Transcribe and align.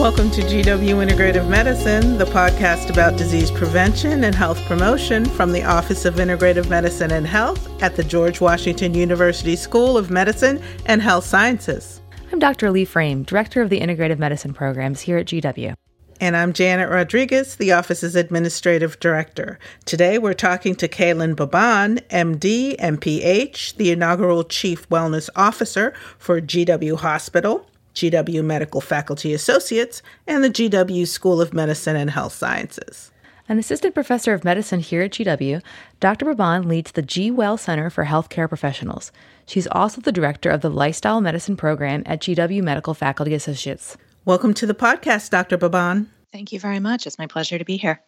Welcome 0.00 0.30
to 0.30 0.40
GW 0.40 1.06
Integrative 1.06 1.46
Medicine, 1.46 2.16
the 2.16 2.24
podcast 2.24 2.88
about 2.88 3.18
disease 3.18 3.50
prevention 3.50 4.24
and 4.24 4.34
health 4.34 4.58
promotion 4.64 5.26
from 5.26 5.52
the 5.52 5.62
Office 5.62 6.06
of 6.06 6.14
Integrative 6.14 6.70
Medicine 6.70 7.10
and 7.10 7.26
Health 7.26 7.68
at 7.82 7.96
the 7.96 8.02
George 8.02 8.40
Washington 8.40 8.94
University 8.94 9.56
School 9.56 9.98
of 9.98 10.10
Medicine 10.10 10.62
and 10.86 11.02
Health 11.02 11.26
Sciences. 11.26 12.00
I'm 12.32 12.38
Dr. 12.38 12.70
Lee 12.70 12.86
Frame, 12.86 13.24
Director 13.24 13.60
of 13.60 13.68
the 13.68 13.80
Integrative 13.80 14.18
Medicine 14.18 14.54
Programs 14.54 15.02
here 15.02 15.18
at 15.18 15.26
GW. 15.26 15.74
And 16.18 16.34
I'm 16.34 16.54
Janet 16.54 16.88
Rodriguez, 16.88 17.56
the 17.56 17.72
office's 17.72 18.16
Administrative 18.16 18.98
Director. 19.00 19.58
Today 19.84 20.16
we're 20.16 20.32
talking 20.32 20.74
to 20.76 20.88
Kaylin 20.88 21.36
Baban, 21.36 22.00
MD, 22.08 22.74
MPH, 22.78 23.76
the 23.76 23.90
inaugural 23.90 24.44
Chief 24.44 24.88
Wellness 24.88 25.28
Officer 25.36 25.92
for 26.16 26.40
GW 26.40 26.96
Hospital, 26.96 27.69
GW 28.00 28.42
Medical 28.42 28.80
Faculty 28.80 29.34
Associates, 29.34 30.00
and 30.26 30.42
the 30.42 30.48
GW 30.48 31.06
School 31.06 31.38
of 31.38 31.52
Medicine 31.52 31.96
and 31.96 32.08
Health 32.08 32.32
Sciences. 32.32 33.12
An 33.46 33.58
assistant 33.58 33.92
professor 33.92 34.32
of 34.32 34.42
medicine 34.42 34.80
here 34.80 35.02
at 35.02 35.10
GW, 35.10 35.62
Dr. 35.98 36.24
Baban 36.24 36.64
leads 36.64 36.92
the 36.92 37.02
G 37.02 37.30
Well 37.30 37.58
Center 37.58 37.90
for 37.90 38.06
Healthcare 38.06 38.48
Professionals. 38.48 39.12
She's 39.44 39.66
also 39.66 40.00
the 40.00 40.12
director 40.12 40.48
of 40.48 40.62
the 40.62 40.70
Lifestyle 40.70 41.20
Medicine 41.20 41.58
program 41.58 42.02
at 42.06 42.20
GW 42.20 42.62
Medical 42.62 42.94
Faculty 42.94 43.34
Associates. 43.34 43.98
Welcome 44.24 44.54
to 44.54 44.66
the 44.66 44.74
podcast, 44.74 45.28
Dr. 45.28 45.58
Baban. 45.58 46.06
Thank 46.32 46.52
you 46.52 46.60
very 46.60 46.80
much. 46.80 47.06
It's 47.06 47.18
my 47.18 47.26
pleasure 47.26 47.58
to 47.58 47.64
be 47.66 47.76
here. 47.76 48.00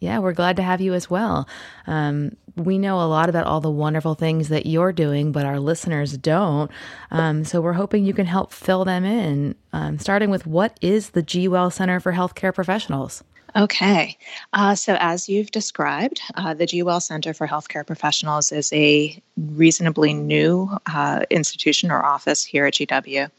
Yeah, 0.00 0.18
we're 0.18 0.32
glad 0.32 0.56
to 0.56 0.62
have 0.62 0.80
you 0.80 0.94
as 0.94 1.10
well. 1.10 1.46
Um, 1.86 2.36
we 2.56 2.78
know 2.78 3.00
a 3.00 3.04
lot 3.04 3.28
about 3.28 3.46
all 3.46 3.60
the 3.60 3.70
wonderful 3.70 4.14
things 4.14 4.48
that 4.48 4.64
you're 4.64 4.92
doing, 4.92 5.30
but 5.30 5.44
our 5.44 5.60
listeners 5.60 6.16
don't. 6.16 6.70
Um, 7.10 7.44
so 7.44 7.60
we're 7.60 7.74
hoping 7.74 8.06
you 8.06 8.14
can 8.14 8.24
help 8.24 8.50
fill 8.50 8.86
them 8.86 9.04
in, 9.04 9.54
um, 9.74 9.98
starting 9.98 10.30
with 10.30 10.46
what 10.46 10.76
is 10.80 11.10
the 11.10 11.22
G 11.22 11.48
Well 11.48 11.70
Center 11.70 12.00
for 12.00 12.12
Healthcare 12.14 12.54
Professionals? 12.54 13.22
Okay. 13.56 14.16
Uh, 14.52 14.74
so, 14.74 14.96
as 15.00 15.28
you've 15.28 15.50
described, 15.50 16.20
uh, 16.34 16.54
the 16.54 16.66
GWell 16.66 17.02
Center 17.02 17.34
for 17.34 17.48
Healthcare 17.48 17.86
Professionals 17.86 18.52
is 18.52 18.72
a 18.72 19.20
reasonably 19.36 20.12
new 20.12 20.70
uh, 20.86 21.24
institution 21.30 21.90
or 21.90 22.04
office 22.04 22.44
here 22.44 22.66
at 22.66 22.74
GW. 22.74 23.30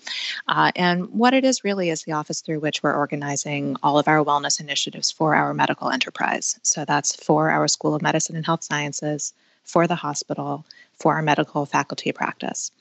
Uh, 0.48 0.72
and 0.76 1.10
what 1.12 1.34
it 1.34 1.46
is 1.46 1.64
really 1.64 1.90
is 1.90 2.04
the 2.04 2.12
office 2.12 2.42
through 2.42 2.60
which 2.60 2.84
we're 2.84 2.96
organizing 2.96 3.78
all 3.84 3.98
of 3.98 4.08
our 4.08 4.24
wellness 4.24 4.60
initiatives 4.60 5.12
for 5.12 5.34
our 5.34 5.54
medical 5.54 5.90
enterprise. 5.90 6.60
So, 6.62 6.84
that's 6.84 7.16
for 7.16 7.50
our 7.50 7.68
School 7.68 7.96
of 7.96 8.02
Medicine 8.02 8.36
and 8.36 8.46
Health 8.46 8.64
Sciences, 8.64 9.34
for 9.64 9.88
the 9.88 9.96
hospital, 9.96 10.66
for 11.00 11.16
our 11.16 11.22
medical 11.22 11.66
faculty 11.66 12.12
practice. 12.12 12.72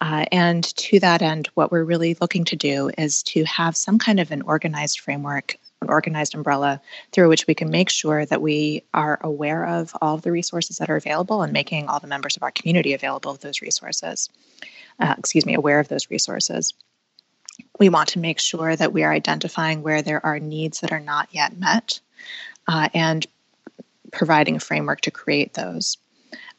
Uh, 0.00 0.26
and 0.30 0.64
to 0.76 1.00
that 1.00 1.22
end, 1.22 1.48
what 1.54 1.72
we're 1.72 1.84
really 1.84 2.16
looking 2.20 2.44
to 2.44 2.56
do 2.56 2.90
is 2.98 3.22
to 3.24 3.44
have 3.44 3.76
some 3.76 3.98
kind 3.98 4.20
of 4.20 4.30
an 4.30 4.42
organized 4.42 5.00
framework 5.00 5.56
organized 5.86 6.34
umbrella 6.34 6.80
through 7.12 7.28
which 7.28 7.46
we 7.46 7.54
can 7.54 7.70
make 7.70 7.90
sure 7.90 8.24
that 8.26 8.42
we 8.42 8.82
are 8.94 9.18
aware 9.22 9.66
of 9.66 9.94
all 10.00 10.14
of 10.14 10.22
the 10.22 10.32
resources 10.32 10.78
that 10.78 10.90
are 10.90 10.96
available 10.96 11.42
and 11.42 11.52
making 11.52 11.88
all 11.88 12.00
the 12.00 12.06
members 12.06 12.36
of 12.36 12.42
our 12.42 12.50
community 12.50 12.92
available 12.92 13.30
of 13.30 13.40
those 13.40 13.60
resources. 13.60 14.28
Uh, 14.98 15.14
excuse 15.18 15.44
me, 15.44 15.54
aware 15.54 15.78
of 15.78 15.88
those 15.88 16.10
resources. 16.10 16.72
We 17.78 17.88
want 17.88 18.08
to 18.10 18.18
make 18.18 18.38
sure 18.38 18.74
that 18.74 18.92
we 18.92 19.02
are 19.02 19.12
identifying 19.12 19.82
where 19.82 20.02
there 20.02 20.24
are 20.24 20.38
needs 20.38 20.80
that 20.80 20.92
are 20.92 21.00
not 21.00 21.28
yet 21.32 21.56
met 21.58 22.00
uh, 22.66 22.88
and 22.94 23.26
providing 24.12 24.56
a 24.56 24.60
framework 24.60 25.02
to 25.02 25.10
create 25.10 25.54
those. 25.54 25.98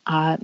Uh, 0.06 0.38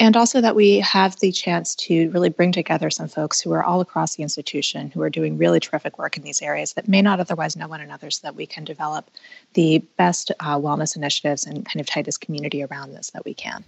and 0.00 0.16
also 0.16 0.40
that 0.40 0.56
we 0.56 0.78
have 0.80 1.20
the 1.20 1.30
chance 1.30 1.74
to 1.74 2.08
really 2.10 2.30
bring 2.30 2.52
together 2.52 2.88
some 2.88 3.06
folks 3.06 3.38
who 3.38 3.52
are 3.52 3.62
all 3.62 3.82
across 3.82 4.16
the 4.16 4.22
institution 4.22 4.90
who 4.90 5.02
are 5.02 5.10
doing 5.10 5.36
really 5.36 5.60
terrific 5.60 5.98
work 5.98 6.16
in 6.16 6.22
these 6.22 6.40
areas 6.40 6.72
that 6.72 6.88
may 6.88 7.02
not 7.02 7.20
otherwise 7.20 7.54
know 7.54 7.68
one 7.68 7.82
another 7.82 8.10
so 8.10 8.20
that 8.22 8.34
we 8.34 8.46
can 8.46 8.64
develop 8.64 9.10
the 9.52 9.78
best 9.98 10.32
uh, 10.40 10.56
wellness 10.56 10.96
initiatives 10.96 11.44
and 11.44 11.66
kind 11.66 11.80
of 11.80 11.86
tightest 11.86 12.22
community 12.22 12.64
around 12.64 12.94
this 12.94 13.10
that 13.10 13.24
we 13.26 13.34
can. 13.34 13.62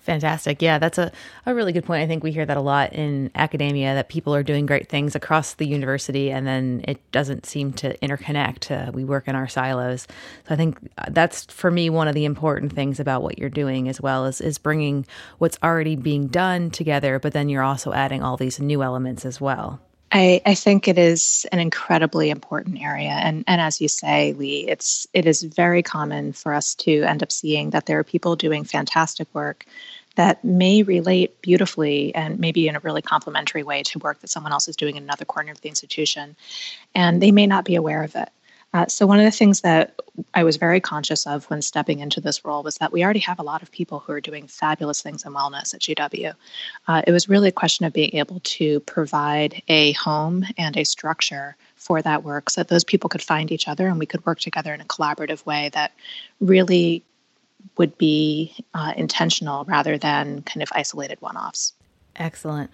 Fantastic. 0.00 0.60
Yeah, 0.60 0.78
that's 0.78 0.98
a, 0.98 1.10
a 1.46 1.54
really 1.54 1.72
good 1.72 1.84
point. 1.84 2.02
I 2.02 2.06
think 2.06 2.22
we 2.22 2.30
hear 2.32 2.44
that 2.44 2.56
a 2.56 2.60
lot 2.60 2.92
in 2.92 3.30
academia 3.34 3.94
that 3.94 4.08
people 4.08 4.34
are 4.34 4.42
doing 4.42 4.66
great 4.66 4.88
things 4.88 5.14
across 5.14 5.54
the 5.54 5.66
university 5.66 6.30
and 6.30 6.46
then 6.46 6.84
it 6.86 7.00
doesn't 7.10 7.46
seem 7.46 7.72
to 7.74 7.96
interconnect. 7.98 8.70
Uh, 8.70 8.92
we 8.92 9.04
work 9.04 9.28
in 9.28 9.34
our 9.34 9.48
silos. 9.48 10.06
So 10.46 10.54
I 10.54 10.56
think 10.56 10.78
uh, 10.98 11.06
that's 11.08 11.44
for 11.44 11.70
me 11.70 11.88
one 11.90 12.08
of 12.08 12.14
the 12.14 12.24
important 12.24 12.72
things 12.72 13.00
about 13.00 13.22
what 13.22 13.38
you're 13.38 13.48
doing 13.48 13.88
as 13.88 14.00
well 14.00 14.26
is, 14.26 14.40
is 14.40 14.58
bringing 14.58 15.06
what's 15.38 15.58
already 15.62 15.96
being 15.96 16.26
done 16.26 16.70
together, 16.70 17.18
but 17.18 17.32
then 17.32 17.48
you're 17.48 17.62
also 17.62 17.92
adding 17.92 18.22
all 18.22 18.36
these 18.36 18.60
new 18.60 18.82
elements 18.82 19.24
as 19.24 19.40
well. 19.40 19.80
I, 20.12 20.40
I, 20.46 20.54
think 20.54 20.86
it 20.86 20.96
is 20.96 21.44
an 21.50 21.58
incredibly 21.58 22.30
important 22.30 22.80
area. 22.80 23.10
And, 23.10 23.42
and 23.48 23.60
as 23.60 23.80
you 23.80 23.88
say, 23.88 24.32
Lee, 24.34 24.68
it's 24.68 25.06
it 25.12 25.26
is 25.26 25.42
very 25.42 25.82
common 25.82 26.32
for 26.32 26.54
us 26.54 26.74
to 26.76 27.02
end 27.02 27.22
up 27.22 27.32
seeing 27.32 27.70
that 27.70 27.86
there 27.86 27.98
are 27.98 28.04
people 28.04 28.36
doing 28.36 28.62
fantastic 28.62 29.26
work 29.34 29.66
that 30.16 30.44
may 30.44 30.82
relate 30.82 31.40
beautifully 31.42 32.14
and 32.14 32.38
maybe 32.38 32.68
in 32.68 32.76
a 32.76 32.80
really 32.80 33.02
complementary 33.02 33.64
way 33.64 33.82
to 33.82 33.98
work 33.98 34.20
that 34.20 34.30
someone 34.30 34.52
else 34.52 34.68
is 34.68 34.76
doing 34.76 34.96
in 34.96 35.02
another 35.02 35.24
corner 35.24 35.50
of 35.50 35.60
the 35.60 35.68
institution. 35.68 36.36
And 36.94 37.20
they 37.20 37.32
may 37.32 37.46
not 37.46 37.64
be 37.64 37.74
aware 37.74 38.04
of 38.04 38.14
it. 38.14 38.28
Uh, 38.74 38.86
so, 38.88 39.06
one 39.06 39.20
of 39.20 39.24
the 39.24 39.30
things 39.30 39.60
that 39.60 40.00
I 40.34 40.42
was 40.42 40.56
very 40.56 40.80
conscious 40.80 41.28
of 41.28 41.44
when 41.44 41.62
stepping 41.62 42.00
into 42.00 42.20
this 42.20 42.44
role 42.44 42.64
was 42.64 42.74
that 42.78 42.92
we 42.92 43.04
already 43.04 43.20
have 43.20 43.38
a 43.38 43.42
lot 43.44 43.62
of 43.62 43.70
people 43.70 44.00
who 44.00 44.12
are 44.12 44.20
doing 44.20 44.48
fabulous 44.48 45.00
things 45.00 45.24
in 45.24 45.32
wellness 45.32 45.74
at 45.74 45.80
GW. 45.80 46.34
Uh, 46.88 47.02
it 47.06 47.12
was 47.12 47.28
really 47.28 47.48
a 47.48 47.52
question 47.52 47.86
of 47.86 47.92
being 47.92 48.16
able 48.16 48.40
to 48.40 48.80
provide 48.80 49.62
a 49.68 49.92
home 49.92 50.44
and 50.58 50.76
a 50.76 50.84
structure 50.84 51.56
for 51.76 52.02
that 52.02 52.24
work 52.24 52.50
so 52.50 52.62
that 52.62 52.68
those 52.68 52.82
people 52.82 53.08
could 53.08 53.22
find 53.22 53.52
each 53.52 53.68
other 53.68 53.86
and 53.86 54.00
we 54.00 54.06
could 54.06 54.26
work 54.26 54.40
together 54.40 54.74
in 54.74 54.80
a 54.80 54.84
collaborative 54.84 55.46
way 55.46 55.70
that 55.72 55.92
really 56.40 57.04
would 57.76 57.96
be 57.96 58.56
uh, 58.74 58.92
intentional 58.96 59.64
rather 59.66 59.96
than 59.98 60.42
kind 60.42 60.62
of 60.62 60.68
isolated 60.72 61.20
one 61.20 61.36
offs. 61.36 61.72
Excellent. 62.16 62.70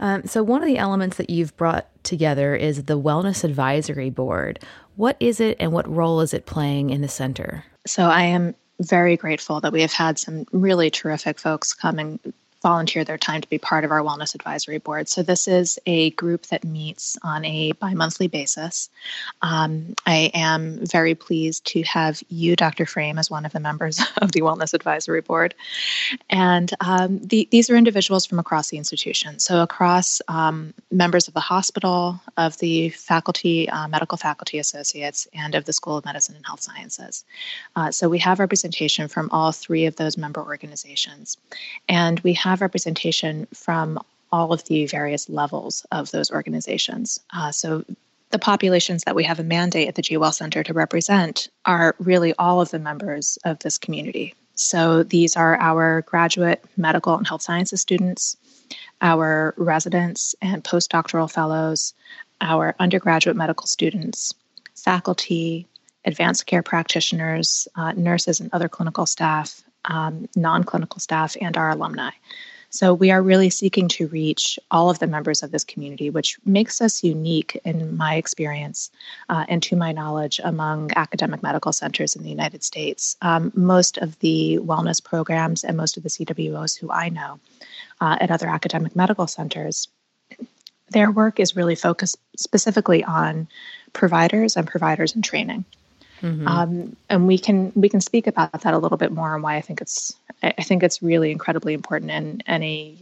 Um, 0.00 0.24
so, 0.24 0.42
one 0.42 0.62
of 0.62 0.66
the 0.66 0.78
elements 0.78 1.16
that 1.16 1.30
you've 1.30 1.56
brought 1.56 1.86
together 2.04 2.54
is 2.54 2.84
the 2.84 2.98
Wellness 2.98 3.44
Advisory 3.44 4.10
Board. 4.10 4.58
What 4.96 5.16
is 5.20 5.40
it 5.40 5.56
and 5.60 5.72
what 5.72 5.88
role 5.88 6.20
is 6.20 6.34
it 6.34 6.46
playing 6.46 6.90
in 6.90 7.00
the 7.00 7.08
center? 7.08 7.64
So, 7.86 8.04
I 8.04 8.24
am 8.24 8.54
very 8.80 9.16
grateful 9.16 9.60
that 9.60 9.72
we 9.72 9.82
have 9.82 9.92
had 9.92 10.18
some 10.18 10.46
really 10.52 10.90
terrific 10.90 11.38
folks 11.38 11.72
come 11.72 11.98
and 11.98 12.34
volunteer 12.64 13.04
their 13.04 13.18
time 13.18 13.42
to 13.42 13.48
be 13.48 13.58
part 13.58 13.84
of 13.84 13.90
our 13.90 14.00
wellness 14.00 14.34
advisory 14.34 14.78
board. 14.78 15.06
So, 15.06 15.22
this 15.22 15.46
is 15.46 15.78
a 15.84 16.10
group 16.12 16.46
that 16.46 16.64
meets 16.64 17.18
on 17.22 17.44
a 17.44 17.72
bi 17.72 17.92
monthly 17.92 18.26
basis. 18.26 18.88
Um, 19.42 19.94
I 20.06 20.30
am 20.32 20.84
very 20.86 21.14
pleased 21.14 21.66
to 21.66 21.82
have 21.82 22.22
you, 22.30 22.56
Dr. 22.56 22.86
Frame, 22.86 23.18
as 23.18 23.30
one 23.30 23.44
of 23.44 23.52
the 23.52 23.60
members 23.60 24.00
of 24.16 24.32
the 24.32 24.40
wellness 24.40 24.72
advisory 24.72 25.20
board. 25.20 25.54
And 26.30 26.72
um, 26.80 27.18
the, 27.18 27.46
these 27.50 27.68
are 27.68 27.76
individuals 27.76 28.24
from 28.24 28.38
across 28.38 28.70
the 28.70 28.78
institution. 28.78 29.38
So, 29.38 29.62
across 29.62 30.22
um, 30.28 30.72
members 30.90 31.28
of 31.28 31.34
the 31.34 31.40
hospital, 31.40 32.18
of 32.38 32.56
the 32.58 32.88
faculty, 32.88 33.68
uh, 33.68 33.88
medical 33.88 34.16
faculty 34.16 34.58
associates, 34.58 35.28
and 35.34 35.54
of 35.54 35.66
the 35.66 35.74
School 35.74 35.98
of 35.98 36.06
Medicine 36.06 36.34
and 36.34 36.46
Health 36.46 36.62
Sciences. 36.62 37.26
Uh, 37.76 37.90
so, 37.90 38.08
we 38.08 38.20
have 38.20 38.40
representation 38.40 39.06
from 39.08 39.28
all 39.32 39.52
three 39.52 39.84
of 39.84 39.96
those 39.96 40.16
member 40.16 40.40
organizations. 40.40 41.36
And 41.90 42.18
we 42.20 42.32
have 42.32 42.53
have 42.54 42.60
representation 42.60 43.46
from 43.52 43.98
all 44.30 44.52
of 44.52 44.64
the 44.64 44.86
various 44.86 45.28
levels 45.28 45.84
of 45.90 46.10
those 46.12 46.30
organizations. 46.30 47.18
Uh, 47.32 47.50
so 47.50 47.84
the 48.30 48.38
populations 48.38 49.02
that 49.04 49.16
we 49.16 49.24
have 49.24 49.40
a 49.40 49.44
mandate 49.44 49.88
at 49.88 49.96
the 49.96 50.02
GWell 50.02 50.32
Center 50.32 50.62
to 50.62 50.72
represent 50.72 51.48
are 51.64 51.96
really 51.98 52.32
all 52.38 52.60
of 52.60 52.70
the 52.70 52.78
members 52.78 53.38
of 53.44 53.58
this 53.58 53.76
community. 53.76 54.34
So 54.54 55.02
these 55.02 55.36
are 55.36 55.58
our 55.58 56.02
graduate 56.02 56.64
medical 56.76 57.16
and 57.16 57.26
health 57.26 57.42
sciences 57.42 57.80
students, 57.80 58.36
our 59.00 59.52
residents 59.56 60.36
and 60.40 60.62
postdoctoral 60.62 61.30
fellows, 61.30 61.92
our 62.40 62.76
undergraduate 62.78 63.36
medical 63.36 63.66
students, 63.66 64.32
faculty, 64.76 65.66
advanced 66.04 66.46
care 66.46 66.62
practitioners, 66.62 67.66
uh, 67.74 67.92
nurses, 67.92 68.38
and 68.38 68.50
other 68.52 68.68
clinical 68.68 69.06
staff, 69.06 69.63
um, 69.86 70.28
non 70.36 70.64
clinical 70.64 71.00
staff, 71.00 71.36
and 71.40 71.56
our 71.56 71.70
alumni. 71.70 72.10
So 72.74 72.92
we 72.92 73.12
are 73.12 73.22
really 73.22 73.50
seeking 73.50 73.86
to 73.90 74.08
reach 74.08 74.58
all 74.72 74.90
of 74.90 74.98
the 74.98 75.06
members 75.06 75.44
of 75.44 75.52
this 75.52 75.62
community, 75.62 76.10
which 76.10 76.38
makes 76.44 76.80
us 76.80 77.04
unique 77.04 77.60
in 77.64 77.96
my 77.96 78.16
experience 78.16 78.90
uh, 79.28 79.44
and 79.48 79.62
to 79.62 79.76
my 79.76 79.92
knowledge 79.92 80.40
among 80.42 80.90
academic 80.96 81.40
medical 81.40 81.72
centers 81.72 82.16
in 82.16 82.24
the 82.24 82.30
United 82.30 82.64
States. 82.64 83.16
Um, 83.22 83.52
most 83.54 83.96
of 83.98 84.18
the 84.18 84.58
wellness 84.60 85.02
programs 85.02 85.62
and 85.62 85.76
most 85.76 85.96
of 85.96 86.02
the 86.02 86.08
CWOs 86.08 86.76
who 86.76 86.90
I 86.90 87.10
know 87.10 87.38
uh, 88.00 88.18
at 88.20 88.32
other 88.32 88.48
academic 88.48 88.96
medical 88.96 89.28
centers, 89.28 89.86
their 90.88 91.12
work 91.12 91.38
is 91.38 91.54
really 91.54 91.76
focused 91.76 92.16
specifically 92.36 93.04
on 93.04 93.46
providers 93.92 94.56
and 94.56 94.66
providers 94.66 95.14
in 95.14 95.22
training. 95.22 95.64
Mm-hmm. 96.24 96.48
Um, 96.48 96.96
and 97.10 97.26
we 97.26 97.38
can 97.38 97.70
we 97.74 97.90
can 97.90 98.00
speak 98.00 98.26
about 98.26 98.50
that 98.52 98.72
a 98.72 98.78
little 98.78 98.96
bit 98.96 99.12
more 99.12 99.34
and 99.34 99.42
why 99.42 99.56
I 99.56 99.60
think 99.60 99.82
it's 99.82 100.14
I 100.42 100.62
think 100.62 100.82
it's 100.82 101.02
really 101.02 101.30
incredibly 101.30 101.74
important 101.74 102.10
and 102.10 102.42
and 102.46 102.64
a 102.64 102.96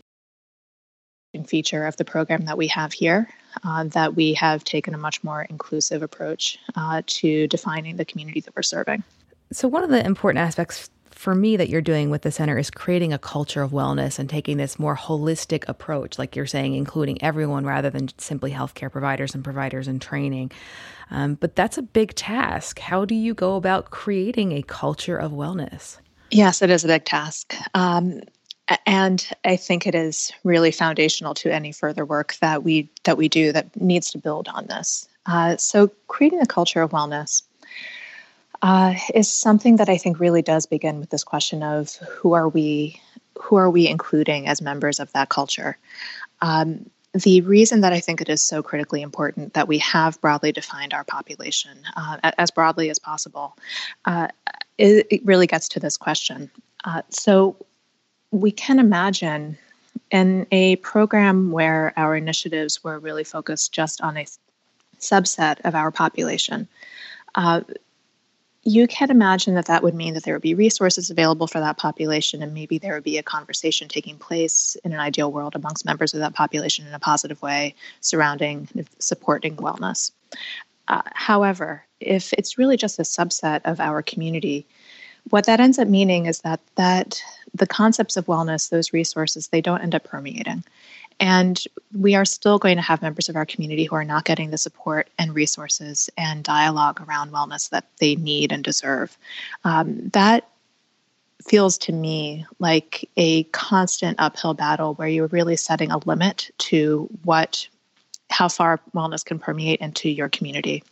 feature 1.47 1.87
of 1.87 1.97
the 1.97 2.05
program 2.05 2.45
that 2.45 2.59
we 2.59 2.67
have 2.67 2.93
here 2.93 3.29
uh, 3.65 3.85
that 3.85 4.17
we 4.17 4.35
have 4.35 4.65
taken 4.65 4.93
a 4.93 4.99
much 4.99 5.23
more 5.23 5.43
inclusive 5.43 6.03
approach 6.03 6.59
uh, 6.75 7.03
to 7.07 7.47
defining 7.47 7.97
the 7.97 8.05
community 8.05 8.41
that 8.41 8.55
we're 8.57 8.63
serving. 8.63 9.03
So, 9.53 9.69
one 9.69 9.85
of 9.85 9.91
the 9.91 10.05
important 10.05 10.45
aspects 10.45 10.91
for 11.23 11.37
me 11.37 11.57
that 11.57 11.69
you're 11.69 11.81
doing 11.81 12.11
with 12.11 12.23
the 12.23 12.33
center 12.33 12.59
is 12.59 12.69
creating 12.69 13.13
a 13.13 13.19
culture 13.19 13.63
of 13.63 13.71
wellness 13.71 14.19
and 14.19 14.29
taking 14.29 14.57
this 14.57 14.77
more 14.77 14.97
holistic 14.97 15.63
approach, 15.69 16.19
like 16.19 16.35
you're 16.35 16.47
saying, 16.47 16.75
including 16.75 17.23
everyone 17.23 17.65
rather 17.65 17.91
than 17.91 18.09
simply 18.19 18.51
healthcare 18.51 18.91
providers 18.91 19.33
and 19.33 19.45
providers 19.45 19.87
in 19.87 20.01
training. 20.01 20.51
Um, 21.13 21.37
but 21.37 21.55
that's 21.55 21.79
a 21.79 21.83
big 21.83 22.17
task. 22.17 22.81
How 22.81 23.05
do 23.05 23.15
you 23.15 23.35
go 23.35 23.55
about 23.55 23.93
creating 23.93 24.51
a 24.51 24.63
culture 24.63 25.17
of 25.17 25.31
wellness? 25.31 25.99
Yes, 26.33 26.61
it 26.61 26.71
is 26.71 26.85
a 26.85 26.89
big 26.89 27.05
task. 27.05 27.55
Um, 27.73 28.23
and 28.85 29.25
I 29.45 29.55
think 29.55 29.87
it 29.87 29.95
is 29.95 30.33
really 30.43 30.73
foundational 30.73 31.35
to 31.35 31.55
any 31.55 31.71
further 31.71 32.05
work 32.05 32.35
that 32.41 32.65
we 32.65 32.91
that 33.05 33.17
we 33.17 33.29
do 33.29 33.53
that 33.53 33.81
needs 33.81 34.11
to 34.11 34.19
build 34.19 34.49
on 34.49 34.67
this. 34.67 35.09
Uh, 35.27 35.57
so, 35.57 35.87
creating 36.09 36.41
a 36.41 36.47
culture 36.47 36.83
of 36.83 36.91
wellness 36.91 37.43
uh, 38.63 38.95
is 39.15 39.31
something 39.31 39.77
that 39.77 39.89
I 39.89 39.99
think 39.99 40.21
really 40.21 40.43
does 40.43 40.67
begin 40.67 41.01
with 41.01 41.11
this 41.11 41.25
question 41.25 41.63
of 41.63 41.97
who 41.97 42.33
are 42.33 42.49
we, 42.49 43.01
who 43.41 43.57
are 43.57 43.69
we 43.69 43.89
including 43.89 44.47
as 44.47 44.63
members 44.63 45.01
of 45.01 45.13
that 45.13 45.29
culture. 45.29 45.77
Um, 46.41 46.89
the 47.13 47.43
reason 47.43 47.83
that 47.83 47.93
I 47.93 48.01
think 48.01 48.21
it 48.21 48.29
is 48.29 48.41
so 48.41 48.63
critically 48.63 49.03
important 49.03 49.53
that 49.55 49.69
we 49.69 49.79
have 49.79 50.21
broadly 50.21 50.53
defined 50.53 50.95
our 50.95 51.05
population 51.05 51.77
uh, 51.95 52.19
as 52.39 52.51
broadly 52.51 52.89
as 52.89 52.99
possible, 52.99 53.57
uh, 54.07 54.29
it, 54.79 55.07
it, 55.11 55.25
really 55.27 55.47
gets 55.47 55.69
to 55.71 55.81
this 55.81 55.99
question. 55.99 56.51
Uh, 56.85 57.03
so 57.11 57.55
we 58.31 58.51
can 58.51 58.79
imagine 58.79 59.59
in 60.11 60.47
a 60.53 60.77
program 60.77 61.51
where 61.51 61.93
our 61.99 62.17
initiatives 62.17 62.83
were 62.83 62.99
really 62.99 63.25
focused 63.25 63.73
just 63.73 64.01
on 64.01 64.17
a 64.17 64.27
subset 64.99 65.61
of 65.65 65.75
our 65.75 65.91
population, 65.91 66.67
uh, 67.35 67.61
you 68.65 68.87
can 68.87 69.11
imagine 69.11 69.55
that 69.55 69.67
that 69.67 69.83
would 69.83 69.95
mean 69.95 70.15
that 70.15 70.23
there 70.23 70.35
would 70.35 70.43
be 70.43 70.55
resources 70.55 71.11
available 71.11 71.47
for 71.47 71.59
that 71.59 71.79
population, 71.79 72.43
and 72.43 72.55
maybe 72.55 72.79
there 72.79 72.95
would 72.95 73.03
be 73.03 73.19
a 73.19 73.23
conversation 73.23 73.89
taking 73.89 74.17
place 74.17 74.77
in 74.85 74.93
an 74.93 75.01
ideal 75.01 75.33
world 75.33 75.57
amongst 75.57 75.85
members 75.85 76.15
of 76.15 76.21
that 76.21 76.35
population 76.35 76.87
in 76.87 76.95
a 76.95 76.99
positive 77.01 77.43
way 77.43 77.75
surrounding 78.01 78.69
supporting 78.99 79.57
wellness. 79.57 80.13
Uh, 80.87 81.03
however, 81.07 81.85
if 82.01 82.33
it's 82.35 82.59
really 82.59 82.77
just 82.77 82.99
a 82.99 83.03
subset 83.03 83.63
of 83.65 83.81
our 83.81 84.03
community, 84.03 84.67
what 85.31 85.47
that 85.47 85.61
ends 85.61 85.79
up 85.79 85.89
meaning 85.89 86.27
is 86.27 86.41
that 86.41 86.61
that 86.77 87.23
the 87.55 87.67
concepts 87.67 88.17
of 88.17 88.27
wellness, 88.27 88.71
those 88.71 88.93
resources, 88.93 89.49
they 89.49 89.61
don't 89.61 89.83
end 89.83 89.95
up 89.95 90.05
permeating. 90.05 90.65
And 91.23 91.63
we 91.97 92.17
are 92.17 92.25
still 92.25 92.59
going 92.59 92.75
to 92.75 92.83
have 92.83 93.01
members 93.01 93.29
of 93.29 93.37
our 93.37 93.47
community 93.47 93.85
who 93.85 93.95
are 93.95 94.05
not 94.05 94.25
getting 94.25 94.51
the 94.51 94.59
support 94.59 95.09
and 95.21 95.33
resources 95.33 96.11
and 96.19 96.43
dialogue 96.43 97.01
around 97.01 97.31
wellness 97.31 97.71
that 97.71 97.85
they 98.01 98.17
need 98.17 98.51
and 98.51 98.65
deserve. 98.65 99.17
Um, 99.63 100.09
that 100.15 100.49
feels 101.47 101.79
to 101.79 101.93
me 101.93 102.45
like 102.59 103.09
a 103.17 103.45
constant 103.45 104.19
uphill 104.19 104.55
battle 104.55 104.95
where 104.95 105.07
you're 105.07 105.29
really 105.29 105.55
setting 105.55 105.93
a 105.93 105.99
limit 105.99 106.51
to 106.59 107.09
what 107.23 107.69
how 108.31 108.49
far 108.49 108.81
wellness 108.93 109.25
can 109.25 109.39
permeate 109.39 109.81
into 109.81 110.09
your 110.09 110.29
community. 110.29 110.83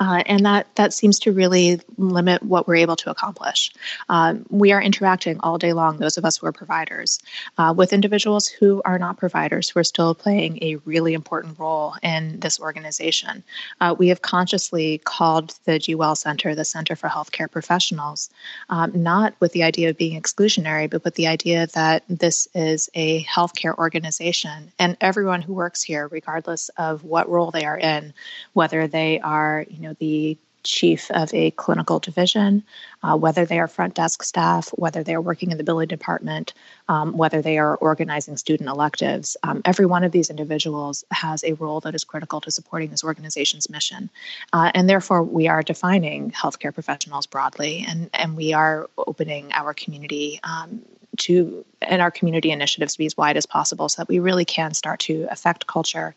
Uh, 0.00 0.22
and 0.26 0.44
that 0.44 0.66
that 0.74 0.92
seems 0.92 1.20
to 1.20 1.32
really 1.32 1.80
limit 1.96 2.42
what 2.42 2.66
we're 2.66 2.74
able 2.74 2.96
to 2.96 3.10
accomplish. 3.10 3.72
Um, 4.08 4.44
we 4.50 4.72
are 4.72 4.82
interacting 4.82 5.38
all 5.40 5.56
day 5.56 5.72
long, 5.72 5.98
those 5.98 6.18
of 6.18 6.24
us 6.24 6.36
who 6.36 6.46
are 6.46 6.52
providers, 6.52 7.20
uh, 7.58 7.72
with 7.76 7.92
individuals 7.92 8.48
who 8.48 8.82
are 8.84 8.98
not 8.98 9.18
providers, 9.18 9.68
who 9.68 9.78
are 9.78 9.84
still 9.84 10.14
playing 10.14 10.58
a 10.62 10.76
really 10.84 11.14
important 11.14 11.58
role 11.58 11.94
in 12.02 12.40
this 12.40 12.60
organization. 12.60 13.44
Uh, 13.80 13.94
we 13.96 14.08
have 14.08 14.20
consciously 14.20 14.98
called 15.04 15.54
the 15.64 15.78
GWell 15.78 16.16
Center 16.16 16.54
the 16.54 16.64
Center 16.64 16.96
for 16.96 17.08
Healthcare 17.08 17.50
Professionals, 17.50 18.30
um, 18.68 18.90
not 18.94 19.34
with 19.38 19.52
the 19.52 19.62
idea 19.62 19.90
of 19.90 19.96
being 19.96 20.20
exclusionary, 20.20 20.90
but 20.90 21.04
with 21.04 21.14
the 21.14 21.28
idea 21.28 21.68
that 21.68 22.02
this 22.08 22.48
is 22.54 22.90
a 22.94 23.22
healthcare 23.24 23.76
organization, 23.78 24.72
and 24.78 24.96
everyone 25.00 25.42
who 25.42 25.54
works 25.54 25.82
here, 25.82 26.08
regardless 26.08 26.68
of 26.76 27.04
what 27.04 27.28
role 27.28 27.52
they 27.52 27.64
are 27.64 27.78
in, 27.78 28.12
whether 28.54 28.88
they 28.88 29.20
are 29.20 29.64
you 29.70 29.80
know 29.80 29.83
the 29.92 30.38
chief 30.64 31.10
of 31.10 31.32
a 31.32 31.50
clinical 31.52 31.98
division, 31.98 32.62
uh, 33.02 33.16
whether 33.16 33.44
they 33.44 33.60
are 33.60 33.68
front 33.68 33.94
desk 33.94 34.22
staff, 34.22 34.70
whether 34.70 35.04
they 35.04 35.14
are 35.14 35.20
working 35.20 35.50
in 35.50 35.58
the 35.58 35.64
billing 35.64 35.88
department, 35.88 36.54
um, 36.88 37.16
whether 37.16 37.40
they 37.42 37.58
are 37.58 37.76
organizing 37.76 38.36
student 38.36 38.68
electives. 38.68 39.36
Um, 39.42 39.60
every 39.64 39.86
one 39.86 40.02
of 40.02 40.12
these 40.12 40.30
individuals 40.30 41.04
has 41.10 41.44
a 41.44 41.52
role 41.54 41.80
that 41.80 41.94
is 41.94 42.02
critical 42.02 42.40
to 42.40 42.50
supporting 42.50 42.90
this 42.90 43.04
organization's 43.04 43.70
mission. 43.70 44.10
Uh, 44.52 44.72
and 44.74 44.88
therefore, 44.88 45.22
we 45.22 45.46
are 45.46 45.62
defining 45.62 46.30
healthcare 46.32 46.74
professionals 46.74 47.26
broadly, 47.26 47.84
and, 47.86 48.10
and 48.14 48.36
we 48.36 48.52
are 48.52 48.88
opening 48.96 49.52
our 49.52 49.74
community 49.74 50.40
um, 50.42 50.82
to 51.16 51.64
and 51.80 52.02
our 52.02 52.10
community 52.10 52.50
initiatives 52.50 52.94
to 52.94 52.98
be 52.98 53.06
as 53.06 53.16
wide 53.16 53.36
as 53.36 53.46
possible 53.46 53.88
so 53.88 54.02
that 54.02 54.08
we 54.08 54.18
really 54.18 54.44
can 54.44 54.74
start 54.74 54.98
to 54.98 55.28
affect 55.30 55.66
culture 55.68 56.16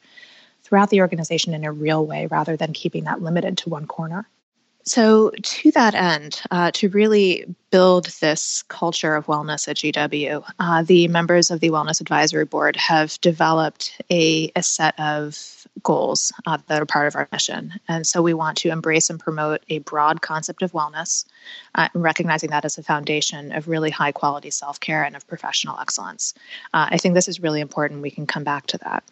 throughout 0.68 0.90
the 0.90 1.02
organization 1.02 1.54
in 1.54 1.64
a 1.64 1.72
real 1.72 2.06
way 2.06 2.28
rather 2.28 2.58
than 2.58 2.74
keeping 2.74 3.06
that 3.06 3.22
limited 3.22 3.58
to 3.58 3.70
one 3.70 3.88
corner. 3.88 4.28
So, 4.84 5.32
to 5.42 5.72
that 5.72 5.96
end, 5.96 6.42
uh, 6.50 6.72
to 6.76 6.88
really 6.88 7.44
build 7.72 8.06
this 8.22 8.64
culture 8.70 9.16
of 9.16 9.26
wellness 9.26 9.68
at 9.68 9.76
GW, 9.76 10.50
uh, 10.60 10.84
the 10.84 11.10
members 11.10 11.52
of 11.52 11.60
the 11.60 11.72
Wellness 11.72 12.00
Advisory 12.00 12.46
Board 12.46 12.78
have 12.78 13.20
developed 13.20 14.02
a, 14.10 14.50
a 14.56 14.64
set 14.64 14.98
of 14.98 15.68
goals 15.84 16.32
uh, 16.46 16.58
that 16.68 16.82
are 16.82 16.86
part 16.86 17.08
of 17.08 17.18
our 17.18 17.28
mission. 17.34 17.74
And 17.90 18.08
so, 18.08 18.22
we 18.22 18.34
want 18.34 18.58
to 18.60 18.70
embrace 18.70 19.10
and 19.10 19.20
promote 19.20 19.62
a 19.68 19.80
broad 19.80 20.22
concept 20.22 20.62
of 20.62 20.72
wellness, 20.72 21.26
uh, 21.76 21.90
recognizing 21.94 22.50
that 22.50 22.66
as 22.66 22.78
a 22.78 22.84
foundation 22.84 23.52
of 23.52 23.68
really 23.68 23.90
high 23.90 24.12
quality 24.12 24.50
self 24.50 24.80
care 24.80 25.04
and 25.04 25.16
of 25.16 25.28
professional 25.28 25.78
excellence. 25.80 26.34
Uh, 26.74 26.88
I 26.92 26.98
think 26.98 27.14
this 27.14 27.28
is 27.28 27.40
really 27.40 27.62
important. 27.62 28.02
We 28.02 28.12
can 28.12 28.26
come 28.26 28.44
back 28.44 28.68
to 28.68 28.78
that. 28.80 29.04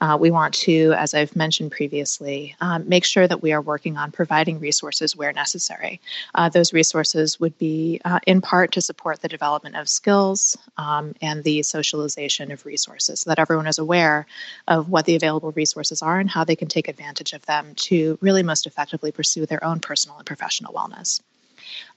Uh, 0.00 0.16
we 0.18 0.30
want 0.30 0.54
to, 0.54 0.94
as 0.96 1.12
I've 1.14 1.36
mentioned 1.36 1.72
previously, 1.72 2.56
um, 2.60 2.88
make 2.88 3.04
sure 3.04 3.28
that 3.28 3.42
we 3.42 3.52
are 3.52 3.60
working 3.60 3.96
on 3.96 4.10
providing 4.10 4.58
resources 4.58 5.14
where 5.14 5.32
necessary. 5.32 6.00
Uh, 6.34 6.48
those 6.48 6.72
resources 6.72 7.38
would 7.38 7.56
be 7.58 8.00
uh, 8.04 8.18
in 8.26 8.40
part 8.40 8.72
to 8.72 8.80
support 8.80 9.20
the 9.20 9.28
development 9.28 9.76
of 9.76 9.88
skills 9.88 10.56
um, 10.78 11.14
and 11.20 11.44
the 11.44 11.62
socialization 11.62 12.50
of 12.50 12.64
resources 12.64 13.20
so 13.20 13.30
that 13.30 13.38
everyone 13.38 13.66
is 13.66 13.78
aware 13.78 14.26
of 14.68 14.88
what 14.88 15.04
the 15.04 15.16
available 15.16 15.52
resources 15.52 16.02
are 16.02 16.18
and 16.18 16.30
how 16.30 16.44
they 16.44 16.56
can 16.56 16.68
take 16.68 16.88
advantage 16.88 17.32
of 17.32 17.44
them 17.46 17.74
to 17.74 18.18
really 18.20 18.42
most 18.42 18.66
effectively 18.66 19.12
pursue 19.12 19.46
their 19.46 19.62
own 19.64 19.80
personal 19.80 20.16
and 20.16 20.26
professional 20.26 20.72
wellness. 20.72 21.20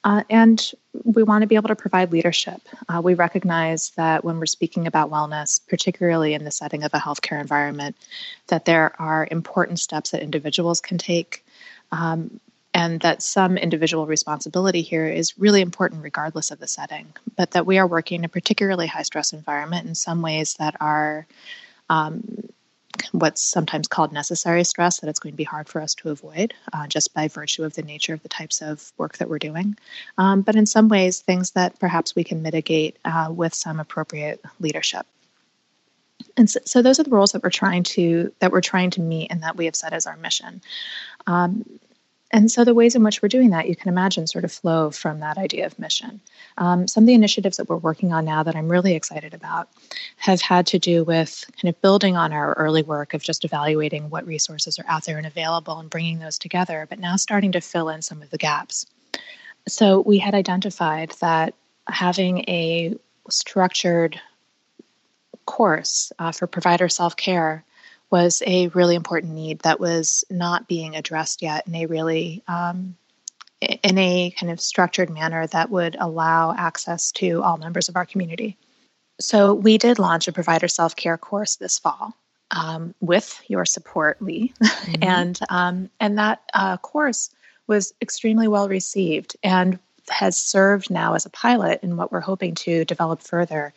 Uh, 0.03 0.23
and 0.29 0.71
we 1.03 1.23
want 1.23 1.41
to 1.41 1.47
be 1.47 1.55
able 1.55 1.69
to 1.69 1.75
provide 1.75 2.11
leadership. 2.11 2.61
Uh, 2.89 3.01
we 3.03 3.13
recognize 3.13 3.91
that 3.91 4.23
when 4.23 4.37
we're 4.37 4.45
speaking 4.45 4.87
about 4.87 5.09
wellness, 5.09 5.59
particularly 5.67 6.33
in 6.33 6.43
the 6.43 6.51
setting 6.51 6.83
of 6.83 6.93
a 6.93 6.99
healthcare 6.99 7.39
environment, 7.39 7.95
that 8.47 8.65
there 8.65 8.99
are 9.01 9.27
important 9.31 9.79
steps 9.79 10.11
that 10.11 10.21
individuals 10.21 10.81
can 10.81 10.97
take. 10.97 11.45
Um, 11.91 12.39
and 12.75 13.01
that 13.01 13.21
some 13.21 13.55
individual 13.55 14.07
responsibility 14.07 14.81
here 14.81 15.05
is 15.05 15.37
really 15.37 15.61
important 15.61 16.01
regardless 16.01 16.49
of 16.49 16.59
the 16.59 16.67
setting, 16.67 17.13
but 17.35 17.51
that 17.51 17.67
we 17.67 17.77
are 17.77 17.85
working 17.85 18.21
in 18.21 18.25
a 18.25 18.29
particularly 18.29 18.87
high 18.87 19.03
stress 19.03 19.31
environment 19.31 19.87
in 19.87 19.93
some 19.93 20.23
ways 20.23 20.55
that 20.55 20.75
are 20.81 21.27
um, 21.89 22.49
what's 23.11 23.41
sometimes 23.41 23.87
called 23.87 24.11
necessary 24.11 24.63
stress 24.63 24.99
that 24.99 25.09
it's 25.09 25.19
going 25.19 25.33
to 25.33 25.37
be 25.37 25.43
hard 25.43 25.67
for 25.67 25.81
us 25.81 25.95
to 25.95 26.09
avoid 26.09 26.53
uh, 26.73 26.87
just 26.87 27.13
by 27.13 27.27
virtue 27.27 27.63
of 27.63 27.73
the 27.73 27.83
nature 27.83 28.13
of 28.13 28.23
the 28.23 28.29
types 28.29 28.61
of 28.61 28.91
work 28.97 29.17
that 29.17 29.29
we're 29.29 29.39
doing. 29.39 29.75
Um, 30.17 30.41
but 30.41 30.55
in 30.55 30.65
some 30.65 30.89
ways, 30.89 31.21
things 31.21 31.51
that 31.51 31.79
perhaps 31.79 32.15
we 32.15 32.23
can 32.23 32.41
mitigate 32.41 32.97
uh, 33.05 33.29
with 33.31 33.53
some 33.53 33.79
appropriate 33.79 34.41
leadership. 34.59 35.05
And 36.37 36.49
so, 36.49 36.59
so, 36.65 36.81
those 36.81 36.99
are 36.99 37.03
the 37.03 37.11
roles 37.11 37.33
that 37.33 37.43
we're 37.43 37.49
trying 37.49 37.83
to 37.83 38.31
that 38.39 38.51
we're 38.51 38.61
trying 38.61 38.89
to 38.91 39.01
meet 39.01 39.31
and 39.31 39.43
that 39.43 39.55
we 39.55 39.65
have 39.65 39.75
set 39.75 39.93
as 39.93 40.07
our 40.07 40.17
mission. 40.17 40.61
Um, 41.27 41.65
and 42.33 42.49
so 42.51 42.65
the 42.65 42.73
ways 42.73 42.95
in 42.95 43.03
which 43.03 43.21
we're 43.21 43.29
doing 43.29 43.51
that, 43.51 43.69
you 43.69 43.75
can 43.75 43.89
imagine, 43.89 44.25
sort 44.25 44.43
of 44.43 44.51
flow 44.51 44.89
from 44.89 45.19
that 45.19 45.37
idea 45.37 45.67
of 45.67 45.77
mission. 45.77 46.19
Um, 46.57 46.87
some 46.87 47.03
of 47.03 47.07
the 47.07 47.13
initiatives 47.13 47.57
that 47.57 47.69
we're 47.69 47.77
working 47.77 48.11
on 48.11 48.25
now 48.25 48.41
that 48.41 48.55
I'm 48.55 48.69
really 48.69 48.95
excited 48.95 49.35
about 49.35 49.69
have 50.17 50.41
had 50.41 50.65
to 50.67 50.79
do 50.79 51.03
with 51.03 51.45
kind 51.61 51.69
of 51.73 51.79
building 51.81 52.17
on 52.17 52.33
our 52.33 52.53
early 52.53 52.81
work 52.81 53.13
of 53.13 53.21
just 53.21 53.45
evaluating 53.45 54.09
what 54.09 54.25
resources 54.25 54.79
are 54.79 54.85
out 54.87 55.05
there 55.05 55.17
and 55.17 55.27
available 55.27 55.77
and 55.77 55.91
bringing 55.91 56.17
those 56.17 56.39
together, 56.39 56.87
but 56.89 56.97
now 56.97 57.17
starting 57.17 57.51
to 57.51 57.61
fill 57.61 57.87
in 57.87 58.01
some 58.01 58.23
of 58.23 58.31
the 58.31 58.39
gaps. 58.39 58.87
So 59.67 60.01
we 60.01 60.17
had 60.17 60.33
identified 60.33 61.11
that 61.21 61.53
having 61.87 62.39
a 62.49 62.97
structured 63.29 64.19
course 65.45 66.11
uh, 66.17 66.31
for 66.31 66.47
provider 66.47 66.89
self 66.89 67.15
care 67.15 67.63
was 68.13 68.43
a 68.45 68.67
really 68.67 68.93
important 68.93 69.33
need 69.33 69.57
that 69.61 69.79
was 69.79 70.23
not 70.29 70.67
being 70.67 70.95
addressed 70.95 71.41
yet 71.41 71.65
in 71.65 71.73
a 71.73 71.87
really 71.87 72.43
um, 72.47 72.95
in 73.59 73.97
a 73.97 74.29
kind 74.39 74.51
of 74.51 74.61
structured 74.61 75.09
manner 75.09 75.47
that 75.47 75.71
would 75.71 75.95
allow 75.99 76.53
access 76.53 77.11
to 77.11 77.41
all 77.41 77.57
members 77.57 77.89
of 77.89 77.95
our 77.95 78.05
community. 78.05 78.55
So 79.19 79.55
we 79.55 79.79
did 79.79 79.97
launch 79.97 80.27
a 80.27 80.31
provider 80.31 80.67
self 80.67 80.95
care 80.95 81.17
course 81.17 81.55
this 81.55 81.79
fall. 81.79 82.13
Um, 82.51 82.93
with 83.01 83.41
your 83.47 83.65
support, 83.65 84.21
Lee, 84.21 84.53
mm-hmm. 84.63 85.03
and 85.03 85.39
um, 85.49 85.89
and 85.99 86.19
that 86.19 86.43
uh, 86.53 86.77
course 86.77 87.31
was 87.65 87.95
extremely 87.99 88.47
well 88.47 88.69
received 88.69 89.35
and 89.41 89.79
has 90.07 90.37
served 90.37 90.91
now 90.91 91.15
as 91.15 91.25
a 91.25 91.31
pilot 91.31 91.79
in 91.81 91.97
what 91.97 92.11
we're 92.11 92.19
hoping 92.19 92.53
to 92.55 92.85
develop 92.85 93.23
further 93.23 93.73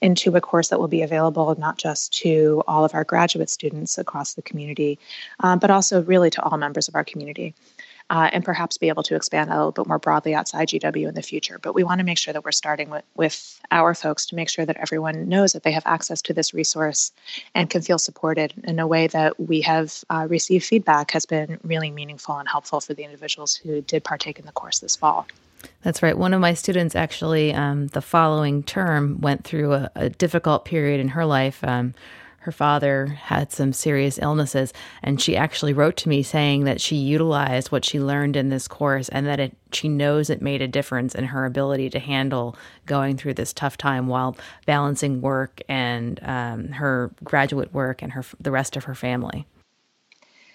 into 0.00 0.34
a 0.36 0.40
course 0.40 0.68
that 0.68 0.78
will 0.78 0.88
be 0.88 1.02
available 1.02 1.54
not 1.58 1.78
just 1.78 2.12
to 2.12 2.62
all 2.68 2.84
of 2.84 2.94
our 2.94 3.04
graduate 3.04 3.50
students 3.50 3.98
across 3.98 4.34
the 4.34 4.42
community, 4.42 4.98
um, 5.40 5.58
but 5.58 5.70
also 5.70 6.02
really 6.02 6.30
to 6.30 6.42
all 6.42 6.56
members 6.56 6.88
of 6.88 6.94
our 6.94 7.04
community 7.04 7.54
uh, 8.10 8.30
and 8.32 8.44
perhaps 8.44 8.78
be 8.78 8.88
able 8.88 9.02
to 9.02 9.14
expand 9.14 9.50
a 9.50 9.56
little 9.56 9.72
bit 9.72 9.86
more 9.86 9.98
broadly 9.98 10.34
outside 10.34 10.68
GW 10.68 11.08
in 11.08 11.14
the 11.14 11.22
future. 11.22 11.58
But 11.60 11.74
we 11.74 11.84
want 11.84 11.98
to 11.98 12.04
make 12.04 12.18
sure 12.18 12.32
that 12.32 12.44
we're 12.44 12.52
starting 12.52 12.88
with, 12.88 13.04
with 13.14 13.60
our 13.70 13.94
folks 13.94 14.26
to 14.26 14.34
make 14.34 14.48
sure 14.48 14.64
that 14.64 14.76
everyone 14.78 15.28
knows 15.28 15.52
that 15.52 15.62
they 15.62 15.72
have 15.72 15.82
access 15.84 16.22
to 16.22 16.32
this 16.32 16.54
resource 16.54 17.12
and 17.54 17.68
can 17.68 17.82
feel 17.82 17.98
supported 17.98 18.54
in 18.64 18.78
a 18.78 18.86
way 18.86 19.08
that 19.08 19.38
we 19.38 19.60
have 19.62 20.02
uh, 20.08 20.26
received 20.28 20.64
feedback 20.64 21.10
has 21.10 21.26
been 21.26 21.58
really 21.62 21.90
meaningful 21.90 22.36
and 22.38 22.48
helpful 22.48 22.80
for 22.80 22.94
the 22.94 23.04
individuals 23.04 23.54
who 23.54 23.82
did 23.82 24.04
partake 24.04 24.38
in 24.38 24.46
the 24.46 24.52
course 24.52 24.78
this 24.78 24.96
fall. 24.96 25.26
That's 25.82 26.02
right. 26.02 26.16
One 26.16 26.34
of 26.34 26.40
my 26.40 26.54
students 26.54 26.94
actually, 26.94 27.52
um, 27.54 27.88
the 27.88 28.00
following 28.00 28.62
term, 28.62 29.20
went 29.20 29.44
through 29.44 29.74
a, 29.74 29.90
a 29.94 30.10
difficult 30.10 30.64
period 30.64 31.00
in 31.00 31.08
her 31.08 31.24
life. 31.24 31.62
Um, 31.62 31.94
her 32.40 32.52
father 32.52 33.06
had 33.06 33.52
some 33.52 33.72
serious 33.72 34.18
illnesses, 34.18 34.72
and 35.02 35.20
she 35.20 35.36
actually 35.36 35.74
wrote 35.74 35.96
to 35.98 36.08
me 36.08 36.22
saying 36.22 36.64
that 36.64 36.80
she 36.80 36.96
utilized 36.96 37.70
what 37.70 37.84
she 37.84 38.00
learned 38.00 38.36
in 38.36 38.48
this 38.48 38.66
course 38.66 39.08
and 39.10 39.26
that 39.26 39.38
it, 39.38 39.56
she 39.72 39.88
knows 39.88 40.30
it 40.30 40.40
made 40.40 40.62
a 40.62 40.68
difference 40.68 41.14
in 41.14 41.24
her 41.24 41.44
ability 41.44 41.90
to 41.90 41.98
handle 41.98 42.56
going 42.86 43.18
through 43.18 43.34
this 43.34 43.52
tough 43.52 43.76
time 43.76 44.06
while 44.06 44.36
balancing 44.64 45.20
work 45.20 45.60
and 45.68 46.20
um, 46.22 46.68
her 46.68 47.10
graduate 47.22 47.74
work 47.74 48.00
and 48.00 48.12
her 48.12 48.24
the 48.40 48.50
rest 48.50 48.76
of 48.76 48.84
her 48.84 48.94
family. 48.94 49.46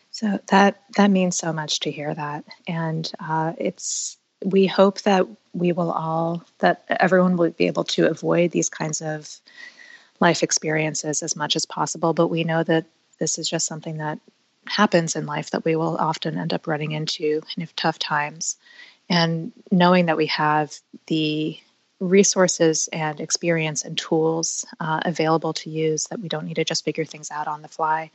So 0.09 0.39
that 0.47 0.81
that 0.95 1.11
means 1.11 1.37
so 1.37 1.53
much 1.53 1.81
to 1.81 1.91
hear 1.91 2.13
that, 2.13 2.45
and 2.67 3.11
uh, 3.19 3.53
it's 3.57 4.17
we 4.43 4.67
hope 4.67 5.01
that 5.01 5.27
we 5.53 5.71
will 5.71 5.91
all 5.91 6.43
that 6.59 6.83
everyone 6.89 7.37
will 7.37 7.51
be 7.51 7.67
able 7.67 7.83
to 7.83 8.09
avoid 8.09 8.51
these 8.51 8.69
kinds 8.69 9.01
of 9.01 9.29
life 10.19 10.43
experiences 10.43 11.21
as 11.23 11.35
much 11.35 11.55
as 11.55 11.65
possible. 11.65 12.13
But 12.13 12.27
we 12.27 12.43
know 12.43 12.63
that 12.63 12.85
this 13.19 13.37
is 13.37 13.49
just 13.49 13.65
something 13.65 13.97
that 13.97 14.19
happens 14.65 15.15
in 15.15 15.25
life 15.25 15.51
that 15.51 15.65
we 15.65 15.75
will 15.75 15.97
often 15.97 16.37
end 16.37 16.53
up 16.53 16.67
running 16.67 16.91
into 16.91 17.41
in 17.57 17.67
tough 17.75 17.99
times. 17.99 18.57
And 19.09 19.51
knowing 19.71 20.05
that 20.05 20.17
we 20.17 20.27
have 20.27 20.73
the 21.07 21.59
resources 21.99 22.89
and 22.91 23.19
experience 23.19 23.83
and 23.83 23.97
tools 23.97 24.65
uh, 24.79 25.01
available 25.05 25.53
to 25.53 25.69
use, 25.69 26.05
that 26.05 26.19
we 26.19 26.29
don't 26.29 26.45
need 26.45 26.55
to 26.55 26.63
just 26.63 26.85
figure 26.85 27.05
things 27.05 27.31
out 27.31 27.47
on 27.47 27.61
the 27.61 27.67
fly, 27.67 28.11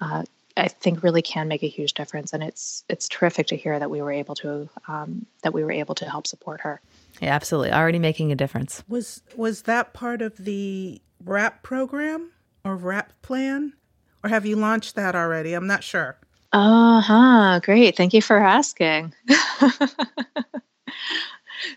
uh, 0.00 0.24
I 0.56 0.68
think 0.68 1.02
really 1.02 1.22
can 1.22 1.48
make 1.48 1.62
a 1.62 1.68
huge 1.68 1.94
difference. 1.94 2.32
And 2.32 2.42
it's 2.42 2.84
it's 2.88 3.08
terrific 3.08 3.46
to 3.48 3.56
hear 3.56 3.78
that 3.78 3.90
we 3.90 4.02
were 4.02 4.12
able 4.12 4.34
to 4.36 4.68
um, 4.88 5.26
that 5.42 5.54
we 5.54 5.64
were 5.64 5.72
able 5.72 5.94
to 5.96 6.08
help 6.08 6.26
support 6.26 6.60
her. 6.62 6.80
Yeah, 7.20 7.34
absolutely, 7.34 7.72
already 7.72 7.98
making 7.98 8.32
a 8.32 8.36
difference. 8.36 8.82
Was 8.88 9.22
was 9.36 9.62
that 9.62 9.92
part 9.92 10.22
of 10.22 10.36
the 10.36 11.00
WRAP 11.24 11.62
program 11.62 12.30
or 12.64 12.76
WRAP 12.76 13.10
plan? 13.22 13.74
Or 14.22 14.28
have 14.28 14.44
you 14.44 14.56
launched 14.56 14.96
that 14.96 15.14
already? 15.14 15.54
I'm 15.54 15.66
not 15.66 15.82
sure. 15.82 16.18
Uh 16.52 17.00
huh. 17.00 17.60
Great. 17.62 17.96
Thank 17.96 18.12
you 18.12 18.20
for 18.20 18.38
asking. 18.38 19.14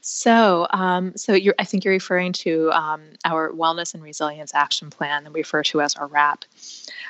So, 0.01 0.67
um, 0.69 1.15
so 1.15 1.37
I 1.59 1.65
think 1.65 1.83
you're 1.83 1.93
referring 1.93 2.33
to 2.33 2.71
um, 2.71 3.01
our 3.25 3.51
Wellness 3.51 3.93
and 3.93 4.03
Resilience 4.03 4.53
Action 4.53 4.89
Plan 4.89 5.23
that 5.23 5.33
we 5.33 5.41
refer 5.41 5.63
to 5.63 5.81
as 5.81 5.95
our 5.95 6.07
WRAP. 6.07 6.45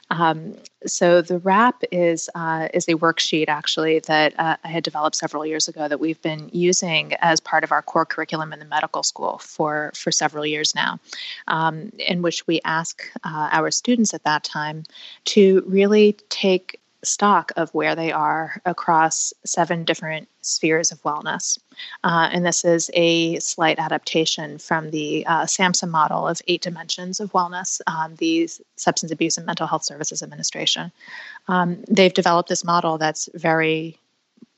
Um, 0.10 0.56
so 0.86 1.22
the 1.22 1.40
WRAP 1.40 1.84
is 1.92 2.30
uh, 2.36 2.68
is 2.74 2.88
a 2.88 2.94
worksheet 2.94 3.48
actually 3.48 4.00
that 4.00 4.38
uh, 4.40 4.58
I 4.64 4.68
had 4.68 4.84
developed 4.84 5.16
several 5.16 5.46
years 5.46 5.68
ago 5.68 5.88
that 5.88 6.00
we've 6.00 6.22
been 6.22 6.50
using 6.52 7.14
as 7.16 7.40
part 7.40 7.64
of 7.64 7.72
our 7.72 7.82
core 7.82 8.06
curriculum 8.06 8.54
in 8.54 8.60
the 8.60 8.66
medical 8.66 9.04
school 9.04 9.38
for 9.40 9.92
for 9.96 10.12
several 10.12 10.46
years 10.46 10.76
now, 10.76 11.00
um, 11.48 11.92
in 12.00 12.22
which 12.22 12.46
we 12.48 12.60
ask 12.66 13.04
uh, 13.24 13.50
our 13.52 13.72
students 13.72 14.14
at 14.14 14.24
that 14.24 14.44
time 14.44 14.84
to 15.26 15.64
really 15.66 16.18
take 16.30 16.80
stock 17.04 17.52
of 17.56 17.74
where 17.74 17.96
they 17.96 18.12
are 18.12 18.62
across 18.66 19.34
seven 19.46 19.84
different 19.84 20.28
spheres 20.42 20.92
of 20.92 21.02
wellness. 21.04 21.60
Uh, 22.04 22.30
and 22.32 22.46
this 22.46 22.66
is 22.66 22.90
a 22.94 23.40
slight 23.40 23.80
adaptation 23.80 24.58
from 24.58 24.92
the 24.92 25.26
uh, 25.26 25.44
SAMHSA 25.44 25.90
model 25.90 26.28
of 26.28 26.42
eight 26.48 26.62
dimensions 26.62 27.20
of 27.20 27.32
wellness, 27.32 27.82
um, 27.88 28.16
the 28.16 28.50
Substance 28.76 29.12
Abuse 29.12 29.38
and 29.38 29.46
Mental 29.46 29.68
Health 29.68 29.84
Services 29.84 30.24
Administration. 30.24 30.92
Um, 31.48 31.84
they've 31.90 32.14
developed 32.14 32.50
this 32.50 32.64
model 32.64 32.98
that's 32.98 33.30
very 33.34 33.98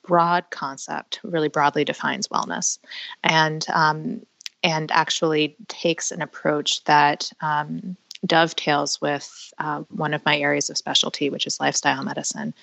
broad 0.04 0.50
concept, 0.52 1.20
really 1.24 1.50
broadly 1.50 1.84
defines 1.84 2.28
wellness, 2.28 2.78
and 3.24 3.66
um, 3.74 4.26
and 4.64 4.92
actually 4.92 5.56
takes 5.68 6.12
an 6.12 6.22
approach 6.22 6.84
that 6.86 7.32
um, 7.42 7.96
dovetails 8.26 9.00
with 9.02 9.54
uh, 9.60 9.82
one 9.90 10.14
of 10.14 10.26
my 10.26 10.38
areas 10.38 10.70
of 10.70 10.78
specialty, 10.78 11.30
which 11.30 11.48
is 11.48 11.60
lifestyle 11.60 12.04
medicine, 12.04 12.54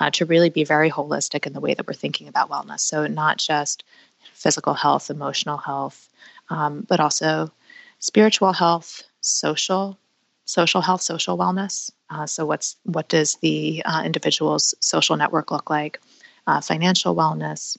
uh, 0.00 0.10
to 0.10 0.26
really 0.26 0.50
be 0.50 0.64
very 0.64 0.90
holistic 0.90 1.46
in 1.46 1.52
the 1.52 1.60
way 1.60 1.74
that 1.74 1.86
we're 1.86 1.92
thinking 1.94 2.28
about 2.28 2.50
wellness. 2.50 2.80
So, 2.80 3.06
not 3.06 3.38
just 3.38 3.84
physical 4.32 4.74
health, 4.74 5.10
emotional 5.10 5.56
health, 5.56 6.08
um, 6.50 6.84
but 6.88 7.00
also 7.00 7.50
spiritual 7.98 8.52
health, 8.52 9.02
social, 9.20 9.98
social 10.44 10.80
health, 10.80 11.02
social 11.02 11.38
wellness. 11.38 11.90
Uh, 12.10 12.26
so, 12.26 12.44
what's 12.44 12.76
what 12.84 13.08
does 13.08 13.36
the 13.36 13.82
uh, 13.84 14.02
individual's 14.04 14.74
social 14.80 15.16
network 15.16 15.50
look 15.50 15.70
like? 15.70 16.00
Uh, 16.46 16.60
financial 16.60 17.14
wellness, 17.14 17.76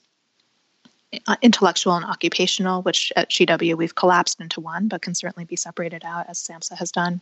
intellectual 1.41 1.95
and 1.95 2.05
occupational, 2.05 2.81
which 2.81 3.11
at 3.15 3.29
GW 3.29 3.75
we've 3.75 3.95
collapsed 3.95 4.39
into 4.39 4.61
one, 4.61 4.87
but 4.87 5.01
can 5.01 5.15
certainly 5.15 5.45
be 5.45 5.55
separated 5.55 6.03
out 6.05 6.29
as 6.29 6.39
SAMHSA 6.39 6.77
has 6.77 6.91
done, 6.91 7.21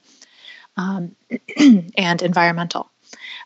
um, 0.77 1.15
and 1.97 2.21
environmental. 2.21 2.89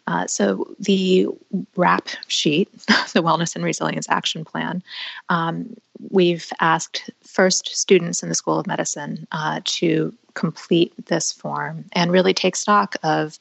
Uh, 0.07 0.27
so 0.27 0.75
the 0.79 1.27
WRAP 1.75 2.09
sheet, 2.27 2.71
the 3.13 3.23
Wellness 3.23 3.55
and 3.55 3.65
Resilience 3.65 4.07
Action 4.09 4.45
Plan, 4.45 4.83
um, 5.29 5.75
we've 6.09 6.51
asked 6.59 7.09
first 7.23 7.75
students 7.75 8.21
in 8.21 8.29
the 8.29 8.35
School 8.35 8.59
of 8.59 8.67
Medicine 8.67 9.27
uh, 9.31 9.61
to 9.63 10.13
complete 10.35 10.93
this 11.07 11.31
form 11.31 11.85
and 11.93 12.11
really 12.11 12.33
take 12.33 12.55
stock 12.55 12.95
of 13.03 13.39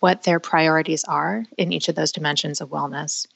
what 0.00 0.22
their 0.22 0.38
priorities 0.38 1.02
are 1.04 1.44
in 1.58 1.72
each 1.72 1.88
of 1.88 1.94
those 1.94 2.12
dimensions 2.12 2.60
of 2.60 2.68
wellness 2.68 3.26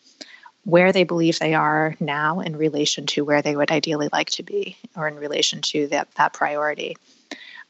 where 0.64 0.92
they 0.92 1.04
believe 1.04 1.38
they 1.38 1.54
are 1.54 1.96
now 2.00 2.40
in 2.40 2.56
relation 2.56 3.06
to 3.06 3.24
where 3.24 3.42
they 3.42 3.56
would 3.56 3.70
ideally 3.70 4.08
like 4.12 4.30
to 4.30 4.42
be 4.42 4.76
or 4.96 5.08
in 5.08 5.16
relation 5.16 5.60
to 5.62 5.86
that, 5.88 6.08
that 6.16 6.32
priority. 6.32 6.96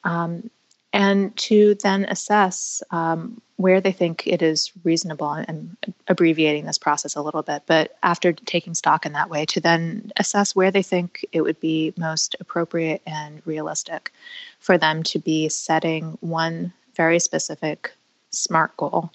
Um, 0.05 0.51
and 0.93 1.37
to 1.37 1.77
then 1.77 2.05
assess 2.07 2.83
um, 2.91 3.41
where 3.57 3.81
they 3.81 3.93
think 3.93 4.27
it 4.27 4.43
is 4.43 4.73
reasonable 4.83 5.33
and 5.33 5.77
abbreviating 6.09 6.65
this 6.65 6.79
process 6.79 7.15
a 7.15 7.23
little 7.23 7.43
bit 7.43 7.63
but 7.67 7.97
after 8.03 8.33
taking 8.33 8.75
stock 8.75 9.07
in 9.07 9.13
that 9.13 9.31
way 9.31 9.45
to 9.45 9.61
then 9.61 10.11
assess 10.17 10.57
where 10.57 10.71
they 10.71 10.83
think 10.83 11.25
it 11.33 11.43
would 11.43 11.61
be 11.61 11.93
most 11.97 12.35
appropriate 12.41 13.03
and 13.07 13.43
realistic 13.45 14.13
for 14.59 14.79
them 14.79 15.03
to 15.03 15.19
be 15.19 15.49
setting 15.49 16.17
one 16.21 16.73
very 16.97 17.19
specific 17.19 17.93
smart 18.31 18.77
goal 18.77 19.11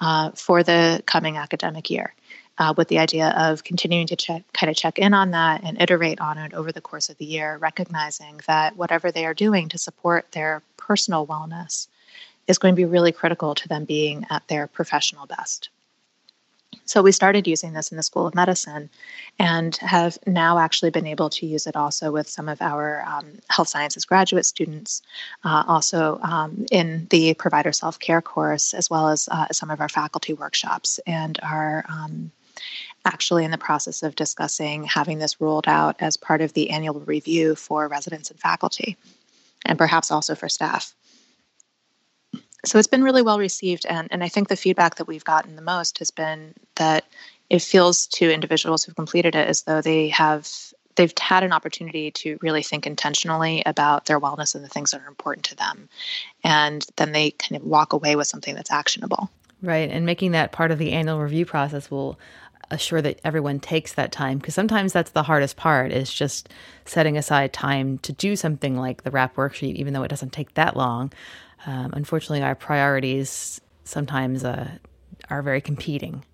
uh, 0.00 0.30
for 0.32 0.62
the 0.62 1.02
coming 1.06 1.36
academic 1.36 1.90
year 1.90 2.14
uh, 2.58 2.74
with 2.76 2.88
the 2.88 2.98
idea 2.98 3.34
of 3.36 3.64
continuing 3.64 4.06
to 4.06 4.16
check, 4.16 4.42
kind 4.52 4.70
of 4.70 4.76
check 4.76 4.98
in 4.98 5.14
on 5.14 5.30
that 5.32 5.62
and 5.64 5.80
iterate 5.80 6.20
on 6.20 6.38
it 6.38 6.54
over 6.54 6.72
the 6.72 6.80
course 6.80 7.08
of 7.08 7.18
the 7.18 7.24
year, 7.24 7.56
recognizing 7.58 8.40
that 8.46 8.76
whatever 8.76 9.10
they 9.10 9.26
are 9.26 9.34
doing 9.34 9.68
to 9.68 9.78
support 9.78 10.32
their 10.32 10.62
personal 10.76 11.26
wellness 11.26 11.88
is 12.46 12.58
going 12.58 12.72
to 12.72 12.76
be 12.76 12.84
really 12.84 13.12
critical 13.12 13.54
to 13.54 13.68
them 13.68 13.84
being 13.84 14.26
at 14.30 14.46
their 14.48 14.66
professional 14.66 15.26
best. 15.26 15.68
So 16.86 17.02
we 17.02 17.10
started 17.10 17.48
using 17.48 17.72
this 17.72 17.90
in 17.90 17.96
the 17.96 18.02
School 18.02 18.28
of 18.28 18.34
Medicine 18.34 18.90
and 19.40 19.76
have 19.78 20.18
now 20.24 20.58
actually 20.58 20.90
been 20.90 21.06
able 21.06 21.28
to 21.30 21.44
use 21.44 21.66
it 21.66 21.74
also 21.74 22.12
with 22.12 22.28
some 22.28 22.48
of 22.48 22.62
our 22.62 23.02
um, 23.04 23.26
health 23.48 23.68
sciences 23.68 24.04
graduate 24.04 24.46
students, 24.46 25.02
uh, 25.44 25.64
also 25.66 26.20
um, 26.22 26.64
in 26.70 27.08
the 27.10 27.34
provider 27.34 27.72
self 27.72 27.98
care 27.98 28.22
course, 28.22 28.72
as 28.72 28.88
well 28.88 29.08
as 29.08 29.28
uh, 29.32 29.48
some 29.50 29.70
of 29.70 29.80
our 29.80 29.88
faculty 29.88 30.32
workshops 30.32 31.00
and 31.06 31.40
our 31.42 31.84
um, 31.88 32.30
actually 33.04 33.44
in 33.44 33.50
the 33.50 33.58
process 33.58 34.02
of 34.02 34.16
discussing 34.16 34.84
having 34.84 35.18
this 35.18 35.40
rolled 35.40 35.68
out 35.68 35.96
as 36.00 36.16
part 36.16 36.40
of 36.40 36.52
the 36.52 36.70
annual 36.70 37.00
review 37.00 37.54
for 37.54 37.88
residents 37.88 38.30
and 38.30 38.40
faculty, 38.40 38.96
and 39.64 39.78
perhaps 39.78 40.10
also 40.10 40.34
for 40.34 40.48
staff. 40.48 40.94
So 42.64 42.78
it's 42.78 42.88
been 42.88 43.04
really 43.04 43.22
well 43.22 43.38
received, 43.38 43.86
and, 43.86 44.08
and 44.10 44.24
I 44.24 44.28
think 44.28 44.48
the 44.48 44.56
feedback 44.56 44.96
that 44.96 45.06
we've 45.06 45.24
gotten 45.24 45.54
the 45.54 45.62
most 45.62 45.98
has 46.00 46.10
been 46.10 46.54
that 46.74 47.04
it 47.48 47.62
feels 47.62 48.06
to 48.08 48.32
individuals 48.32 48.84
who've 48.84 48.96
completed 48.96 49.34
it 49.34 49.48
as 49.48 49.62
though 49.62 49.80
they 49.80 50.08
have 50.08 50.48
they've 50.96 51.12
had 51.18 51.44
an 51.44 51.52
opportunity 51.52 52.10
to 52.10 52.38
really 52.40 52.62
think 52.62 52.86
intentionally 52.86 53.62
about 53.66 54.06
their 54.06 54.18
wellness 54.18 54.54
and 54.54 54.64
the 54.64 54.68
things 54.68 54.90
that 54.90 55.02
are 55.02 55.08
important 55.08 55.44
to 55.44 55.54
them 55.54 55.88
and 56.42 56.86
then 56.96 57.12
they 57.12 57.30
kind 57.32 57.60
of 57.60 57.66
walk 57.66 57.92
away 57.92 58.16
with 58.16 58.26
something 58.26 58.54
that's 58.54 58.70
actionable 58.70 59.30
right 59.62 59.90
and 59.90 60.06
making 60.06 60.32
that 60.32 60.52
part 60.52 60.70
of 60.70 60.78
the 60.78 60.92
annual 60.92 61.20
review 61.20 61.46
process 61.46 61.90
will 61.90 62.18
assure 62.70 63.00
that 63.02 63.20
everyone 63.24 63.60
takes 63.60 63.92
that 63.94 64.12
time 64.12 64.38
because 64.38 64.54
sometimes 64.54 64.92
that's 64.92 65.10
the 65.10 65.22
hardest 65.22 65.56
part 65.56 65.92
is 65.92 66.12
just 66.12 66.48
setting 66.84 67.16
aside 67.16 67.52
time 67.52 67.98
to 67.98 68.12
do 68.12 68.36
something 68.36 68.76
like 68.76 69.02
the 69.02 69.10
wrap 69.10 69.36
worksheet 69.36 69.74
even 69.74 69.92
though 69.92 70.02
it 70.02 70.08
doesn't 70.08 70.32
take 70.32 70.54
that 70.54 70.76
long. 70.76 71.12
Um, 71.66 71.92
unfortunately 71.94 72.42
our 72.42 72.54
priorities 72.54 73.60
sometimes 73.84 74.44
uh, 74.44 74.70
are 75.30 75.42
very 75.42 75.60
competing. 75.60 76.24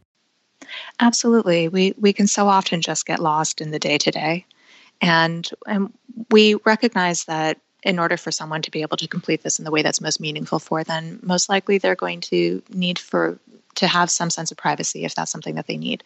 Absolutely. 1.00 1.68
We 1.68 1.94
we 1.98 2.12
can 2.12 2.26
so 2.26 2.48
often 2.48 2.80
just 2.80 3.06
get 3.06 3.20
lost 3.20 3.60
in 3.60 3.70
the 3.70 3.78
day 3.78 3.98
to 3.98 4.10
day 4.10 4.46
and 5.00 5.48
and 5.66 5.92
we 6.30 6.54
recognize 6.64 7.24
that 7.24 7.58
in 7.82 7.98
order 7.98 8.16
for 8.16 8.30
someone 8.30 8.62
to 8.62 8.70
be 8.70 8.82
able 8.82 8.96
to 8.96 9.08
complete 9.08 9.42
this 9.42 9.58
in 9.58 9.64
the 9.64 9.70
way 9.70 9.82
that's 9.82 10.00
most 10.00 10.20
meaningful 10.20 10.58
for 10.58 10.84
them 10.84 11.18
most 11.22 11.48
likely 11.48 11.78
they're 11.78 11.94
going 11.94 12.20
to 12.20 12.62
need 12.70 12.98
for 12.98 13.38
to 13.74 13.86
have 13.86 14.10
some 14.10 14.30
sense 14.30 14.50
of 14.50 14.56
privacy 14.56 15.04
if 15.04 15.14
that's 15.14 15.30
something 15.30 15.54
that 15.54 15.66
they 15.66 15.76
need. 15.76 16.04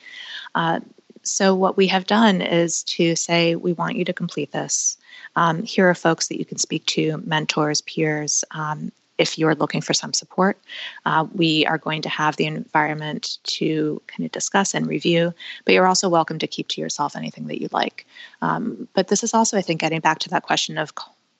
Uh, 0.55 0.81
so, 1.23 1.55
what 1.55 1.77
we 1.77 1.89
have 1.89 2.07
done 2.07 2.41
is 2.41 2.85
to 2.85 3.17
say, 3.17 3.57
we 3.57 3.73
want 3.73 3.97
you 3.97 4.05
to 4.05 4.13
complete 4.13 4.53
this. 4.53 4.97
Um, 5.35 5.65
here 5.65 5.89
are 5.89 5.95
folks 5.95 6.29
that 6.29 6.39
you 6.39 6.45
can 6.45 6.59
speak 6.59 6.87
to, 6.87 7.21
mentors, 7.27 7.81
peers. 7.81 8.45
Um, 8.53 8.93
if 9.19 9.39
you're 9.39 9.55
looking 9.55 9.81
for 9.81 9.95
some 9.95 10.13
support, 10.13 10.59
uh, 11.07 11.27
we 11.33 11.65
are 11.67 11.79
going 11.79 12.03
to 12.03 12.09
have 12.09 12.37
the 12.37 12.45
environment 12.45 13.39
to 13.45 14.01
kind 14.07 14.27
of 14.27 14.31
discuss 14.31 14.75
and 14.75 14.87
review, 14.87 15.33
but 15.65 15.73
you're 15.73 15.87
also 15.87 16.09
welcome 16.09 16.39
to 16.39 16.47
keep 16.47 16.69
to 16.69 16.83
yourself 16.83 17.17
anything 17.17 17.47
that 17.47 17.61
you 17.61 17.69
like. 17.73 18.07
Um, 18.43 18.87
but 18.93 19.09
this 19.09 19.25
is 19.25 19.33
also, 19.33 19.57
I 19.57 19.63
think, 19.63 19.81
getting 19.81 20.01
back 20.01 20.19
to 20.21 20.29
that 20.29 20.43
question 20.43 20.77
of 20.77 20.95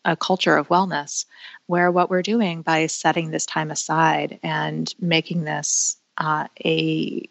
a 0.07 0.17
culture 0.17 0.57
of 0.57 0.69
wellness, 0.69 1.27
where 1.67 1.91
what 1.91 2.09
we're 2.09 2.23
doing 2.23 2.63
by 2.63 2.87
setting 2.87 3.31
this 3.31 3.45
time 3.45 3.71
aside 3.71 4.39
and 4.43 4.95
making 5.01 5.45
this 5.45 5.97
uh, 6.17 6.47
a 6.65 7.29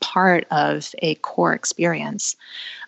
part 0.00 0.46
of 0.50 0.94
a 0.98 1.14
core 1.16 1.54
experience 1.54 2.36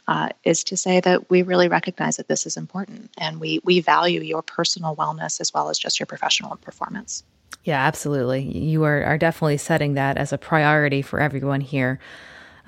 uh, 0.08 0.28
is 0.44 0.64
to 0.64 0.76
say 0.76 1.00
that 1.00 1.30
we 1.30 1.42
really 1.42 1.68
recognize 1.68 2.16
that 2.16 2.28
this 2.28 2.46
is 2.46 2.56
important 2.56 3.10
and 3.18 3.40
we, 3.40 3.60
we 3.64 3.80
value 3.80 4.20
your 4.20 4.42
personal 4.42 4.94
wellness 4.96 5.40
as 5.40 5.54
well 5.54 5.70
as 5.70 5.78
just 5.78 5.98
your 5.98 6.06
professional 6.06 6.56
performance. 6.56 7.22
Yeah, 7.64 7.84
absolutely. 7.84 8.40
You 8.40 8.84
are, 8.84 9.04
are 9.04 9.18
definitely 9.18 9.58
setting 9.58 9.94
that 9.94 10.16
as 10.16 10.32
a 10.32 10.38
priority 10.38 11.02
for 11.02 11.20
everyone 11.20 11.60
here. 11.60 12.00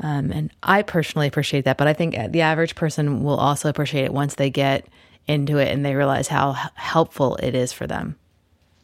Um, 0.00 0.31
and 0.33 0.50
I 0.62 0.83
personally 0.83 1.26
appreciate 1.26 1.64
that, 1.64 1.78
but 1.78 1.87
I 1.87 1.92
think 1.92 2.16
the 2.33 2.40
average 2.40 2.75
person 2.75 3.23
will 3.23 3.37
also 3.37 3.69
appreciate 3.69 4.04
it 4.04 4.12
once 4.12 4.35
they 4.35 4.50
get 4.50 4.87
into 5.26 5.59
it 5.59 5.69
and 5.69 5.85
they 5.85 5.95
realize 5.95 6.29
how 6.29 6.52
helpful 6.75 7.37
it 7.37 7.55
is 7.55 7.73
for 7.73 7.87
them. 7.87 8.17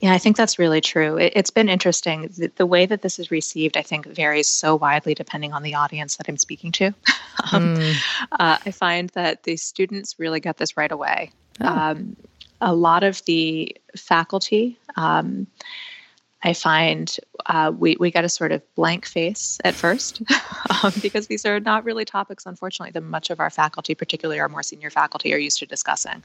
Yeah, 0.01 0.13
I 0.13 0.19
think 0.19 0.37
that's 0.37 0.61
really 0.61 0.81
true. 0.81 1.17
It, 1.17 1.37
has 1.37 1.51
been 1.51 1.69
interesting. 1.69 2.31
The, 2.37 2.53
the, 2.55 2.67
way 2.67 2.87
that 2.87 3.03
this 3.03 3.19
is 3.19 3.33
received, 3.33 3.77
I 3.77 3.83
think, 3.83 4.07
varies 4.07 4.47
so 4.47 4.77
widely 4.77 5.13
depending 5.13 5.53
on 5.53 5.65
the 5.65 5.75
audience 5.75 6.17
that 6.17 6.29
I'm 6.29 6.37
speaking 6.37 6.71
to. 6.73 6.87
um, 7.53 7.77
mm. 7.77 7.97
uh, 8.33 8.59
I 8.65 8.71
find 8.71 9.11
that 9.11 9.43
the 9.43 9.57
students 9.57 10.15
really 10.19 10.39
get 10.39 10.57
this 10.57 10.77
right 10.77 10.93
away. 10.93 11.33
Oh. 11.61 11.67
Um, 11.67 12.17
a 12.61 12.75
lot 12.75 13.03
of 13.03 13.25
the 13.25 13.77
faculty, 13.97 14.79
um, 14.97 15.49
I 16.43 16.53
find 16.53 17.17
uh, 17.47 17.73
we, 17.77 17.97
we 17.99 18.11
get 18.11 18.25
a 18.25 18.29
sort 18.29 18.53
of 18.53 18.63
blank 18.77 19.07
face 19.07 19.59
at 19.65 19.75
first 19.75 20.23
um, 20.83 20.93
because 21.03 21.27
these 21.27 21.45
are 21.45 21.59
not 21.59 21.85
really 21.85 22.05
topics, 22.05 22.47
unfortunately, 22.47 22.93
that 22.93 23.03
much 23.03 23.31
of 23.31 23.41
our 23.41 23.51
faculty, 23.51 23.95
particularly 23.95 24.39
our 24.39 24.49
more 24.49 24.63
senior 24.63 24.91
faculty, 24.91 25.35
are 25.35 25.39
used 25.39 25.59
to 25.59 25.67
discussing. 25.67 26.23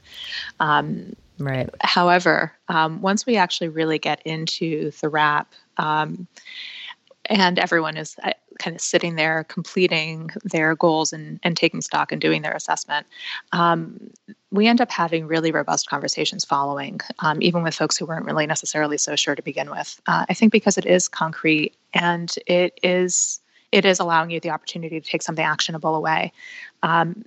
Um, 0.60 1.14
right. 1.38 1.68
However, 1.80 2.52
um, 2.68 3.02
once 3.02 3.26
we 3.26 3.36
actually 3.36 3.68
really 3.68 3.98
get 3.98 4.22
into 4.24 4.92
the 5.00 5.08
wrap, 5.08 5.52
um, 5.78 6.28
and 7.26 7.58
everyone 7.58 7.96
is 7.96 8.16
kind 8.58 8.74
of 8.74 8.80
sitting 8.80 9.16
there 9.16 9.44
completing 9.44 10.30
their 10.44 10.74
goals 10.74 11.12
and, 11.12 11.40
and 11.42 11.56
taking 11.56 11.80
stock 11.80 12.12
and 12.12 12.20
doing 12.20 12.42
their 12.42 12.52
assessment 12.52 13.06
um, 13.52 14.10
we 14.50 14.68
end 14.68 14.80
up 14.80 14.90
having 14.90 15.26
really 15.26 15.52
robust 15.52 15.88
conversations 15.88 16.44
following 16.44 17.00
um, 17.20 17.40
even 17.42 17.62
with 17.62 17.74
folks 17.74 17.96
who 17.96 18.06
weren't 18.06 18.26
really 18.26 18.46
necessarily 18.46 18.96
so 18.96 19.16
sure 19.16 19.34
to 19.34 19.42
begin 19.42 19.70
with. 19.70 20.00
Uh, 20.06 20.24
i 20.28 20.34
think 20.34 20.52
because 20.52 20.78
it 20.78 20.86
is 20.86 21.08
concrete 21.08 21.74
and 21.92 22.36
it 22.46 22.78
is 22.82 23.40
it 23.74 23.84
is 23.84 23.98
allowing 23.98 24.30
you 24.30 24.38
the 24.38 24.50
opportunity 24.50 25.00
to 25.00 25.10
take 25.10 25.20
something 25.20 25.44
actionable 25.44 25.96
away. 25.96 26.32
Um, 26.84 27.24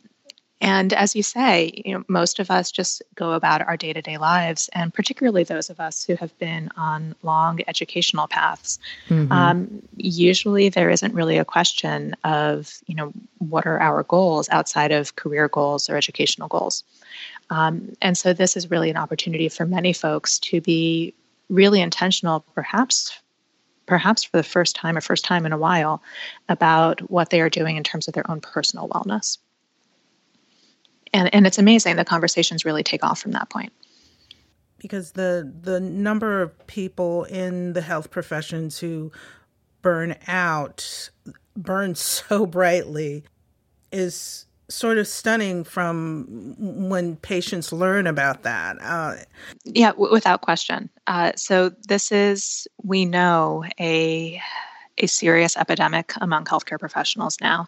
and 0.59 0.91
as 0.93 1.15
you 1.15 1.21
say, 1.21 1.71
you 1.85 1.93
know, 1.93 2.03
most 2.07 2.39
of 2.39 2.49
us 2.49 2.71
just 2.71 3.03
go 3.13 3.33
about 3.33 3.61
our 3.61 3.77
day-to-day 3.77 4.17
lives, 4.17 4.69
and 4.73 4.91
particularly 4.91 5.43
those 5.43 5.69
of 5.69 5.79
us 5.79 6.03
who 6.03 6.15
have 6.15 6.35
been 6.39 6.69
on 6.75 7.15
long 7.21 7.59
educational 7.67 8.27
paths. 8.27 8.79
Mm-hmm. 9.09 9.31
Um, 9.31 9.83
usually, 9.97 10.69
there 10.69 10.89
isn't 10.89 11.13
really 11.13 11.37
a 11.37 11.45
question 11.45 12.15
of, 12.23 12.79
you 12.87 12.95
know, 12.95 13.13
what 13.37 13.67
are 13.67 13.79
our 13.79 14.01
goals 14.03 14.49
outside 14.49 14.91
of 14.91 15.15
career 15.15 15.47
goals 15.47 15.89
or 15.89 15.95
educational 15.95 16.47
goals. 16.47 16.83
Um, 17.51 17.93
and 18.01 18.17
so, 18.17 18.33
this 18.33 18.57
is 18.57 18.71
really 18.71 18.89
an 18.89 18.97
opportunity 18.97 19.49
for 19.49 19.65
many 19.65 19.93
folks 19.93 20.39
to 20.39 20.59
be 20.59 21.13
really 21.49 21.81
intentional, 21.81 22.39
perhaps 22.55 23.17
perhaps 23.85 24.25
for 24.25 24.35
the 24.35 24.43
first 24.43 24.75
time 24.75 24.97
or 24.97 25.01
first 25.01 25.23
time 25.23 25.45
in 25.45 25.53
a 25.53 25.57
while, 25.57 26.03
about 26.49 26.99
what 27.09 27.29
they 27.29 27.39
are 27.39 27.49
doing 27.49 27.77
in 27.77 27.83
terms 27.83 28.07
of 28.09 28.13
their 28.13 28.29
own 28.29 28.41
personal 28.41 28.89
wellness 28.89 29.37
and 31.17 31.33
and 31.33 31.47
it's 31.47 31.57
amazing 31.57 31.95
the 31.95 32.05
conversations 32.05 32.63
really 32.63 32.83
take 32.83 33.03
off 33.03 33.19
from 33.19 33.31
that 33.31 33.49
point. 33.49 33.73
Because 34.77 35.13
the 35.13 35.51
the 35.61 35.79
number 35.79 36.41
of 36.41 36.67
people 36.67 37.23
in 37.25 37.73
the 37.73 37.81
health 37.81 38.11
professions 38.11 38.79
who 38.79 39.11
burn 39.81 40.15
out 40.27 41.09
burn 41.55 41.95
so 41.95 42.45
brightly 42.45 43.23
is 43.91 44.45
sort 44.69 44.97
of 44.97 45.07
stunning 45.07 45.63
from 45.63 46.55
when 46.57 47.15
patients 47.15 47.71
learn 47.71 48.05
about 48.05 48.43
that. 48.43 48.77
Uh, 48.81 49.15
yeah 49.63 49.91
w- 49.91 50.11
without 50.11 50.41
question. 50.41 50.89
Uh, 51.07 51.31
so 51.35 51.71
this 51.87 52.11
is 52.11 52.67
we 52.83 53.05
know 53.05 53.63
a 53.79 54.41
a 54.99 55.07
serious 55.07 55.55
epidemic 55.57 56.13
among 56.21 56.43
healthcare 56.45 56.79
professionals 56.79 57.37
now 57.39 57.67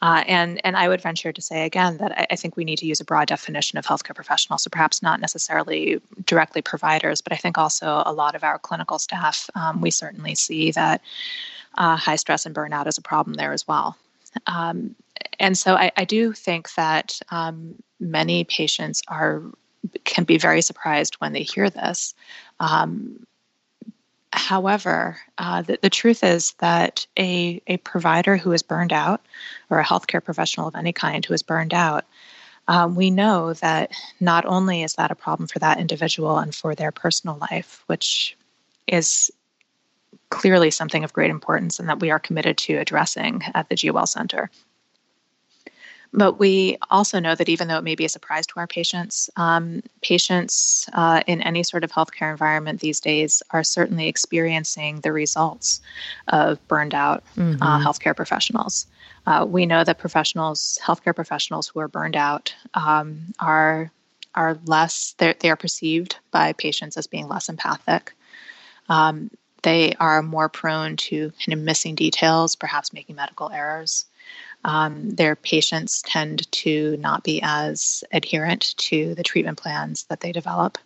uh, 0.00 0.22
and 0.26 0.60
and 0.64 0.76
I 0.76 0.88
would 0.88 1.00
venture 1.00 1.32
to 1.32 1.42
say 1.42 1.64
again 1.64 1.96
that 1.98 2.16
I, 2.16 2.26
I, 2.30 2.36
think 2.36 2.56
we 2.56 2.64
need 2.64 2.78
to 2.78 2.86
use 2.86 3.00
a 3.00 3.04
broad 3.04 3.28
definition 3.28 3.78
of 3.78 3.86
healthcare 3.86 4.14
professionals. 4.14 4.62
So 4.62 4.70
perhaps 4.70 5.02
not 5.02 5.20
necessarily 5.20 6.00
directly 6.24 6.62
providers, 6.62 7.20
but 7.20 7.32
I 7.32 7.36
think 7.36 7.58
also 7.58 8.02
a 8.06 8.12
lot 8.12 8.34
of 8.34 8.44
our 8.44 8.58
clinical 8.58 8.98
staff. 8.98 9.50
Um, 9.54 9.80
we 9.80 9.90
certainly 9.90 10.34
see 10.34 10.70
that 10.72 11.00
uh, 11.76 11.96
high 11.96 12.16
stress 12.16 12.46
and 12.46 12.54
burnout 12.54 12.86
is 12.86 12.98
a 12.98 13.02
problem 13.02 13.34
there 13.34 13.52
as 13.52 13.66
well. 13.66 13.96
Um, 14.46 14.94
and 15.40 15.56
so 15.56 15.74
I, 15.74 15.90
I, 15.96 16.04
do 16.04 16.32
think 16.32 16.74
that 16.74 17.18
um, 17.30 17.74
many 17.98 18.44
patients 18.44 19.02
are 19.08 19.42
can 20.04 20.24
be 20.24 20.38
very 20.38 20.60
surprised 20.60 21.14
when 21.16 21.32
they 21.32 21.42
hear 21.42 21.70
this. 21.70 22.14
Um, 22.60 23.26
However, 24.32 25.18
uh, 25.38 25.62
the, 25.62 25.78
the 25.80 25.90
truth 25.90 26.22
is 26.22 26.52
that 26.58 27.06
a, 27.18 27.62
a 27.66 27.78
provider 27.78 28.36
who 28.36 28.52
is 28.52 28.62
burned 28.62 28.92
out, 28.92 29.24
or 29.70 29.78
a 29.78 29.84
healthcare 29.84 30.22
professional 30.22 30.68
of 30.68 30.74
any 30.74 30.92
kind 30.92 31.24
who 31.24 31.34
is 31.34 31.42
burned 31.42 31.72
out, 31.72 32.04
um, 32.68 32.94
we 32.94 33.10
know 33.10 33.54
that 33.54 33.92
not 34.20 34.44
only 34.44 34.82
is 34.82 34.94
that 34.94 35.10
a 35.10 35.14
problem 35.14 35.46
for 35.46 35.58
that 35.58 35.80
individual 35.80 36.38
and 36.38 36.54
for 36.54 36.74
their 36.74 36.92
personal 36.92 37.38
life, 37.50 37.82
which 37.86 38.36
is 38.86 39.30
clearly 40.30 40.70
something 40.70 41.04
of 41.04 41.12
great 41.12 41.30
importance 41.30 41.78
and 41.78 41.88
that 41.88 42.00
we 42.00 42.10
are 42.10 42.18
committed 42.18 42.58
to 42.58 42.74
addressing 42.74 43.42
at 43.54 43.68
the 43.68 43.74
GWell 43.74 44.06
Center. 44.06 44.50
But 46.12 46.38
we 46.38 46.78
also 46.90 47.18
know 47.20 47.34
that 47.34 47.48
even 47.48 47.68
though 47.68 47.76
it 47.78 47.84
may 47.84 47.94
be 47.94 48.06
a 48.06 48.08
surprise 48.08 48.46
to 48.48 48.54
our 48.56 48.66
patients, 48.66 49.28
um, 49.36 49.82
patients 50.00 50.88
uh, 50.94 51.22
in 51.26 51.42
any 51.42 51.62
sort 51.62 51.84
of 51.84 51.92
healthcare 51.92 52.30
environment 52.30 52.80
these 52.80 53.00
days 53.00 53.42
are 53.50 53.62
certainly 53.62 54.08
experiencing 54.08 55.00
the 55.00 55.12
results 55.12 55.80
of 56.28 56.66
burned 56.66 56.94
out 56.94 57.22
uh, 57.36 57.40
mm-hmm. 57.40 57.62
uh, 57.62 57.84
healthcare 57.84 58.16
professionals. 58.16 58.86
Uh, 59.26 59.44
we 59.46 59.66
know 59.66 59.84
that 59.84 59.98
professionals, 59.98 60.78
healthcare 60.82 61.14
professionals 61.14 61.68
who 61.68 61.80
are 61.80 61.88
burned 61.88 62.16
out, 62.16 62.54
um, 62.74 63.20
are 63.38 63.90
are 64.34 64.58
less. 64.66 65.14
They 65.18 65.50
are 65.50 65.56
perceived 65.56 66.16
by 66.30 66.52
patients 66.52 66.96
as 66.96 67.06
being 67.06 67.28
less 67.28 67.48
empathic. 67.48 68.12
Um, 68.88 69.30
they 69.62 69.94
are 69.98 70.22
more 70.22 70.48
prone 70.48 70.96
to 70.96 71.32
kind 71.44 71.52
of 71.52 71.58
missing 71.58 71.94
details, 71.94 72.54
perhaps 72.54 72.92
making 72.92 73.16
medical 73.16 73.50
errors. 73.50 74.06
Um, 74.64 75.10
their 75.10 75.36
patients 75.36 76.02
tend 76.02 76.50
to 76.52 76.96
not 76.98 77.24
be 77.24 77.40
as 77.42 78.02
adherent 78.12 78.76
to 78.78 79.14
the 79.14 79.22
treatment 79.22 79.58
plans 79.58 80.04
that 80.04 80.20
they 80.20 80.32
develop. 80.32 80.78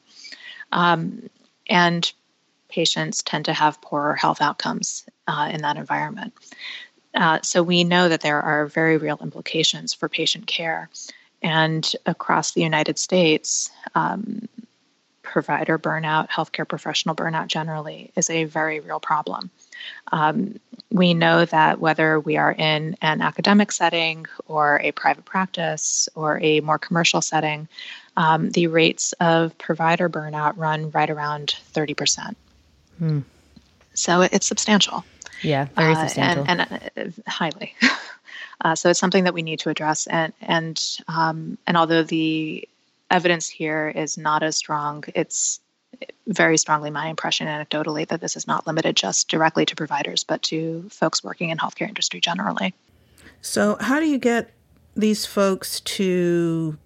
Um, 0.72 1.28
and 1.68 2.12
patients 2.68 3.22
tend 3.22 3.44
to 3.46 3.52
have 3.52 3.80
poorer 3.80 4.14
health 4.14 4.40
outcomes 4.40 5.04
uh, 5.26 5.50
in 5.52 5.62
that 5.62 5.76
environment. 5.76 6.32
Uh, 7.14 7.38
so 7.42 7.62
we 7.62 7.84
know 7.84 8.08
that 8.08 8.22
there 8.22 8.40
are 8.40 8.66
very 8.66 8.96
real 8.96 9.18
implications 9.20 9.92
for 9.92 10.08
patient 10.08 10.46
care. 10.46 10.88
and 11.42 11.96
across 12.06 12.52
the 12.52 12.62
United 12.62 12.98
States, 12.98 13.68
um, 13.96 14.48
provider 15.22 15.78
burnout, 15.78 16.28
healthcare 16.28 16.68
professional 16.68 17.16
burnout 17.16 17.48
generally, 17.48 18.12
is 18.16 18.30
a 18.30 18.44
very 18.44 18.78
real 18.80 19.00
problem. 19.00 19.50
Um, 20.10 20.58
we 20.90 21.14
know 21.14 21.44
that 21.46 21.80
whether 21.80 22.20
we 22.20 22.36
are 22.36 22.52
in 22.52 22.96
an 23.00 23.22
academic 23.22 23.72
setting 23.72 24.26
or 24.46 24.80
a 24.82 24.92
private 24.92 25.24
practice 25.24 26.08
or 26.14 26.38
a 26.42 26.60
more 26.60 26.78
commercial 26.78 27.20
setting, 27.22 27.68
um, 28.16 28.50
the 28.50 28.66
rates 28.66 29.12
of 29.20 29.56
provider 29.58 30.08
burnout 30.08 30.56
run 30.56 30.90
right 30.90 31.08
around 31.08 31.56
30%. 31.72 32.34
Hmm. 32.98 33.20
So 33.94 34.22
it's 34.22 34.46
substantial. 34.46 35.04
Yeah, 35.42 35.66
very 35.76 35.94
substantial. 35.94 36.42
Uh, 36.42 36.46
and, 36.48 36.82
and 36.96 37.14
uh, 37.26 37.30
highly. 37.30 37.74
Uh, 38.64 38.76
so 38.76 38.90
it's 38.90 39.00
something 39.00 39.24
that 39.24 39.34
we 39.34 39.42
need 39.42 39.58
to 39.58 39.70
address. 39.70 40.06
And, 40.06 40.32
and, 40.40 40.80
um, 41.08 41.58
and 41.66 41.76
although 41.76 42.04
the 42.04 42.68
evidence 43.10 43.48
here 43.48 43.88
is 43.88 44.16
not 44.16 44.42
as 44.42 44.56
strong, 44.56 45.04
it's 45.14 45.60
very 46.26 46.56
strongly 46.56 46.90
my 46.90 47.08
impression 47.08 47.46
anecdotally 47.46 48.06
that 48.08 48.20
this 48.20 48.36
is 48.36 48.46
not 48.46 48.66
limited 48.66 48.96
just 48.96 49.28
directly 49.28 49.66
to 49.66 49.76
providers, 49.76 50.24
but 50.24 50.42
to 50.42 50.88
folks 50.90 51.22
working 51.22 51.50
in 51.50 51.58
healthcare 51.58 51.88
industry 51.88 52.20
generally. 52.20 52.74
So, 53.40 53.76
how 53.80 54.00
do 54.00 54.06
you 54.06 54.18
get 54.18 54.50
these 54.94 55.26
folks 55.26 55.80
to 55.80 56.78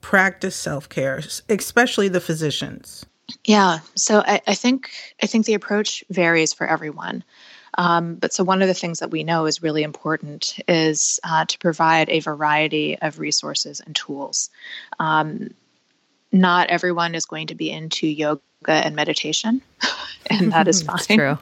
practice 0.00 0.56
self 0.56 0.88
care, 0.88 1.22
especially 1.48 2.08
the 2.08 2.20
physicians? 2.20 3.06
Yeah, 3.44 3.78
so 3.94 4.22
I, 4.26 4.42
I, 4.46 4.54
think 4.54 4.90
I 5.22 5.26
think 5.26 5.46
the 5.46 5.54
approach 5.54 6.04
varies 6.10 6.52
for 6.52 6.66
everyone. 6.66 7.24
Um, 7.78 8.16
but 8.16 8.34
so 8.34 8.44
one 8.44 8.60
of 8.60 8.68
the 8.68 8.74
things 8.74 8.98
that 8.98 9.10
we 9.10 9.24
know 9.24 9.46
is 9.46 9.62
really 9.62 9.82
important 9.82 10.58
is 10.68 11.18
uh, 11.24 11.46
to 11.46 11.58
provide 11.58 12.10
a 12.10 12.20
variety 12.20 12.98
of 12.98 13.18
resources 13.18 13.80
and 13.80 13.96
tools. 13.96 14.50
Um, 15.00 15.54
not 16.32 16.68
everyone 16.68 17.14
is 17.14 17.24
going 17.24 17.46
to 17.46 17.54
be 17.54 17.70
into 17.70 18.06
yoga 18.06 18.42
and 18.70 18.94
meditation, 18.94 19.62
and 20.30 20.52
that 20.52 20.68
is 20.68 20.82
fine. 21.08 21.18
true. 21.18 21.38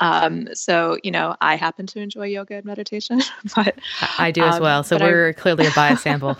Um, 0.00 0.48
so, 0.54 0.98
you 1.02 1.10
know, 1.10 1.36
I 1.40 1.56
happen 1.56 1.86
to 1.88 2.00
enjoy 2.00 2.26
yoga 2.26 2.56
and 2.56 2.64
meditation, 2.64 3.22
but 3.56 3.78
I 4.18 4.30
do 4.30 4.42
as 4.42 4.56
um, 4.56 4.62
well. 4.62 4.82
So 4.82 4.98
we're 4.98 5.28
I, 5.28 5.32
clearly 5.32 5.66
a 5.66 5.70
bias 5.70 6.02
sample. 6.02 6.38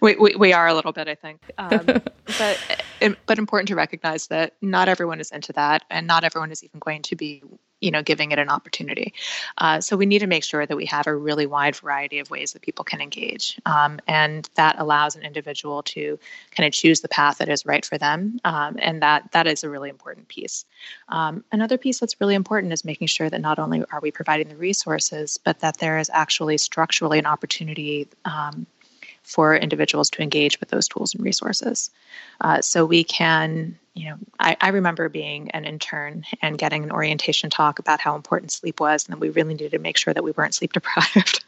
we, 0.00 0.16
we, 0.16 0.36
we, 0.36 0.52
are 0.52 0.66
a 0.66 0.74
little 0.74 0.92
bit, 0.92 1.08
I 1.08 1.14
think. 1.14 1.40
Um, 1.58 1.84
but 2.38 2.84
but 3.26 3.38
important 3.38 3.68
to 3.68 3.74
recognize 3.74 4.28
that 4.28 4.54
not 4.62 4.88
everyone 4.88 5.20
is 5.20 5.30
into 5.30 5.52
that, 5.54 5.84
and 5.90 6.06
not 6.06 6.24
everyone 6.24 6.50
is 6.50 6.64
even 6.64 6.80
going 6.80 7.02
to 7.02 7.16
be 7.16 7.42
you 7.80 7.90
know 7.90 8.02
giving 8.02 8.32
it 8.32 8.38
an 8.38 8.48
opportunity 8.48 9.12
uh, 9.58 9.80
so 9.80 9.96
we 9.96 10.06
need 10.06 10.20
to 10.20 10.26
make 10.26 10.44
sure 10.44 10.64
that 10.64 10.76
we 10.76 10.86
have 10.86 11.06
a 11.06 11.14
really 11.14 11.46
wide 11.46 11.76
variety 11.76 12.18
of 12.18 12.30
ways 12.30 12.52
that 12.52 12.62
people 12.62 12.84
can 12.84 13.00
engage 13.00 13.60
um, 13.66 13.98
and 14.06 14.48
that 14.54 14.76
allows 14.78 15.16
an 15.16 15.22
individual 15.22 15.82
to 15.82 16.18
kind 16.50 16.66
of 16.66 16.72
choose 16.72 17.00
the 17.00 17.08
path 17.08 17.38
that 17.38 17.48
is 17.48 17.66
right 17.66 17.84
for 17.84 17.98
them 17.98 18.38
um, 18.44 18.76
and 18.78 19.02
that 19.02 19.30
that 19.32 19.46
is 19.46 19.64
a 19.64 19.70
really 19.70 19.90
important 19.90 20.28
piece 20.28 20.64
um, 21.08 21.44
another 21.52 21.78
piece 21.78 22.00
that's 22.00 22.20
really 22.20 22.34
important 22.34 22.72
is 22.72 22.84
making 22.84 23.06
sure 23.06 23.28
that 23.28 23.40
not 23.40 23.58
only 23.58 23.84
are 23.92 24.00
we 24.00 24.10
providing 24.10 24.48
the 24.48 24.56
resources 24.56 25.38
but 25.44 25.60
that 25.60 25.78
there 25.78 25.98
is 25.98 26.10
actually 26.12 26.58
structurally 26.58 27.18
an 27.18 27.26
opportunity 27.26 28.08
um, 28.24 28.66
for 29.26 29.56
individuals 29.56 30.08
to 30.08 30.22
engage 30.22 30.60
with 30.60 30.68
those 30.68 30.86
tools 30.86 31.12
and 31.14 31.24
resources. 31.24 31.90
Uh, 32.40 32.60
so 32.60 32.84
we 32.84 33.02
can, 33.02 33.76
you 33.96 34.10
know, 34.10 34.16
I, 34.38 34.56
I, 34.60 34.68
remember 34.68 35.08
being 35.08 35.50
an 35.52 35.64
intern 35.64 36.24
and 36.42 36.58
getting 36.58 36.84
an 36.84 36.92
orientation 36.92 37.48
talk 37.48 37.78
about 37.78 37.98
how 37.98 38.14
important 38.14 38.52
sleep 38.52 38.78
was, 38.78 39.06
and 39.06 39.14
that 39.14 39.20
we 39.20 39.30
really 39.30 39.54
needed 39.54 39.72
to 39.72 39.78
make 39.78 39.96
sure 39.96 40.12
that 40.12 40.22
we 40.22 40.32
weren't 40.32 40.54
sleep 40.54 40.72
deprived. 40.74 41.44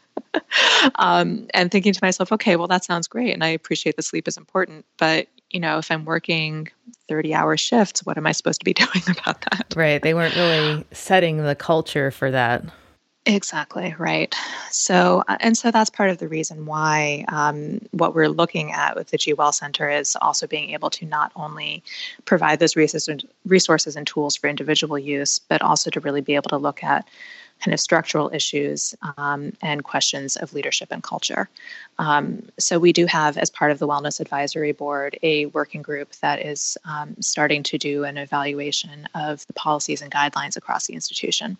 um, 0.95 1.47
and 1.53 1.71
thinking 1.71 1.93
to 1.93 1.99
myself, 2.01 2.31
okay, 2.31 2.55
well, 2.55 2.67
that 2.67 2.83
sounds 2.83 3.07
great, 3.07 3.33
and 3.33 3.43
I 3.43 3.49
appreciate 3.49 3.95
the 3.95 4.01
sleep 4.01 4.27
is 4.27 4.35
important, 4.35 4.85
but 4.97 5.27
you 5.51 5.59
know, 5.59 5.77
if 5.77 5.89
I'm 5.91 6.05
working 6.05 6.69
30 7.07 7.33
hour 7.33 7.57
shifts, 7.57 8.05
what 8.05 8.17
am 8.17 8.27
I 8.27 8.31
supposed 8.31 8.61
to 8.61 8.65
be 8.65 8.73
doing 8.75 9.03
about 9.09 9.41
that? 9.41 9.73
Right. 9.75 10.01
They 10.01 10.13
weren't 10.13 10.35
really 10.35 10.85
setting 10.91 11.43
the 11.43 11.55
culture 11.55 12.11
for 12.11 12.31
that. 12.31 12.63
Exactly 13.29 13.93
right. 13.99 14.33
So, 14.71 15.23
uh, 15.27 15.37
and 15.39 15.55
so 15.55 15.69
that's 15.69 15.91
part 15.91 16.09
of 16.09 16.17
the 16.17 16.27
reason 16.27 16.65
why 16.65 17.25
um, 17.27 17.79
what 17.91 18.15
we're 18.15 18.27
looking 18.27 18.71
at 18.71 18.95
with 18.95 19.09
the 19.11 19.17
G 19.17 19.33
Well 19.33 19.51
Center 19.51 19.87
is 19.87 20.17
also 20.19 20.47
being 20.47 20.71
able 20.71 20.89
to 20.89 21.05
not 21.05 21.31
only 21.35 21.83
provide 22.25 22.57
those 22.57 22.75
resources, 22.75 23.23
resources 23.45 23.95
and 23.95 24.07
tools 24.07 24.35
for 24.35 24.47
individual 24.47 24.97
use, 24.97 25.37
but 25.37 25.61
also 25.61 25.91
to 25.91 25.99
really 25.99 26.21
be 26.21 26.33
able 26.33 26.49
to 26.49 26.57
look 26.57 26.83
at 26.83 27.07
kind 27.63 27.71
of 27.71 27.79
structural 27.79 28.31
issues 28.33 28.95
um, 29.17 29.53
and 29.61 29.83
questions 29.83 30.35
of 30.35 30.53
leadership 30.53 30.87
and 30.89 31.03
culture. 31.03 31.49
Um, 31.99 32.49
so, 32.57 32.79
we 32.79 32.93
do 32.93 33.05
have, 33.05 33.37
as 33.37 33.51
part 33.51 33.69
of 33.69 33.77
the 33.77 33.87
Wellness 33.87 34.19
Advisory 34.19 34.71
Board, 34.71 35.19
a 35.21 35.45
working 35.47 35.83
group 35.83 36.13
that 36.21 36.43
is 36.43 36.79
um, 36.83 37.15
starting 37.19 37.61
to 37.63 37.77
do 37.77 38.05
an 38.05 38.17
evaluation 38.17 39.07
of 39.13 39.45
the 39.45 39.53
policies 39.53 40.01
and 40.01 40.11
guidelines 40.11 40.57
across 40.57 40.87
the 40.87 40.95
institution 40.95 41.59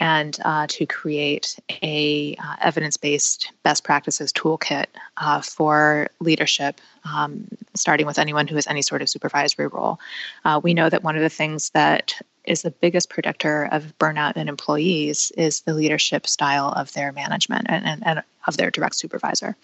and 0.00 0.38
uh, 0.44 0.66
to 0.66 0.86
create 0.86 1.58
a 1.82 2.34
uh, 2.42 2.56
evidence-based 2.62 3.52
best 3.62 3.84
practices 3.84 4.32
toolkit 4.32 4.86
uh, 5.18 5.40
for 5.42 6.08
leadership 6.20 6.80
um, 7.04 7.46
starting 7.74 8.06
with 8.06 8.18
anyone 8.18 8.48
who 8.48 8.56
has 8.56 8.66
any 8.66 8.82
sort 8.82 9.02
of 9.02 9.08
supervisory 9.08 9.66
role. 9.66 10.00
Uh, 10.44 10.60
we 10.62 10.74
know 10.74 10.88
that 10.88 11.04
one 11.04 11.16
of 11.16 11.22
the 11.22 11.28
things 11.28 11.70
that 11.70 12.20
is 12.44 12.62
the 12.62 12.70
biggest 12.70 13.10
predictor 13.10 13.68
of 13.70 13.96
burnout 13.98 14.36
in 14.36 14.48
employees 14.48 15.30
is 15.36 15.60
the 15.60 15.74
leadership 15.74 16.26
style 16.26 16.72
of 16.74 16.92
their 16.94 17.12
management 17.12 17.66
and, 17.68 17.84
and, 17.84 18.06
and 18.06 18.22
of 18.46 18.56
their 18.56 18.70
direct 18.70 18.96
supervisor. 18.96 19.56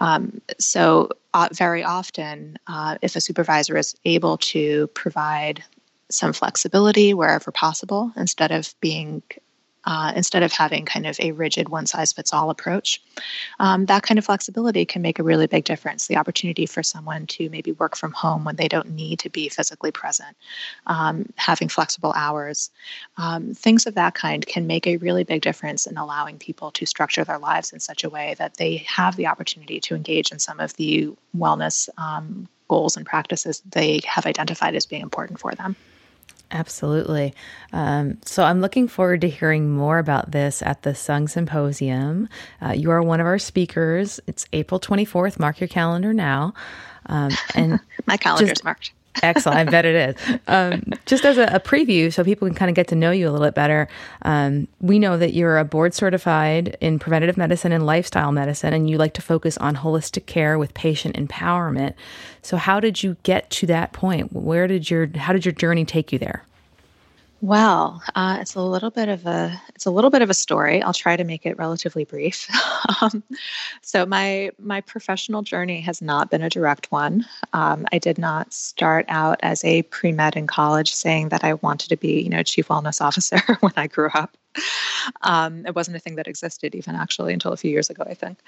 Um, 0.00 0.40
so 0.58 1.10
uh, 1.34 1.48
very 1.52 1.84
often 1.84 2.58
uh, 2.66 2.96
if 3.02 3.14
a 3.16 3.20
supervisor 3.20 3.76
is 3.76 3.94
able 4.06 4.38
to 4.38 4.86
provide 4.88 5.62
some 6.10 6.32
flexibility 6.32 7.14
wherever 7.14 7.52
possible 7.52 8.10
instead 8.16 8.50
of 8.50 8.74
being 8.80 9.22
uh, 9.84 10.12
instead 10.14 10.42
of 10.42 10.52
having 10.52 10.84
kind 10.84 11.06
of 11.06 11.18
a 11.20 11.32
rigid 11.32 11.68
one 11.68 11.86
size 11.86 12.12
fits 12.12 12.32
all 12.32 12.50
approach. 12.50 13.02
Um, 13.58 13.86
that 13.86 14.02
kind 14.02 14.18
of 14.18 14.24
flexibility 14.24 14.84
can 14.84 15.02
make 15.02 15.18
a 15.18 15.22
really 15.22 15.46
big 15.46 15.64
difference. 15.64 16.06
The 16.06 16.16
opportunity 16.16 16.66
for 16.66 16.82
someone 16.82 17.26
to 17.28 17.48
maybe 17.50 17.72
work 17.72 17.96
from 17.96 18.12
home 18.12 18.44
when 18.44 18.56
they 18.56 18.68
don't 18.68 18.90
need 18.90 19.18
to 19.20 19.30
be 19.30 19.48
physically 19.48 19.90
present, 19.90 20.36
um, 20.86 21.32
having 21.36 21.68
flexible 21.68 22.12
hours, 22.14 22.70
um, 23.16 23.54
things 23.54 23.86
of 23.86 23.94
that 23.94 24.14
kind 24.14 24.46
can 24.46 24.66
make 24.66 24.86
a 24.86 24.98
really 24.98 25.24
big 25.24 25.42
difference 25.42 25.86
in 25.86 25.96
allowing 25.96 26.38
people 26.38 26.70
to 26.72 26.86
structure 26.86 27.24
their 27.24 27.38
lives 27.38 27.72
in 27.72 27.80
such 27.80 28.04
a 28.04 28.10
way 28.10 28.34
that 28.38 28.56
they 28.56 28.78
have 28.78 29.16
the 29.16 29.26
opportunity 29.26 29.80
to 29.80 29.94
engage 29.94 30.32
in 30.32 30.38
some 30.38 30.60
of 30.60 30.74
the 30.74 31.12
wellness 31.36 31.88
um, 31.98 32.48
goals 32.68 32.96
and 32.96 33.04
practices 33.04 33.62
they 33.70 34.00
have 34.06 34.26
identified 34.26 34.74
as 34.74 34.86
being 34.86 35.02
important 35.02 35.40
for 35.40 35.52
them. 35.52 35.74
Absolutely. 36.52 37.34
Um, 37.72 38.18
so 38.24 38.42
I'm 38.42 38.60
looking 38.60 38.88
forward 38.88 39.20
to 39.20 39.28
hearing 39.28 39.70
more 39.70 39.98
about 39.98 40.32
this 40.32 40.62
at 40.62 40.82
the 40.82 40.94
Sung 40.94 41.28
Symposium. 41.28 42.28
Uh, 42.60 42.72
you 42.72 42.90
are 42.90 43.02
one 43.02 43.20
of 43.20 43.26
our 43.26 43.38
speakers. 43.38 44.20
It's 44.26 44.46
April 44.52 44.80
24th. 44.80 45.38
Mark 45.38 45.60
your 45.60 45.68
calendar 45.68 46.12
now. 46.12 46.54
Um, 47.06 47.30
and 47.54 47.78
my 48.06 48.16
calendar's 48.16 48.64
marked. 48.64 48.92
Excellent. 49.22 49.58
I 49.58 49.64
bet 49.64 49.84
it 49.84 49.94
is. 49.94 50.38
Um, 50.46 50.82
just 51.04 51.24
as 51.24 51.36
a, 51.36 51.44
a, 51.46 51.60
preview, 51.60 52.12
so 52.12 52.22
people 52.24 52.46
can 52.48 52.54
kind 52.54 52.68
of 52.68 52.74
get 52.74 52.88
to 52.88 52.94
know 52.94 53.10
you 53.10 53.28
a 53.28 53.30
little 53.30 53.46
bit 53.46 53.54
better, 53.54 53.88
um, 54.22 54.68
we 54.80 54.98
know 54.98 55.18
that 55.18 55.34
you're 55.34 55.58
a 55.58 55.64
board 55.64 55.94
certified 55.94 56.76
in 56.80 56.98
preventative 56.98 57.36
medicine 57.36 57.72
and 57.72 57.84
lifestyle 57.84 58.32
medicine, 58.32 58.72
and 58.72 58.88
you 58.88 58.98
like 58.98 59.14
to 59.14 59.22
focus 59.22 59.58
on 59.58 59.76
holistic 59.76 60.26
care 60.26 60.58
with 60.58 60.74
patient 60.74 61.16
empowerment. 61.16 61.94
So, 62.42 62.56
how 62.56 62.80
did 62.80 63.02
you 63.02 63.16
get 63.22 63.50
to 63.50 63.66
that 63.66 63.92
point? 63.92 64.32
Where 64.32 64.66
did 64.66 64.90
your 64.90 65.08
how 65.16 65.32
did 65.32 65.44
your 65.44 65.52
journey 65.52 65.84
take 65.84 66.12
you 66.12 66.18
there? 66.18 66.44
Well, 67.42 68.02
uh, 68.14 68.36
it's 68.38 68.54
a 68.54 68.60
little 68.60 68.90
bit 68.90 69.08
of 69.08 69.24
a 69.24 69.58
it's 69.74 69.86
a 69.86 69.90
little 69.90 70.10
bit 70.10 70.20
of 70.20 70.28
a 70.28 70.34
story. 70.34 70.82
I'll 70.82 70.92
try 70.92 71.16
to 71.16 71.24
make 71.24 71.46
it 71.46 71.56
relatively 71.56 72.04
brief. 72.04 72.46
um, 73.00 73.22
so 73.80 74.04
my 74.04 74.50
my 74.58 74.82
professional 74.82 75.40
journey 75.40 75.80
has 75.80 76.02
not 76.02 76.30
been 76.30 76.42
a 76.42 76.50
direct 76.50 76.92
one. 76.92 77.24
Um, 77.54 77.86
I 77.92 77.98
did 77.98 78.18
not 78.18 78.52
start 78.52 79.06
out 79.08 79.40
as 79.42 79.64
a 79.64 79.82
pre 79.84 80.12
med 80.12 80.36
in 80.36 80.46
college, 80.46 80.94
saying 80.94 81.30
that 81.30 81.42
I 81.42 81.54
wanted 81.54 81.88
to 81.88 81.96
be 81.96 82.20
you 82.20 82.28
know 82.28 82.42
chief 82.42 82.68
wellness 82.68 83.00
officer 83.06 83.40
when 83.60 83.72
I 83.74 83.86
grew 83.86 84.10
up. 84.12 84.36
Um, 85.22 85.64
it 85.64 85.74
wasn't 85.74 85.96
a 85.96 86.00
thing 86.00 86.16
that 86.16 86.28
existed 86.28 86.74
even 86.74 86.94
actually 86.94 87.32
until 87.32 87.52
a 87.52 87.56
few 87.56 87.70
years 87.70 87.88
ago, 87.88 88.04
I 88.06 88.14
think. 88.14 88.38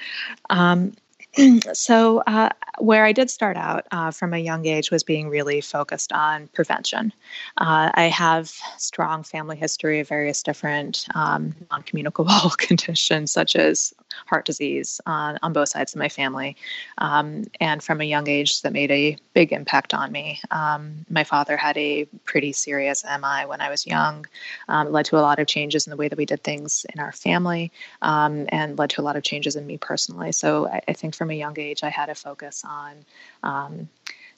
So, 1.73 2.23
uh, 2.27 2.51
where 2.79 3.05
I 3.05 3.13
did 3.13 3.31
start 3.31 3.57
out 3.57 3.87
uh, 3.91 4.11
from 4.11 4.35
a 4.35 4.39
young 4.39 4.67
age 4.67 4.91
was 4.91 5.03
being 5.03 5.29
really 5.29 5.61
focused 5.61 6.13
on 6.13 6.49
prevention. 6.49 7.13
Uh, 7.59 7.91
I 7.95 8.05
have 8.05 8.53
strong 8.79 9.23
family 9.23 9.57
history 9.57 10.01
of 10.01 10.09
various 10.09 10.43
different 10.43 11.07
um, 11.15 11.55
non-communicable 11.71 12.51
conditions, 12.59 13.31
such 13.31 13.57
as 13.57 13.95
heart 14.27 14.45
disease 14.45 15.01
on, 15.07 15.39
on 15.43 15.53
both 15.53 15.69
sides 15.69 15.95
of 15.95 15.99
my 15.99 16.09
family. 16.09 16.57
Um, 16.99 17.45
and 17.61 17.83
from 17.83 18.01
a 18.01 18.05
young 18.05 18.29
age, 18.29 18.63
that 18.63 18.73
made 18.73 18.91
a 18.91 19.17
big 19.35 19.53
impact 19.53 19.95
on 19.95 20.13
me. 20.13 20.41
Um, 20.51 21.07
my 21.09 21.25
father 21.25 21.57
had 21.57 21.77
a 21.79 22.05
pretty 22.25 22.53
serious 22.53 23.05
MI 23.05 23.47
when 23.47 23.61
I 23.61 23.71
was 23.71 23.87
young, 23.87 24.27
um, 24.69 24.93
led 24.93 25.07
to 25.07 25.17
a 25.17 25.21
lot 25.21 25.39
of 25.39 25.47
changes 25.47 25.87
in 25.87 25.91
the 25.91 25.97
way 25.97 26.09
that 26.09 26.19
we 26.19 26.27
did 26.27 26.43
things 26.45 26.85
in 26.93 27.01
our 27.01 27.13
family, 27.13 27.73
um, 28.03 28.47
and 28.49 28.79
led 28.79 28.91
to 28.91 29.01
a 29.01 29.05
lot 29.05 29.17
of 29.17 29.23
changes 29.23 29.57
in 29.57 29.67
me 29.67 29.79
personally. 29.79 30.33
So 30.33 30.69
I, 30.69 30.83
I, 30.89 30.93
think 30.93 31.15
from 31.23 31.31
a 31.31 31.35
young 31.35 31.57
age, 31.57 31.85
I 31.85 31.89
had 31.89 32.09
a 32.09 32.17
focus 32.17 32.65
on 32.69 33.05
um, 33.45 33.89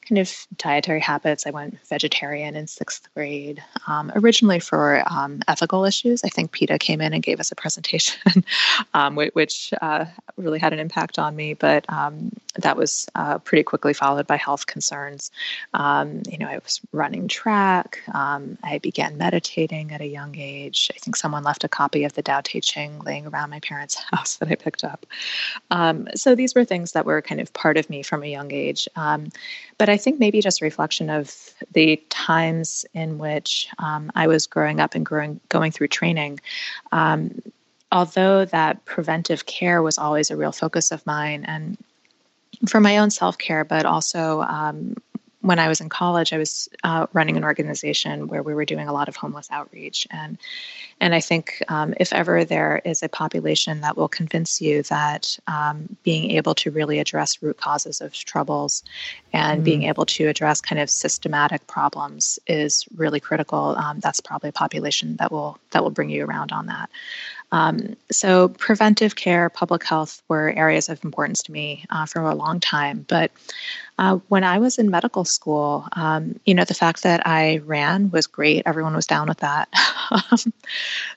kind 0.06 0.18
of 0.18 0.46
dietary 0.58 1.00
habits. 1.00 1.46
I 1.46 1.50
went 1.50 1.78
vegetarian 1.88 2.56
in 2.56 2.66
sixth 2.66 3.08
grade, 3.14 3.64
um, 3.86 4.12
originally 4.14 4.60
for 4.60 5.02
um, 5.10 5.40
ethical 5.48 5.86
issues. 5.86 6.22
I 6.24 6.28
think 6.28 6.52
PETA 6.52 6.78
came 6.78 7.00
in 7.00 7.14
and 7.14 7.22
gave 7.22 7.40
us 7.40 7.50
a 7.50 7.54
presentation, 7.54 8.44
um, 8.92 9.16
which 9.16 9.72
uh, 9.80 10.04
really 10.36 10.58
had 10.58 10.74
an 10.74 10.78
impact 10.78 11.18
on 11.18 11.34
me, 11.34 11.54
but 11.54 11.90
um, 11.90 12.30
that 12.56 12.76
was 12.76 13.06
uh, 13.14 13.38
pretty 13.38 13.62
quickly 13.62 13.92
followed 13.92 14.26
by 14.26 14.36
health 14.36 14.66
concerns. 14.66 15.30
Um, 15.72 16.22
you 16.28 16.38
know, 16.38 16.46
I 16.46 16.58
was 16.58 16.80
running 16.92 17.28
track. 17.28 18.00
Um, 18.12 18.58
I 18.62 18.78
began 18.78 19.18
meditating 19.18 19.92
at 19.92 20.00
a 20.00 20.06
young 20.06 20.36
age. 20.36 20.90
I 20.94 20.98
think 20.98 21.16
someone 21.16 21.42
left 21.42 21.64
a 21.64 21.68
copy 21.68 22.04
of 22.04 22.12
the 22.14 22.22
Tao 22.22 22.40
Te 22.42 22.60
Ching 22.60 23.00
laying 23.00 23.26
around 23.26 23.50
my 23.50 23.60
parents' 23.60 23.96
house 24.12 24.36
that 24.36 24.50
I 24.50 24.54
picked 24.54 24.84
up. 24.84 25.06
so 26.14 26.34
these 26.34 26.54
were 26.54 26.64
things 26.64 26.92
that 26.92 27.06
were 27.06 27.22
kind 27.22 27.40
of 27.40 27.52
part 27.52 27.76
of 27.76 27.90
me 27.90 28.02
from 28.02 28.22
a 28.22 28.30
young 28.30 28.52
age. 28.52 28.88
but 28.94 29.88
I 29.88 29.96
think 29.96 30.18
maybe 30.18 30.40
just 30.40 30.62
a 30.62 30.64
reflection 30.64 31.10
of 31.10 31.54
the 31.72 31.96
times 32.08 32.86
in 32.94 33.18
which 33.18 33.68
um, 33.78 34.10
I 34.14 34.26
was 34.26 34.46
growing 34.46 34.80
up 34.80 34.94
and 34.94 35.04
growing, 35.04 35.40
going 35.48 35.72
through 35.72 35.88
training. 35.88 36.40
Um, 36.92 37.42
although 37.90 38.44
that 38.46 38.84
preventive 38.84 39.46
care 39.46 39.82
was 39.82 39.98
always 39.98 40.30
a 40.30 40.36
real 40.36 40.52
focus 40.52 40.90
of 40.90 41.06
mine, 41.06 41.44
and 41.46 41.78
for 42.66 42.80
my 42.80 42.98
own 42.98 43.10
self 43.10 43.38
care, 43.38 43.64
but 43.64 43.86
also 43.86 44.42
um, 44.42 44.94
when 45.44 45.58
I 45.58 45.68
was 45.68 45.82
in 45.82 45.90
college, 45.90 46.32
I 46.32 46.38
was 46.38 46.70
uh, 46.84 47.06
running 47.12 47.36
an 47.36 47.44
organization 47.44 48.28
where 48.28 48.42
we 48.42 48.54
were 48.54 48.64
doing 48.64 48.88
a 48.88 48.94
lot 48.94 49.08
of 49.08 49.16
homeless 49.16 49.48
outreach, 49.50 50.06
and 50.10 50.38
and 51.00 51.14
I 51.14 51.20
think 51.20 51.62
um, 51.68 51.92
if 52.00 52.14
ever 52.14 52.44
there 52.44 52.80
is 52.84 53.02
a 53.02 53.10
population 53.10 53.82
that 53.82 53.94
will 53.94 54.08
convince 54.08 54.62
you 54.62 54.82
that 54.84 55.38
um, 55.46 55.96
being 56.02 56.30
able 56.30 56.54
to 56.56 56.70
really 56.70 56.98
address 56.98 57.42
root 57.42 57.58
causes 57.58 58.00
of 58.00 58.14
troubles 58.14 58.84
and 59.34 59.60
mm. 59.60 59.64
being 59.64 59.82
able 59.82 60.06
to 60.06 60.28
address 60.28 60.62
kind 60.62 60.80
of 60.80 60.88
systematic 60.88 61.66
problems 61.66 62.38
is 62.46 62.86
really 62.96 63.20
critical, 63.20 63.76
um, 63.76 64.00
that's 64.00 64.20
probably 64.20 64.48
a 64.48 64.52
population 64.52 65.16
that 65.16 65.30
will 65.30 65.58
that 65.72 65.82
will 65.82 65.90
bring 65.90 66.08
you 66.08 66.24
around 66.24 66.52
on 66.52 66.66
that. 66.66 66.88
Um, 67.54 67.94
so, 68.10 68.48
preventive 68.48 69.14
care, 69.14 69.48
public 69.48 69.84
health 69.84 70.20
were 70.26 70.52
areas 70.56 70.88
of 70.88 71.04
importance 71.04 71.40
to 71.44 71.52
me 71.52 71.84
uh, 71.88 72.04
for 72.04 72.20
a 72.22 72.34
long 72.34 72.58
time. 72.58 73.06
But 73.06 73.30
uh, 73.96 74.16
when 74.26 74.42
I 74.42 74.58
was 74.58 74.76
in 74.76 74.90
medical 74.90 75.24
school, 75.24 75.86
um, 75.92 76.40
you 76.44 76.52
know, 76.52 76.64
the 76.64 76.74
fact 76.74 77.04
that 77.04 77.24
I 77.28 77.58
ran 77.58 78.10
was 78.10 78.26
great. 78.26 78.64
Everyone 78.66 78.96
was 78.96 79.06
down 79.06 79.28
with 79.28 79.38
that. 79.38 79.68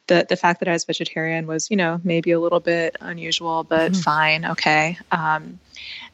the 0.05 0.27
the 0.29 0.35
fact 0.35 0.59
that 0.59 0.69
I 0.69 0.73
was 0.73 0.85
vegetarian 0.85 1.47
was, 1.47 1.71
you 1.71 1.75
know, 1.75 1.99
maybe 2.03 2.29
a 2.29 2.39
little 2.39 2.59
bit 2.59 2.97
unusual, 3.01 3.63
but 3.63 3.93
mm-hmm. 3.93 4.01
fine, 4.01 4.45
okay. 4.45 4.99
Um, 5.11 5.57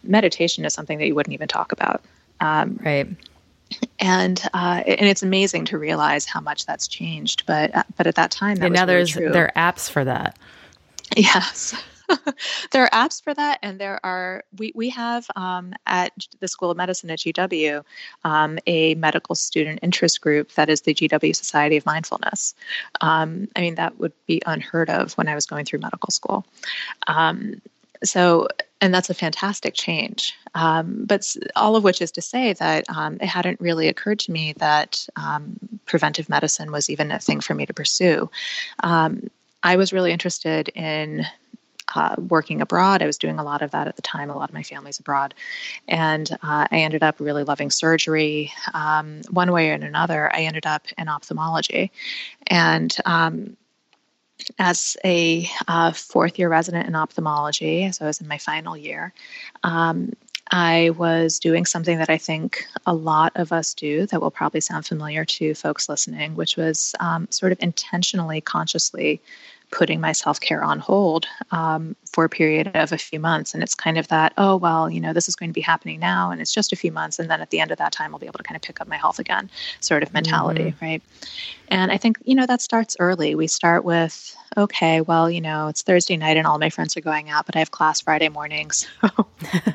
meditation 0.04 0.64
is 0.64 0.74
something 0.74 1.00
that 1.00 1.08
you 1.08 1.16
wouldn't 1.16 1.34
even 1.34 1.50
talk 1.50 1.74
about. 1.74 2.02
Um, 2.40 2.80
right 2.82 3.10
and 4.00 4.42
uh, 4.54 4.84
and 4.86 5.08
it's 5.08 5.24
amazing 5.24 5.66
to 5.66 5.78
realize 5.78 6.26
how 6.26 6.40
much 6.40 6.66
that's 6.66 6.88
changed. 6.88 7.44
But 7.46 7.76
uh, 7.76 7.84
but 7.98 8.08
at 8.08 8.16
that 8.16 8.32
time, 8.32 8.56
that 8.56 8.66
and 8.66 8.74
now 8.74 8.82
really 8.82 8.94
there's 8.94 9.12
true. 9.12 9.30
there 9.30 9.52
are 9.58 9.72
apps 9.72 9.90
for 9.90 10.04
that. 10.04 10.38
Yes. 11.16 11.76
there 12.72 12.84
are 12.84 12.90
apps 12.90 13.24
for 13.24 13.34
that, 13.34 13.60
and 13.62 13.80
there 13.80 14.00
are 14.06 14.44
we 14.58 14.72
we 14.76 14.90
have 14.90 15.26
um, 15.36 15.74
at 15.86 16.12
the 16.40 16.48
School 16.48 16.72
of 16.72 16.78
Medicine 16.78 17.10
at 17.10 17.20
GW 17.20 17.84
um, 18.24 18.60
a 18.68 18.96
medical 18.96 19.36
student 19.36 19.80
interest 19.82 20.22
group 20.22 20.52
that 20.54 20.70
is 20.70 20.82
the 20.82 20.94
GW 20.94 21.36
Society 21.36 21.78
of 21.78 21.86
Mindfulness. 21.86 22.56
Um, 23.02 23.48
I 23.56 23.62
mean, 23.62 23.76
that 23.76 24.00
would 24.00 24.14
be 24.26 24.42
unheard 24.46 24.90
of 24.90 25.14
when 25.14 25.28
I 25.28 25.36
was 25.36 25.46
going 25.46 25.66
through 25.66 25.80
medical 25.80 26.12
school. 26.12 26.46
Um, 27.08 27.62
so 28.04 28.48
and 28.84 28.94
that's 28.94 29.10
a 29.10 29.14
fantastic 29.14 29.74
change. 29.76 30.36
Um, 30.56 31.06
but 31.06 31.38
all 31.56 31.78
of 31.78 31.86
which 31.86 32.02
is 32.02 32.12
to 32.12 32.22
say 32.22 32.52
that 32.52 32.84
um, 32.90 33.18
it 33.22 33.28
hadn't 33.28 33.62
really 33.62 33.88
occurred 33.88 34.20
to 34.20 34.32
me 34.32 34.54
that 34.58 35.08
um, 35.16 35.58
preventive 35.86 36.28
medicine 36.28 36.70
was 36.70 36.90
even 36.90 37.10
a 37.10 37.18
thing 37.18 37.40
for 37.40 37.54
me 37.54 37.66
to 37.66 37.74
pursue. 37.74 38.30
Um, 38.82 39.30
I 39.64 39.78
was 39.78 39.94
really 39.94 40.12
interested 40.12 40.68
in 40.76 41.26
uh, 41.96 42.16
working 42.18 42.62
abroad. 42.62 43.02
I 43.02 43.06
was 43.06 43.18
doing 43.18 43.40
a 43.40 43.44
lot 43.44 43.62
of 43.62 43.72
that 43.72 43.88
at 43.88 43.96
the 43.96 44.02
time. 44.02 44.30
A 44.30 44.36
lot 44.36 44.50
of 44.50 44.54
my 44.54 44.64
family's 44.64 45.00
abroad. 45.00 45.34
And 45.88 46.30
uh, 46.44 46.68
I 46.70 46.80
ended 46.80 47.04
up 47.04 47.22
really 47.22 47.46
loving 47.46 47.70
surgery. 47.70 48.52
Um, 48.74 49.22
one 49.30 49.54
way 49.54 49.70
or 49.70 49.76
another, 49.76 50.30
I 50.36 50.42
ended 50.42 50.66
up 50.66 50.88
in 50.98 51.08
ophthalmology. 51.08 51.90
And 52.48 52.94
um, 53.06 53.56
as 54.60 54.98
a 55.04 55.48
uh, 55.68 55.92
fourth 55.92 56.40
year 56.40 56.50
resident 56.50 56.88
in 56.88 56.96
ophthalmology, 56.96 57.92
so 57.92 58.06
I 58.06 58.08
was 58.08 58.22
in 58.22 58.28
my 58.28 58.38
final 58.38 58.78
year, 58.78 59.14
um, 59.64 60.14
I 60.52 60.92
was 60.92 61.40
doing 61.40 61.66
something 61.66 61.98
that 61.98 62.10
I 62.10 62.18
think 62.18 62.66
a 62.86 62.94
lot 62.94 63.32
of 63.36 63.52
us 63.52 63.74
do 63.74 64.06
that 64.08 64.22
will 64.22 64.32
probably 64.32 64.62
sound 64.62 64.86
familiar 64.86 65.26
to 65.26 65.54
folks 65.56 65.90
listening, 65.90 66.36
which 66.36 66.58
was 66.58 66.94
um, 67.00 67.28
sort 67.32 67.52
of 67.52 67.58
intentionally, 67.62 68.42
consciously 68.42 69.22
putting 69.72 70.00
my 70.00 70.12
self 70.12 70.40
care 70.40 70.64
on 70.64 70.80
hold. 70.80 71.26
Um, 71.52 71.96
for 72.14 72.24
a 72.24 72.30
period 72.30 72.72
of 72.76 72.92
a 72.92 72.98
few 72.98 73.20
months. 73.20 73.54
And 73.54 73.64
it's 73.64 73.76
kind 73.76 73.98
of 73.98 74.08
that, 74.08 74.34
oh, 74.38 74.56
well, 74.56 74.90
you 74.90 75.02
know, 75.02 75.14
this 75.14 75.28
is 75.28 75.36
going 75.36 75.50
to 75.50 75.54
be 75.54 75.62
happening 75.62 76.00
now 76.00 76.32
and 76.32 76.40
it's 76.40 76.54
just 76.54 76.72
a 76.72 76.76
few 76.76 76.92
months. 76.92 77.20
And 77.20 77.30
then 77.30 77.42
at 77.42 77.50
the 77.50 77.60
end 77.60 77.72
of 77.72 77.80
that 77.80 77.92
time, 77.92 78.14
I'll 78.14 78.20
be 78.20 78.28
able 78.28 78.38
to 78.38 78.44
kind 78.44 78.56
of 78.56 78.62
pick 78.62 78.80
up 78.80 78.88
my 78.88 78.98
health 78.98 79.20
again 79.20 79.50
sort 79.80 80.04
of 80.04 80.14
mentality, 80.14 80.72
mm-hmm. 80.72 80.86
right? 80.86 81.04
And 81.70 81.92
I 81.92 81.98
think, 81.98 82.20
you 82.24 82.36
know, 82.36 82.46
that 82.46 82.62
starts 82.62 82.96
early. 83.00 83.34
We 83.34 83.48
start 83.48 83.84
with, 83.84 84.36
okay, 84.56 85.02
well, 85.02 85.30
you 85.30 85.42
know, 85.42 85.68
it's 85.70 85.82
Thursday 85.82 86.16
night 86.18 86.38
and 86.38 86.46
all 86.46 86.60
my 86.60 86.70
friends 86.70 86.96
are 86.96 87.02
going 87.02 87.32
out, 87.32 87.48
but 87.48 87.56
I 87.56 87.60
have 87.60 87.72
class 87.72 88.02
Friday 88.02 88.30
mornings. 88.30 88.88
So, 89.04 89.28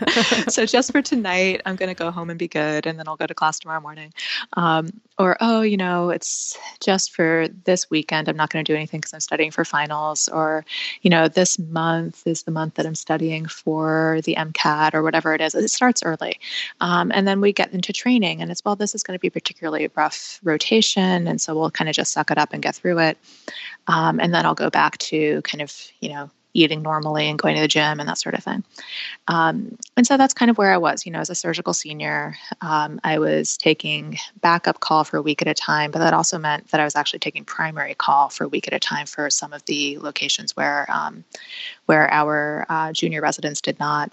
so 0.48 0.66
just 0.66 0.92
for 0.92 1.03
tonight, 1.03 1.61
I'm 1.66 1.77
going 1.77 1.90
to 1.90 1.94
go 1.94 2.11
home 2.11 2.31
and 2.31 2.38
be 2.38 2.48
good. 2.48 2.87
And 2.87 2.98
then 2.98 3.07
I'll 3.07 3.16
go 3.16 3.27
to 3.27 3.35
class 3.35 3.59
tomorrow 3.59 3.81
morning. 3.81 4.12
Um, 4.55 4.88
or, 5.18 5.37
oh, 5.40 5.61
you 5.61 5.77
know, 5.77 6.11
it's 6.11 6.57
just 6.81 7.12
for 7.12 7.48
this 7.64 7.90
weekend. 7.90 8.29
I'm 8.29 8.37
not 8.37 8.51
going 8.51 8.64
to 8.64 8.72
do 8.72 8.77
anything 8.77 9.01
because 9.01 9.12
I'm 9.12 9.20
studying 9.20 9.51
for 9.51 9.64
finals. 9.64 10.29
Or, 10.29 10.64
you 11.03 11.11
know, 11.11 11.29
this 11.29 11.59
month 11.59 12.27
is 12.29 12.43
the 12.43 12.51
month 12.51 12.75
that 12.75 12.87
I'm 12.87 12.95
studying 12.95 13.47
for 13.47 14.21
the 14.25 14.37
MCAT 14.37 14.95
or 14.95 15.03
whatever 15.03 15.35
it 15.35 15.41
is. 15.41 15.55
It 15.55 15.69
starts 15.71 16.03
early. 16.03 16.38
Um, 16.81 17.11
and 17.14 17.27
then 17.27 17.41
we 17.41 17.53
get 17.53 17.73
into 17.73 17.93
training 17.93 18.41
and 18.43 18.51
it's, 18.51 18.64
well, 18.64 18.77
this 18.77 18.95
is 18.95 19.03
going 19.03 19.19
to 19.19 19.21
be 19.21 19.31
particularly 19.31 19.88
rough 19.97 20.38
rotation. 20.43 21.27
And 21.27 21.41
so 21.41 21.55
we'll 21.55 21.71
kind 21.71 21.88
of 21.88 21.97
just 21.97 22.12
suck 22.12 22.31
it 22.31 22.38
up 22.38 22.53
and 22.53 22.62
get 22.62 22.75
through 22.75 22.99
it. 23.01 23.19
Um, 23.87 24.21
and 24.21 24.33
then 24.35 24.47
I'll 24.47 24.55
go 24.55 24.71
back 24.71 24.99
to 24.99 25.43
kind 25.43 25.62
of, 25.62 25.75
you 26.01 26.11
know, 26.11 26.31
eating 26.62 26.83
normally 26.83 27.29
and 27.29 27.38
going 27.38 27.55
to 27.55 27.61
the 27.61 27.68
gym 27.68 28.01
and 28.01 28.09
that 28.09 28.18
sort 28.18 28.35
of 28.35 28.44
thing. 28.44 28.64
Um, 29.29 29.77
and 29.97 30.07
so 30.07 30.16
that's 30.16 30.35
kind 30.35 30.51
of 30.51 30.59
where 30.59 30.73
I 30.73 30.79
was. 30.79 31.07
You 31.07 31.12
know, 31.12 31.21
as 31.21 31.31
a 31.31 31.35
surgical 31.35 31.73
senior, 31.73 32.37
um, 32.61 33.01
I 33.05 33.18
was 33.18 33.57
taking 33.57 34.18
backup 34.40 34.81
call 34.81 35.05
for 35.05 35.16
a 35.16 35.23
week 35.23 35.42
at 35.42 35.49
a 35.49 35.55
time, 35.55 35.90
but 35.90 36.01
that 36.01 36.14
also 36.14 36.38
meant 36.38 36.68
that 36.71 36.81
I 36.81 36.85
was 36.85 36.97
actually 36.97 37.21
taking 37.21 37.44
primary 37.44 37.94
call 37.94 38.29
for 38.29 38.44
a 38.44 38.49
week 38.49 38.66
at 38.68 38.75
a 38.75 38.79
time 38.79 39.07
for 39.07 39.31
some 39.31 39.53
of 39.53 39.64
the 39.66 39.99
locations 39.99 40.57
where 40.57 40.87
um, 40.90 41.25
where 41.87 42.12
our 42.12 42.66
uh, 42.68 42.92
junior 42.92 43.21
residents 43.21 43.61
did 43.61 43.79
not 43.79 44.12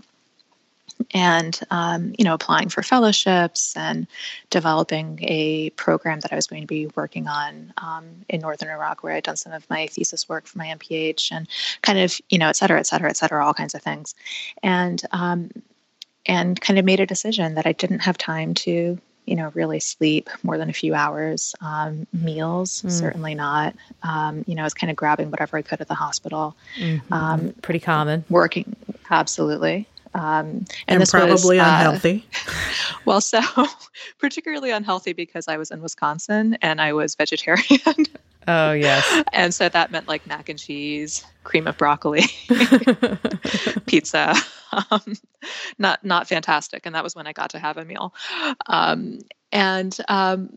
and 1.12 1.60
um, 1.72 2.14
you 2.18 2.26
know 2.26 2.34
applying 2.34 2.70
for 2.70 2.82
fellowships 2.82 3.76
and 3.76 4.08
developing 4.50 5.20
a 5.22 5.70
program 5.72 6.20
that 6.22 6.32
I 6.32 6.36
was 6.36 6.48
going 6.48 6.62
to 6.62 6.68
be 6.68 6.88
working 6.96 7.28
on 7.28 7.74
um, 7.78 8.06
in 8.30 8.42
northern 8.42 8.70
Iraq, 8.70 9.04
where 9.04 9.14
I'd 9.14 9.24
done 9.24 9.36
some 9.36 9.54
of 9.54 9.70
my 9.70 9.88
thesis 9.88 10.30
work 10.30 10.48
for 10.48 10.58
my 10.58 10.68
MPH, 10.68 11.32
and 11.32 11.48
kind 11.82 12.00
of 12.00 12.20
you 12.30 12.38
know 12.38 12.50
et 12.50 12.56
cetera, 12.56 12.80
et 12.80 12.88
cetera, 12.88 13.10
et 13.10 13.18
cetera, 13.18 13.46
all 13.46 13.54
kinds 13.54 13.76
of 13.76 13.82
things, 13.82 14.16
and 14.64 15.02
um, 15.12 15.52
and 16.26 16.60
kind 16.60 16.80
of 16.80 16.86
made 16.86 17.00
a 17.00 17.06
decision 17.06 17.56
that 17.56 17.68
I 17.68 17.72
didn't 17.72 18.00
have 18.00 18.18
time 18.18 18.54
to 18.56 19.00
you 19.26 19.36
know 19.36 19.52
really 19.54 19.80
sleep 19.80 20.30
more 20.44 20.58
than 20.58 20.70
a 20.70 20.74
few 20.74 20.94
hours 20.94 21.56
um, 21.62 22.08
meals 22.14 22.84
mm. 22.84 22.92
certainly 22.92 23.36
not. 23.36 23.76
Um, 24.04 24.44
you 24.48 24.56
know 24.56 24.62
i 24.62 24.66
was 24.66 24.74
kind 24.74 24.92
of 24.92 24.96
grabbing 24.96 25.32
whatever 25.32 25.58
i 25.58 25.62
could 25.62 25.82
at 25.82 25.88
the 25.88 25.96
hospital. 25.96 26.56
Mm-hmm. 26.80 27.14
um, 27.14 27.54
pretty 27.62 27.80
common. 27.80 28.24
working 28.30 28.76
absolutely 29.10 29.88
um, 30.16 30.48
and, 30.48 30.74
and 30.88 31.02
this 31.02 31.12
probably 31.12 31.34
was, 31.34 31.46
uh, 31.46 31.52
unhealthy. 31.52 32.26
well, 33.06 33.20
so 33.20 33.42
particularly 34.20 34.72
unhealthy 34.72 35.12
because 35.12 35.48
I 35.48 35.58
was 35.58 35.72
in 35.72 35.82
Wisconsin 35.82 36.58
and 36.62 36.80
I 36.82 36.94
was 36.94 37.16
vegetarian. 37.16 37.80
Oh 38.48 38.74
yes. 38.74 39.24
and 39.34 39.56
so 39.56 39.70
that 39.70 39.90
meant 39.90 40.08
like 40.08 40.28
mac 40.28 40.50
and 40.50 40.60
cheese, 40.60 41.26
cream 41.44 41.66
of 41.66 41.80
broccoli, 41.80 42.26
pizza. 43.88 44.36
Um, 44.92 45.16
not 45.80 46.06
not 46.06 46.28
fantastic. 46.28 46.86
And 46.86 46.94
that 46.94 47.04
was 47.04 47.16
when 47.16 47.26
I 47.26 47.34
got 47.34 47.50
to 47.50 47.60
have 47.60 47.78
a 47.78 47.86
meal. 47.86 48.14
Um, 48.68 49.18
and 49.52 49.98
um, 50.10 50.52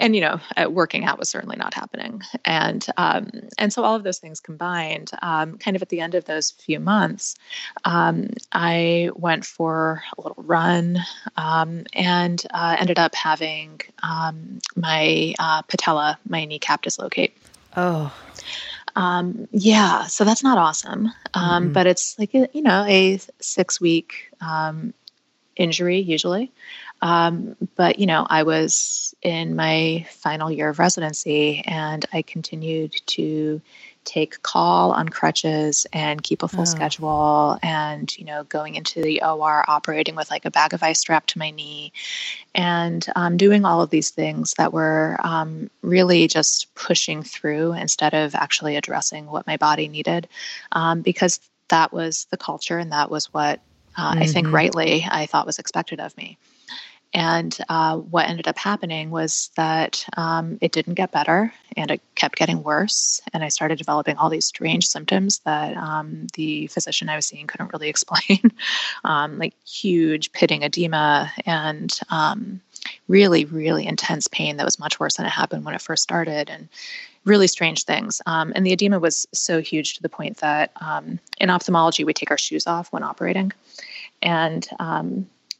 and 0.00 0.16
you 0.16 0.22
know, 0.22 0.40
uh, 0.56 0.68
working 0.68 1.04
out 1.04 1.18
was 1.18 1.28
certainly 1.28 1.56
not 1.56 1.74
happening, 1.74 2.22
and 2.44 2.84
um, 2.96 3.30
and 3.58 3.72
so 3.72 3.84
all 3.84 3.94
of 3.94 4.02
those 4.02 4.18
things 4.18 4.40
combined, 4.40 5.10
um, 5.22 5.58
kind 5.58 5.76
of 5.76 5.82
at 5.82 5.90
the 5.90 6.00
end 6.00 6.14
of 6.14 6.24
those 6.24 6.50
few 6.50 6.80
months, 6.80 7.36
um, 7.84 8.30
I 8.52 9.10
went 9.14 9.44
for 9.44 10.02
a 10.18 10.20
little 10.20 10.42
run 10.42 10.98
um, 11.36 11.84
and 11.92 12.42
uh, 12.50 12.76
ended 12.78 12.98
up 12.98 13.14
having 13.14 13.80
um, 14.02 14.58
my 14.74 15.34
uh, 15.38 15.62
patella, 15.62 16.18
my 16.28 16.44
kneecap 16.44 16.82
dislocate. 16.82 17.36
Oh. 17.76 18.12
Um, 18.96 19.46
yeah, 19.52 20.06
so 20.06 20.24
that's 20.24 20.42
not 20.42 20.58
awesome. 20.58 21.12
Um, 21.34 21.64
mm-hmm. 21.64 21.72
But 21.72 21.86
it's 21.86 22.18
like, 22.18 22.34
you 22.34 22.48
know, 22.54 22.84
a 22.88 23.20
six 23.38 23.80
week 23.80 24.30
um, 24.40 24.92
injury 25.56 25.98
usually. 25.98 26.50
Um, 27.02 27.56
but, 27.76 27.98
you 27.98 28.06
know, 28.06 28.26
I 28.28 28.42
was 28.42 29.14
in 29.22 29.56
my 29.56 30.06
final 30.10 30.50
year 30.50 30.68
of 30.68 30.78
residency 30.78 31.62
and 31.66 32.04
I 32.12 32.22
continued 32.22 32.94
to 33.06 33.60
take 34.04 34.42
call 34.42 34.92
on 34.92 35.08
crutches 35.08 35.86
and 35.92 36.22
keep 36.22 36.42
a 36.42 36.48
full 36.48 36.62
oh. 36.62 36.64
schedule 36.64 37.58
and 37.62 38.16
you 38.16 38.24
know 38.24 38.44
going 38.44 38.74
into 38.74 39.02
the 39.02 39.22
or 39.22 39.68
operating 39.68 40.16
with 40.16 40.30
like 40.30 40.44
a 40.44 40.50
bag 40.50 40.72
of 40.72 40.82
ice 40.82 40.98
strapped 40.98 41.30
to 41.30 41.38
my 41.38 41.50
knee 41.50 41.92
and 42.54 43.06
um, 43.14 43.36
doing 43.36 43.64
all 43.64 43.82
of 43.82 43.90
these 43.90 44.10
things 44.10 44.54
that 44.56 44.72
were 44.72 45.18
um, 45.22 45.70
really 45.82 46.26
just 46.26 46.74
pushing 46.74 47.22
through 47.22 47.72
instead 47.72 48.14
of 48.14 48.34
actually 48.34 48.76
addressing 48.76 49.26
what 49.26 49.46
my 49.46 49.56
body 49.56 49.86
needed 49.86 50.28
um, 50.72 51.02
because 51.02 51.38
that 51.68 51.92
was 51.92 52.26
the 52.30 52.36
culture 52.36 52.78
and 52.78 52.92
that 52.92 53.10
was 53.10 53.32
what 53.32 53.60
uh, 53.96 54.12
mm-hmm. 54.12 54.22
I 54.22 54.26
think 54.26 54.46
mm-hmm. 54.46 54.56
rightly 54.56 55.06
I 55.08 55.26
thought 55.26 55.46
was 55.46 55.58
expected 55.58 56.00
of 56.00 56.16
me. 56.16 56.38
And 57.12 57.56
uh, 57.68 57.96
what 57.96 58.28
ended 58.28 58.46
up 58.46 58.56
happening 58.56 59.10
was 59.10 59.50
that 59.56 60.06
um, 60.16 60.58
it 60.60 60.70
didn't 60.70 60.94
get 60.94 61.10
better 61.10 61.52
and 61.76 61.90
it 61.90 62.00
kept 62.14 62.36
getting 62.36 62.62
worse. 62.62 63.20
And 63.32 63.42
I 63.42 63.48
started 63.48 63.78
developing 63.78 64.16
all 64.16 64.30
these 64.30 64.44
strange 64.44 64.86
symptoms 64.86 65.40
that 65.40 65.76
um, 65.76 66.28
the 66.34 66.68
physician 66.68 67.08
I 67.08 67.16
was 67.16 67.26
seeing 67.26 67.48
couldn't 67.48 67.72
really 67.72 67.88
explain 67.90 68.52
um, 69.04 69.38
like 69.38 69.54
huge 69.66 70.32
pitting 70.32 70.62
edema 70.62 71.32
and 71.46 71.98
um, 72.10 72.60
really, 73.08 73.44
really 73.44 73.86
intense 73.86 74.28
pain 74.28 74.56
that 74.56 74.64
was 74.64 74.78
much 74.78 75.00
worse 75.00 75.16
than 75.16 75.26
it 75.26 75.30
happened 75.30 75.64
when 75.64 75.74
it 75.74 75.82
first 75.82 76.02
started. 76.04 76.48
And 76.48 76.68
really 77.24 77.46
strange 77.46 77.84
things. 77.84 78.22
Um, 78.24 78.52
and 78.56 78.64
the 78.64 78.72
edema 78.72 78.98
was 78.98 79.26
so 79.32 79.60
huge 79.60 79.94
to 79.94 80.02
the 80.02 80.08
point 80.08 80.38
that 80.38 80.72
um, 80.80 81.18
in 81.38 81.50
ophthalmology, 81.50 82.02
we 82.02 82.14
take 82.14 82.30
our 82.30 82.38
shoes 82.38 82.66
off 82.66 82.92
when 82.92 83.02
operating. 83.02 83.52
And 84.22 84.66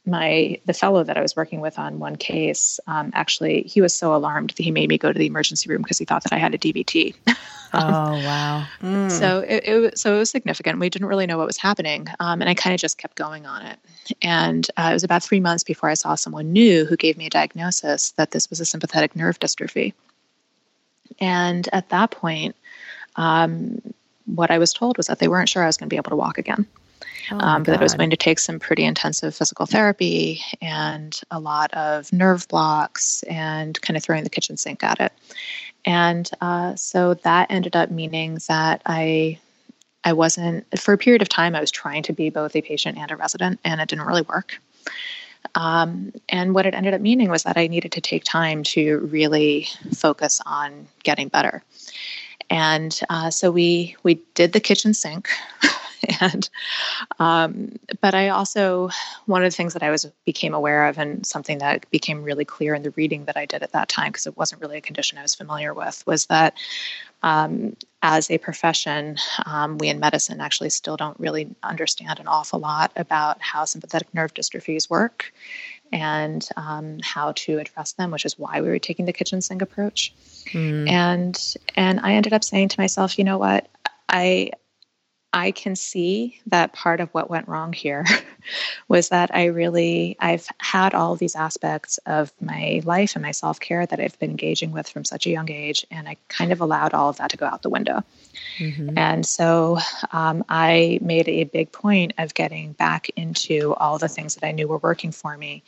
my 0.06 0.58
the 0.66 0.72
fellow 0.72 1.04
that 1.04 1.16
I 1.16 1.20
was 1.20 1.36
working 1.36 1.60
with 1.60 1.78
on 1.78 1.98
one 1.98 2.16
case 2.16 2.80
um, 2.86 3.10
actually 3.14 3.62
he 3.62 3.80
was 3.80 3.94
so 3.94 4.14
alarmed 4.14 4.50
that 4.50 4.62
he 4.62 4.70
made 4.70 4.88
me 4.88 4.98
go 4.98 5.12
to 5.12 5.18
the 5.18 5.26
emergency 5.26 5.68
room 5.68 5.82
because 5.82 5.98
he 5.98 6.04
thought 6.04 6.22
that 6.24 6.32
I 6.32 6.38
had 6.38 6.54
a 6.54 6.58
DVT. 6.58 7.14
um, 7.26 7.36
oh 7.74 8.24
wow! 8.24 8.66
Mm. 8.82 9.10
So 9.20 9.40
it, 9.40 9.64
it, 9.66 9.98
so 9.98 10.14
it 10.14 10.18
was 10.18 10.30
significant. 10.30 10.78
We 10.78 10.88
didn't 10.88 11.08
really 11.08 11.26
know 11.26 11.36
what 11.36 11.46
was 11.46 11.58
happening, 11.58 12.06
um, 12.20 12.40
and 12.40 12.48
I 12.48 12.54
kind 12.54 12.74
of 12.74 12.80
just 12.80 12.96
kept 12.96 13.16
going 13.16 13.44
on 13.44 13.66
it. 13.66 13.78
And 14.22 14.66
uh, 14.76 14.88
it 14.90 14.94
was 14.94 15.04
about 15.04 15.22
three 15.22 15.40
months 15.40 15.64
before 15.64 15.90
I 15.90 15.94
saw 15.94 16.14
someone 16.14 16.52
new 16.52 16.84
who 16.84 16.96
gave 16.96 17.16
me 17.16 17.26
a 17.26 17.30
diagnosis 17.30 18.12
that 18.12 18.30
this 18.30 18.48
was 18.48 18.60
a 18.60 18.64
sympathetic 18.64 19.14
nerve 19.16 19.38
dystrophy. 19.38 19.92
And 21.18 21.68
at 21.72 21.88
that 21.90 22.12
point, 22.12 22.56
um, 23.16 23.82
what 24.26 24.50
I 24.50 24.58
was 24.58 24.72
told 24.72 24.96
was 24.96 25.06
that 25.08 25.18
they 25.18 25.28
weren't 25.28 25.48
sure 25.48 25.62
I 25.62 25.66
was 25.66 25.76
going 25.76 25.88
to 25.88 25.92
be 25.92 25.96
able 25.96 26.10
to 26.10 26.16
walk 26.16 26.38
again. 26.38 26.66
Oh 27.30 27.38
um, 27.38 27.62
but 27.62 27.72
that 27.72 27.80
it 27.80 27.84
was 27.84 27.94
going 27.94 28.10
to 28.10 28.16
take 28.16 28.38
some 28.38 28.58
pretty 28.58 28.84
intensive 28.84 29.34
physical 29.34 29.66
therapy 29.66 30.40
and 30.60 31.18
a 31.30 31.40
lot 31.40 31.72
of 31.74 32.12
nerve 32.12 32.46
blocks 32.48 33.22
and 33.24 33.80
kind 33.82 33.96
of 33.96 34.02
throwing 34.02 34.24
the 34.24 34.30
kitchen 34.30 34.56
sink 34.56 34.82
at 34.82 35.00
it. 35.00 35.12
And 35.84 36.28
uh, 36.40 36.74
so 36.76 37.14
that 37.14 37.50
ended 37.50 37.76
up 37.76 37.90
meaning 37.90 38.38
that 38.48 38.82
I 38.86 39.38
I 40.02 40.12
wasn't 40.14 40.66
for 40.78 40.94
a 40.94 40.98
period 40.98 41.22
of 41.22 41.28
time 41.28 41.54
I 41.54 41.60
was 41.60 41.70
trying 41.70 42.02
to 42.04 42.12
be 42.12 42.30
both 42.30 42.56
a 42.56 42.62
patient 42.62 42.96
and 42.98 43.10
a 43.10 43.16
resident, 43.16 43.60
and 43.64 43.80
it 43.80 43.88
didn't 43.88 44.06
really 44.06 44.22
work. 44.22 44.58
Um, 45.54 46.12
and 46.28 46.54
what 46.54 46.66
it 46.66 46.74
ended 46.74 46.94
up 46.94 47.00
meaning 47.00 47.30
was 47.30 47.42
that 47.42 47.56
I 47.56 47.66
needed 47.66 47.92
to 47.92 48.00
take 48.00 48.24
time 48.24 48.62
to 48.64 48.98
really 49.10 49.68
focus 49.94 50.40
on 50.46 50.86
getting 51.02 51.28
better. 51.28 51.62
And 52.48 52.98
uh, 53.08 53.30
so 53.30 53.50
we 53.50 53.96
we 54.02 54.20
did 54.34 54.52
the 54.52 54.60
kitchen 54.60 54.94
sink. 54.94 55.28
and 56.20 56.48
um, 57.18 57.78
but 58.00 58.14
I 58.14 58.28
also 58.28 58.90
one 59.26 59.42
of 59.44 59.50
the 59.50 59.56
things 59.56 59.72
that 59.74 59.82
I 59.82 59.90
was 59.90 60.10
became 60.24 60.54
aware 60.54 60.86
of 60.86 60.98
and 60.98 61.24
something 61.26 61.58
that 61.58 61.90
became 61.90 62.22
really 62.22 62.44
clear 62.44 62.74
in 62.74 62.82
the 62.82 62.90
reading 62.92 63.24
that 63.26 63.36
I 63.36 63.46
did 63.46 63.62
at 63.62 63.72
that 63.72 63.88
time 63.88 64.12
because 64.12 64.26
it 64.26 64.36
wasn't 64.36 64.60
really 64.60 64.78
a 64.78 64.82
condition 64.82 65.18
I 65.18 65.22
was 65.22 65.34
familiar 65.34 65.74
with 65.74 66.02
was 66.06 66.26
that 66.26 66.54
um, 67.22 67.76
as 68.02 68.30
a 68.30 68.38
profession, 68.38 69.16
um, 69.44 69.76
we 69.78 69.88
in 69.88 70.00
medicine 70.00 70.40
actually 70.40 70.70
still 70.70 70.96
don't 70.96 71.18
really 71.20 71.54
understand 71.62 72.18
an 72.18 72.26
awful 72.26 72.58
lot 72.58 72.92
about 72.96 73.40
how 73.42 73.64
sympathetic 73.66 74.12
nerve 74.14 74.32
dystrophies 74.32 74.88
work 74.88 75.32
and 75.92 76.48
um, 76.56 76.98
how 77.02 77.32
to 77.32 77.58
address 77.58 77.92
them, 77.92 78.10
which 78.10 78.24
is 78.24 78.38
why 78.38 78.60
we 78.60 78.68
were 78.68 78.78
taking 78.78 79.04
the 79.04 79.12
kitchen 79.12 79.40
sink 79.40 79.60
approach. 79.60 80.14
Mm. 80.52 80.88
And 80.88 81.54
and 81.76 82.00
I 82.00 82.14
ended 82.14 82.32
up 82.32 82.44
saying 82.44 82.68
to 82.68 82.80
myself, 82.80 83.18
you 83.18 83.24
know 83.24 83.38
what, 83.38 83.68
I 84.08 84.52
I 85.32 85.52
can 85.52 85.76
see 85.76 86.40
that 86.46 86.72
part 86.72 87.00
of 87.00 87.08
what 87.10 87.30
went 87.30 87.46
wrong 87.46 87.72
here 87.72 88.04
was 88.88 89.10
that 89.10 89.32
I 89.34 89.46
really 89.46 90.16
I've 90.18 90.48
had 90.58 90.92
all 90.92 91.14
these 91.14 91.36
aspects 91.36 91.98
of 92.06 92.32
my 92.40 92.82
life 92.84 93.14
and 93.14 93.22
my 93.22 93.30
self-care 93.30 93.86
that 93.86 94.00
I've 94.00 94.18
been 94.18 94.30
engaging 94.30 94.72
with 94.72 94.88
from 94.88 95.04
such 95.04 95.26
a 95.26 95.30
young 95.30 95.50
age 95.50 95.86
and 95.90 96.08
I 96.08 96.16
kind 96.28 96.50
of 96.50 96.60
allowed 96.60 96.94
all 96.94 97.10
of 97.10 97.18
that 97.18 97.30
to 97.30 97.36
go 97.36 97.46
out 97.46 97.62
the 97.62 97.70
window. 97.70 98.02
Mm-hmm. 98.58 98.98
And 98.98 99.24
so 99.24 99.78
um, 100.10 100.44
I 100.48 100.98
made 101.00 101.28
a 101.28 101.44
big 101.44 101.70
point 101.70 102.14
of 102.18 102.34
getting 102.34 102.72
back 102.72 103.10
into 103.10 103.74
all 103.74 103.98
the 103.98 104.08
things 104.08 104.34
that 104.34 104.44
I 104.44 104.50
knew 104.50 104.66
were 104.66 104.78
working 104.78 105.12
for 105.12 105.36
me. 105.36 105.62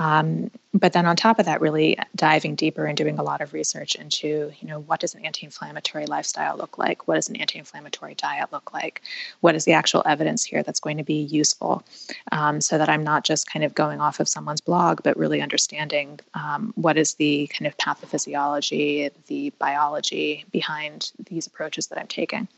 Um, 0.00 0.50
but 0.72 0.94
then 0.94 1.04
on 1.04 1.14
top 1.14 1.38
of 1.38 1.44
that, 1.44 1.60
really 1.60 1.98
diving 2.16 2.54
deeper 2.54 2.86
and 2.86 2.96
doing 2.96 3.18
a 3.18 3.22
lot 3.22 3.42
of 3.42 3.52
research 3.52 3.96
into, 3.96 4.50
you 4.58 4.66
know, 4.66 4.80
what 4.80 5.00
does 5.00 5.14
an 5.14 5.26
anti-inflammatory 5.26 6.06
lifestyle 6.06 6.56
look 6.56 6.78
like? 6.78 7.06
What 7.06 7.16
does 7.16 7.28
an 7.28 7.36
anti-inflammatory 7.36 8.14
diet 8.14 8.50
look 8.50 8.72
like? 8.72 9.02
What 9.40 9.54
is 9.54 9.66
the 9.66 9.74
actual 9.74 10.02
evidence 10.06 10.42
here 10.42 10.62
that's 10.62 10.80
going 10.80 10.96
to 10.96 11.04
be 11.04 11.20
useful? 11.24 11.84
Um, 12.32 12.62
so 12.62 12.78
that 12.78 12.88
I'm 12.88 13.04
not 13.04 13.24
just 13.24 13.52
kind 13.52 13.62
of 13.62 13.74
going 13.74 14.00
off 14.00 14.20
of 14.20 14.28
someone's 14.28 14.62
blog, 14.62 15.02
but 15.02 15.18
really 15.18 15.42
understanding 15.42 16.18
um, 16.32 16.72
what 16.76 16.96
is 16.96 17.14
the 17.14 17.48
kind 17.48 17.66
of 17.66 17.76
pathophysiology, 17.76 19.10
the 19.26 19.50
biology 19.58 20.46
behind 20.50 21.12
these 21.28 21.46
approaches 21.46 21.88
that 21.88 21.98
I'm 21.98 22.06
taking. 22.06 22.48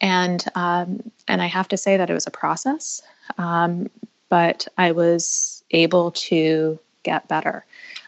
And 0.00 0.44
um, 0.54 1.10
and 1.26 1.42
I 1.42 1.46
have 1.46 1.66
to 1.68 1.76
say 1.76 1.96
that 1.96 2.08
it 2.08 2.14
was 2.14 2.28
a 2.28 2.30
process, 2.30 3.02
um, 3.38 3.90
but 4.30 4.66
I 4.78 4.92
was 4.92 5.62
able 5.70 6.12
to 6.12 6.78
get 7.02 7.28
better. 7.28 7.66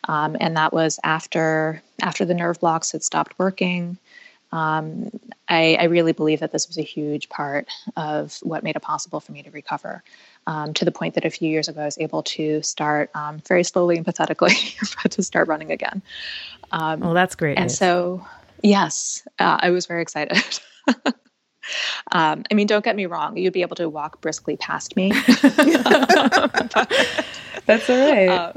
Um, 0.09 0.37
and 0.41 0.57
that 0.57 0.73
was 0.73 0.99
after 1.05 1.83
after 2.01 2.25
the 2.25 2.35
nerve 2.35 2.61
blocks 2.61 2.93
had 2.93 3.03
stopped 3.03 3.39
working. 3.39 3.99
Um, 4.51 5.11
I, 5.49 5.79
I, 5.81 5.85
really 5.85 6.13
believe 6.13 6.41
that 6.41 6.53
this 6.53 6.69
was 6.69 6.77
a 6.77 6.83
huge 6.83 7.31
part 7.31 7.69
of 7.97 8.39
what 8.43 8.63
made 8.63 8.77
it 8.77 8.83
possible 8.83 9.19
for 9.19 9.33
me 9.33 9.43
to 9.45 9.51
recover. 9.51 10.03
Um, 10.47 10.75
to 10.75 10.85
the 10.85 10.93
point 10.93 11.15
that 11.15 11.25
a 11.25 11.31
few 11.31 11.49
years 11.49 11.69
ago, 11.69 11.81
I 11.81 11.87
was 11.87 11.97
able 11.97 12.23
to 12.25 12.63
start 12.63 13.11
um, 13.15 13.39
very 13.49 13.65
slowly 13.65 13.97
and 13.97 14.05
pathetically, 14.05 14.55
to 15.09 15.23
start 15.23 15.49
running 15.49 15.73
again. 15.73 16.03
Um, 16.71 17.01
well, 17.01 17.15
that's 17.15 17.35
great. 17.35 17.57
And 17.57 17.69
news. 17.69 17.79
so, 17.79 18.27
yes, 18.63 19.27
uh, 19.39 19.57
I 19.59 19.71
was 19.71 19.87
very 19.87 20.03
excited. 20.03 20.61
Um, 22.13 22.45
I 22.51 22.55
mean, 22.55 22.67
don't 22.67 22.85
get 22.85 22.97
me 22.97 23.07
wrong, 23.07 23.37
you'd 23.37 23.53
be 23.53 23.63
able 23.63 23.77
to 23.77 23.89
walk 23.89 24.21
briskly 24.21 24.57
past 24.57 24.97
me. 24.97 25.11
That's 27.67 27.89
all 27.89 28.11
right. 28.11 28.29
Uh, 28.29 28.53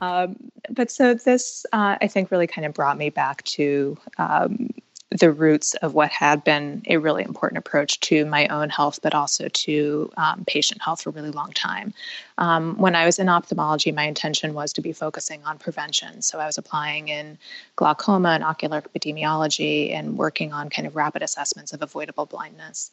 um, 0.00 0.36
but 0.70 0.90
so 0.90 1.14
this, 1.14 1.64
uh, 1.72 1.96
I 2.00 2.08
think, 2.08 2.30
really 2.30 2.46
kind 2.46 2.66
of 2.66 2.74
brought 2.74 2.98
me 2.98 3.10
back 3.10 3.42
to 3.44 3.96
um, 4.18 4.70
the 5.10 5.30
roots 5.30 5.74
of 5.74 5.94
what 5.94 6.10
had 6.10 6.42
been 6.42 6.82
a 6.88 6.96
really 6.96 7.22
important 7.22 7.58
approach 7.58 8.00
to 8.00 8.26
my 8.26 8.48
own 8.48 8.68
health, 8.68 8.98
but 9.02 9.14
also 9.14 9.48
to 9.48 10.10
um, 10.16 10.44
patient 10.46 10.82
health 10.82 11.02
for 11.02 11.10
a 11.10 11.12
really 11.12 11.30
long 11.30 11.52
time. 11.52 11.94
Um, 12.38 12.76
when 12.76 12.96
I 12.96 13.06
was 13.06 13.20
in 13.20 13.28
ophthalmology, 13.28 13.92
my 13.92 14.02
intention 14.02 14.52
was 14.52 14.72
to 14.72 14.80
be 14.80 14.92
focusing 14.92 15.44
on 15.44 15.58
prevention. 15.58 16.22
So 16.22 16.40
I 16.40 16.46
was 16.46 16.58
applying 16.58 17.06
in 17.08 17.38
glaucoma 17.76 18.30
and 18.30 18.42
ocular 18.42 18.82
epidemiology 18.82 19.92
and 19.92 20.18
working 20.18 20.52
on 20.52 20.70
kind 20.70 20.88
of 20.88 20.96
rapid 20.96 21.22
assessments 21.22 21.72
of 21.72 21.82
avoidable 21.82 22.26
blindness. 22.26 22.90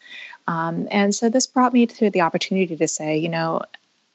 Um, 0.47 0.87
and 0.91 1.15
so 1.15 1.29
this 1.29 1.47
brought 1.47 1.73
me 1.73 1.87
to 1.87 2.11
the 2.11 2.21
opportunity 2.21 2.75
to 2.75 2.87
say, 2.87 3.17
you 3.17 3.29
know, 3.29 3.63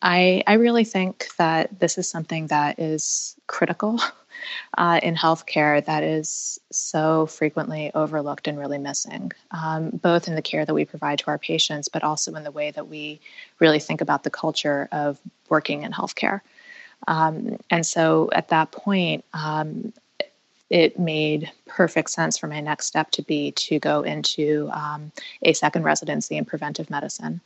I, 0.03 0.45
I 0.47 0.55
really 0.55 0.85
think 0.85 1.27
that 1.37 1.81
this 1.81 1.99
is 1.99 2.09
something 2.09 2.47
that 2.47 2.79
is 2.79 3.35
critical 3.49 4.01
uh, 4.77 5.01
in 5.03 5.15
healthcare 5.15 5.85
that 5.85 6.03
is 6.03 6.61
so 6.71 7.27
frequently 7.27 7.91
overlooked 7.95 8.49
and 8.49 8.59
really 8.59 8.79
missing, 8.79 9.33
um, 9.51 9.91
both 9.91 10.29
in 10.29 10.35
the 10.35 10.43
care 10.43 10.65
that 10.65 10.75
we 10.75 10.85
provide 10.85 11.19
to 11.21 11.29
our 11.29 11.39
patients, 11.39 11.89
but 11.89 12.03
also 12.03 12.35
in 12.35 12.45
the 12.45 12.51
way 12.51 12.71
that 12.71 12.89
we 12.89 13.21
really 13.59 13.79
think 13.79 14.01
about 14.01 14.23
the 14.23 14.31
culture 14.31 14.89
of 14.93 15.19
working 15.49 15.83
in 15.83 15.93
healthcare. 15.93 16.41
Um, 17.07 17.59
and 17.71 17.87
so 17.87 18.31
at 18.33 18.49
that 18.49 18.73
point, 18.73 19.25
um, 19.33 19.93
it 20.71 20.99
made 20.99 21.51
perfect 21.67 22.11
sense 22.11 22.37
for 22.37 22.47
my 22.47 22.61
next 22.61 22.87
step 22.87 23.11
to 23.13 23.23
be 23.23 23.53
to 23.53 23.79
go 23.79 24.03
into 24.03 24.69
um, 24.73 25.13
a 25.43 25.53
second 25.53 25.83
residency 25.83 26.37
in 26.37 26.45
preventive 26.45 26.91
medicine. 26.91 27.41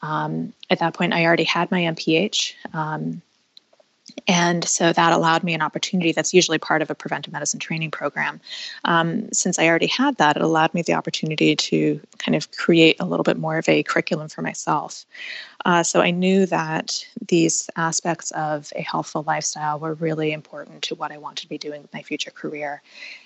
Um, 0.00 0.52
at 0.70 0.78
that 0.78 0.94
point, 0.94 1.12
I 1.12 1.24
already 1.24 1.44
had 1.44 1.70
my 1.70 1.82
MPH. 1.82 2.54
Um, 2.72 3.22
and 4.26 4.66
so 4.66 4.92
that 4.92 5.12
allowed 5.12 5.42
me 5.42 5.54
an 5.54 5.62
opportunity 5.62 6.12
that's 6.12 6.34
usually 6.34 6.58
part 6.58 6.82
of 6.82 6.90
a 6.90 6.94
preventive 6.94 7.32
medicine 7.32 7.60
training 7.60 7.90
program. 7.90 8.40
Um, 8.84 9.32
since 9.32 9.58
I 9.58 9.66
already 9.66 9.86
had 9.86 10.16
that, 10.18 10.36
it 10.36 10.42
allowed 10.42 10.74
me 10.74 10.82
the 10.82 10.94
opportunity 10.94 11.56
to 11.56 12.00
kind 12.18 12.36
of 12.36 12.50
create 12.52 12.96
a 13.00 13.06
little 13.06 13.24
bit 13.24 13.38
more 13.38 13.58
of 13.58 13.68
a 13.68 13.82
curriculum 13.82 14.28
for 14.28 14.42
myself. 14.42 15.04
Uh, 15.64 15.82
so 15.82 16.00
I 16.00 16.10
knew 16.10 16.44
that 16.46 17.06
these 17.26 17.70
aspects 17.76 18.30
of 18.32 18.72
a 18.76 18.82
healthful 18.82 19.24
lifestyle 19.26 19.78
were 19.78 19.94
really 19.94 20.32
important 20.32 20.82
to 20.82 20.94
what 20.94 21.10
I 21.10 21.18
wanted 21.18 21.42
to 21.42 21.48
be 21.48 21.58
doing 21.58 21.80
with 21.82 21.92
my 21.92 22.02
future 22.02 22.30
career. 22.30 22.82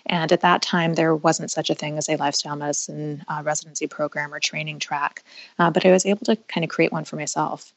And 0.07 0.31
at 0.31 0.43
that 0.43 0.63
time, 0.63 0.95
there 0.95 1.15
wasn't 1.15 1.51
such 1.51 1.71
a 1.71 1.75
thing 1.75 1.99
as 1.99 2.09
a 2.09 2.17
lifestyle 2.17 2.57
medicine 2.57 3.25
uh, 3.29 3.43
residency 3.45 3.89
program 3.89 4.33
or 4.33 4.41
training 4.41 4.79
track, 4.79 5.25
uh, 5.59 5.71
but 5.71 5.85
I 5.85 5.91
was 5.91 6.07
able 6.07 6.25
to 6.27 6.37
kind 6.37 6.65
of 6.65 6.71
create 6.71 6.93
one 6.93 7.05
for 7.05 7.17
myself. 7.17 7.73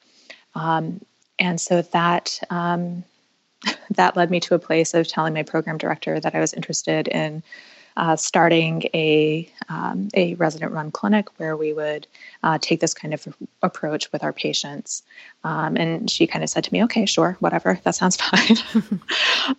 Um, 0.53 1.01
and 1.41 1.59
so 1.59 1.81
that 1.81 2.39
um, 2.49 3.03
that 3.91 4.15
led 4.15 4.31
me 4.31 4.39
to 4.39 4.55
a 4.55 4.59
place 4.59 4.93
of 4.93 5.07
telling 5.07 5.33
my 5.33 5.43
program 5.43 5.77
director 5.77 6.19
that 6.19 6.35
I 6.35 6.39
was 6.39 6.53
interested 6.53 7.09
in 7.09 7.43
uh, 7.97 8.15
starting 8.15 8.83
a 8.93 9.51
um, 9.67 10.07
a 10.13 10.35
resident 10.35 10.71
run 10.71 10.91
clinic 10.91 11.27
where 11.37 11.57
we 11.57 11.73
would 11.73 12.07
uh, 12.43 12.57
take 12.61 12.79
this 12.79 12.93
kind 12.93 13.13
of 13.13 13.27
approach 13.61 14.09
with 14.13 14.23
our 14.23 14.31
patients. 14.31 15.03
Um, 15.43 15.75
and 15.75 16.09
she 16.09 16.25
kind 16.25 16.43
of 16.43 16.49
said 16.49 16.63
to 16.63 16.73
me, 16.73 16.83
"Okay, 16.85 17.05
sure, 17.05 17.35
whatever, 17.39 17.79
that 17.83 17.95
sounds 17.95 18.15
fine." 18.21 18.57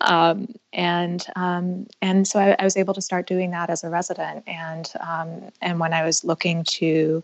um, 0.01 0.49
and 0.73 1.27
um, 1.37 1.87
and 2.01 2.27
so 2.27 2.39
I, 2.39 2.57
I, 2.59 2.65
was 2.65 2.77
able 2.77 2.95
to 2.95 3.03
start 3.03 3.27
doing 3.27 3.51
that 3.51 3.69
as 3.69 3.85
a 3.85 3.91
resident. 3.91 4.45
And 4.47 4.91
um, 5.01 5.51
and 5.61 5.79
when 5.79 5.93
I 5.93 6.05
was 6.05 6.25
looking 6.25 6.65
to 6.65 7.23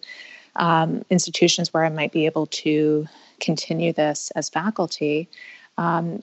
um, 0.56 1.04
institutions 1.08 1.72
where 1.72 1.84
I 1.84 1.88
might 1.88 2.12
be 2.12 2.26
able 2.26 2.46
to 2.46 3.06
continue 3.40 3.92
this 3.92 4.30
as 4.34 4.48
faculty, 4.48 5.28
um, 5.76 6.20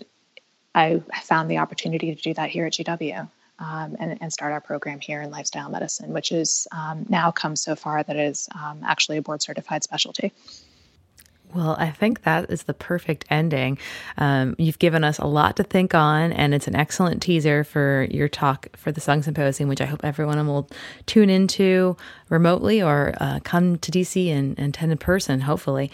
I 0.73 1.01
found 1.23 1.49
the 1.49 1.59
opportunity 1.59 2.13
to 2.13 2.21
do 2.21 2.33
that 2.33 2.49
here 2.49 2.65
at 2.65 2.73
GW. 2.73 3.29
Um, 3.57 3.95
and, 3.99 4.17
and, 4.21 4.33
start 4.33 4.51
our 4.51 4.59
program 4.59 4.99
here 4.99 5.21
in 5.21 5.31
lifestyle 5.31 5.69
medicine, 5.69 6.11
which 6.11 6.33
is 6.33 6.67
um, 6.73 7.05
now 7.07 7.31
come 7.31 7.55
so 7.55 7.73
far 7.73 8.03
that 8.03 8.13
it 8.13 8.19
is 8.19 8.49
um, 8.53 8.81
actually 8.85 9.15
a 9.15 9.21
board 9.21 9.41
certified 9.41 9.81
specialty. 9.81 10.33
Well, 11.55 11.77
I 11.79 11.89
think 11.89 12.23
that 12.23 12.51
is 12.51 12.63
the 12.63 12.73
perfect 12.73 13.23
ending. 13.29 13.77
Um, 14.17 14.55
you've 14.57 14.77
given 14.77 15.05
us 15.05 15.19
a 15.19 15.25
lot 15.25 15.55
to 15.55 15.63
think 15.63 15.95
on, 15.95 16.33
and 16.33 16.53
it's 16.53 16.67
an 16.67 16.75
excellent 16.75 17.21
teaser 17.21 17.63
for 17.63 18.07
your 18.11 18.27
talk 18.27 18.67
for 18.75 18.91
the 18.91 18.99
Sung 18.99 19.23
Symposium, 19.23 19.69
which 19.69 19.79
I 19.79 19.85
hope 19.85 20.01
everyone 20.03 20.45
will 20.47 20.69
tune 21.05 21.29
into 21.29 21.95
remotely 22.27 22.81
or 22.81 23.13
uh, 23.21 23.39
come 23.45 23.77
to 23.77 23.91
DC 23.91 24.29
and, 24.29 24.59
and 24.59 24.75
attend 24.75 24.91
in 24.91 24.97
person, 24.97 25.41
hopefully. 25.41 25.91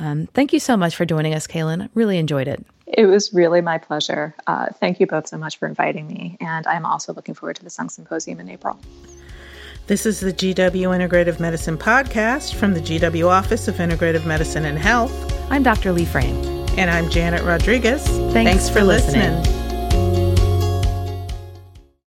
Um, 0.00 0.26
thank 0.34 0.52
you 0.52 0.60
so 0.60 0.76
much 0.76 0.96
for 0.96 1.04
joining 1.04 1.34
us, 1.34 1.46
Kaylan. 1.46 1.88
Really 1.94 2.18
enjoyed 2.18 2.48
it. 2.48 2.64
It 2.86 3.06
was 3.06 3.34
really 3.34 3.60
my 3.60 3.78
pleasure. 3.78 4.34
Uh, 4.46 4.66
thank 4.80 5.00
you 5.00 5.06
both 5.06 5.28
so 5.28 5.36
much 5.36 5.58
for 5.58 5.66
inviting 5.68 6.06
me. 6.06 6.36
And 6.40 6.66
I'm 6.66 6.86
also 6.86 7.12
looking 7.12 7.34
forward 7.34 7.56
to 7.56 7.64
the 7.64 7.70
Sung 7.70 7.88
Symposium 7.90 8.40
in 8.40 8.48
April. 8.48 8.78
This 9.86 10.04
is 10.06 10.20
the 10.20 10.32
GW 10.32 10.70
Integrative 10.70 11.40
Medicine 11.40 11.78
podcast 11.78 12.54
from 12.54 12.74
the 12.74 12.80
GW 12.80 13.28
Office 13.28 13.68
of 13.68 13.76
Integrative 13.76 14.26
Medicine 14.26 14.64
and 14.64 14.78
Health. 14.78 15.12
I'm 15.50 15.62
Dr. 15.62 15.92
Leigh 15.92 16.04
Frame. 16.04 16.36
And 16.76 16.90
I'm 16.90 17.10
Janet 17.10 17.42
Rodriguez. 17.42 18.06
Thanks, 18.06 18.32
Thanks 18.32 18.68
for, 18.68 18.80
for 18.80 18.84
listening. 18.84 19.34
listening. 19.38 19.67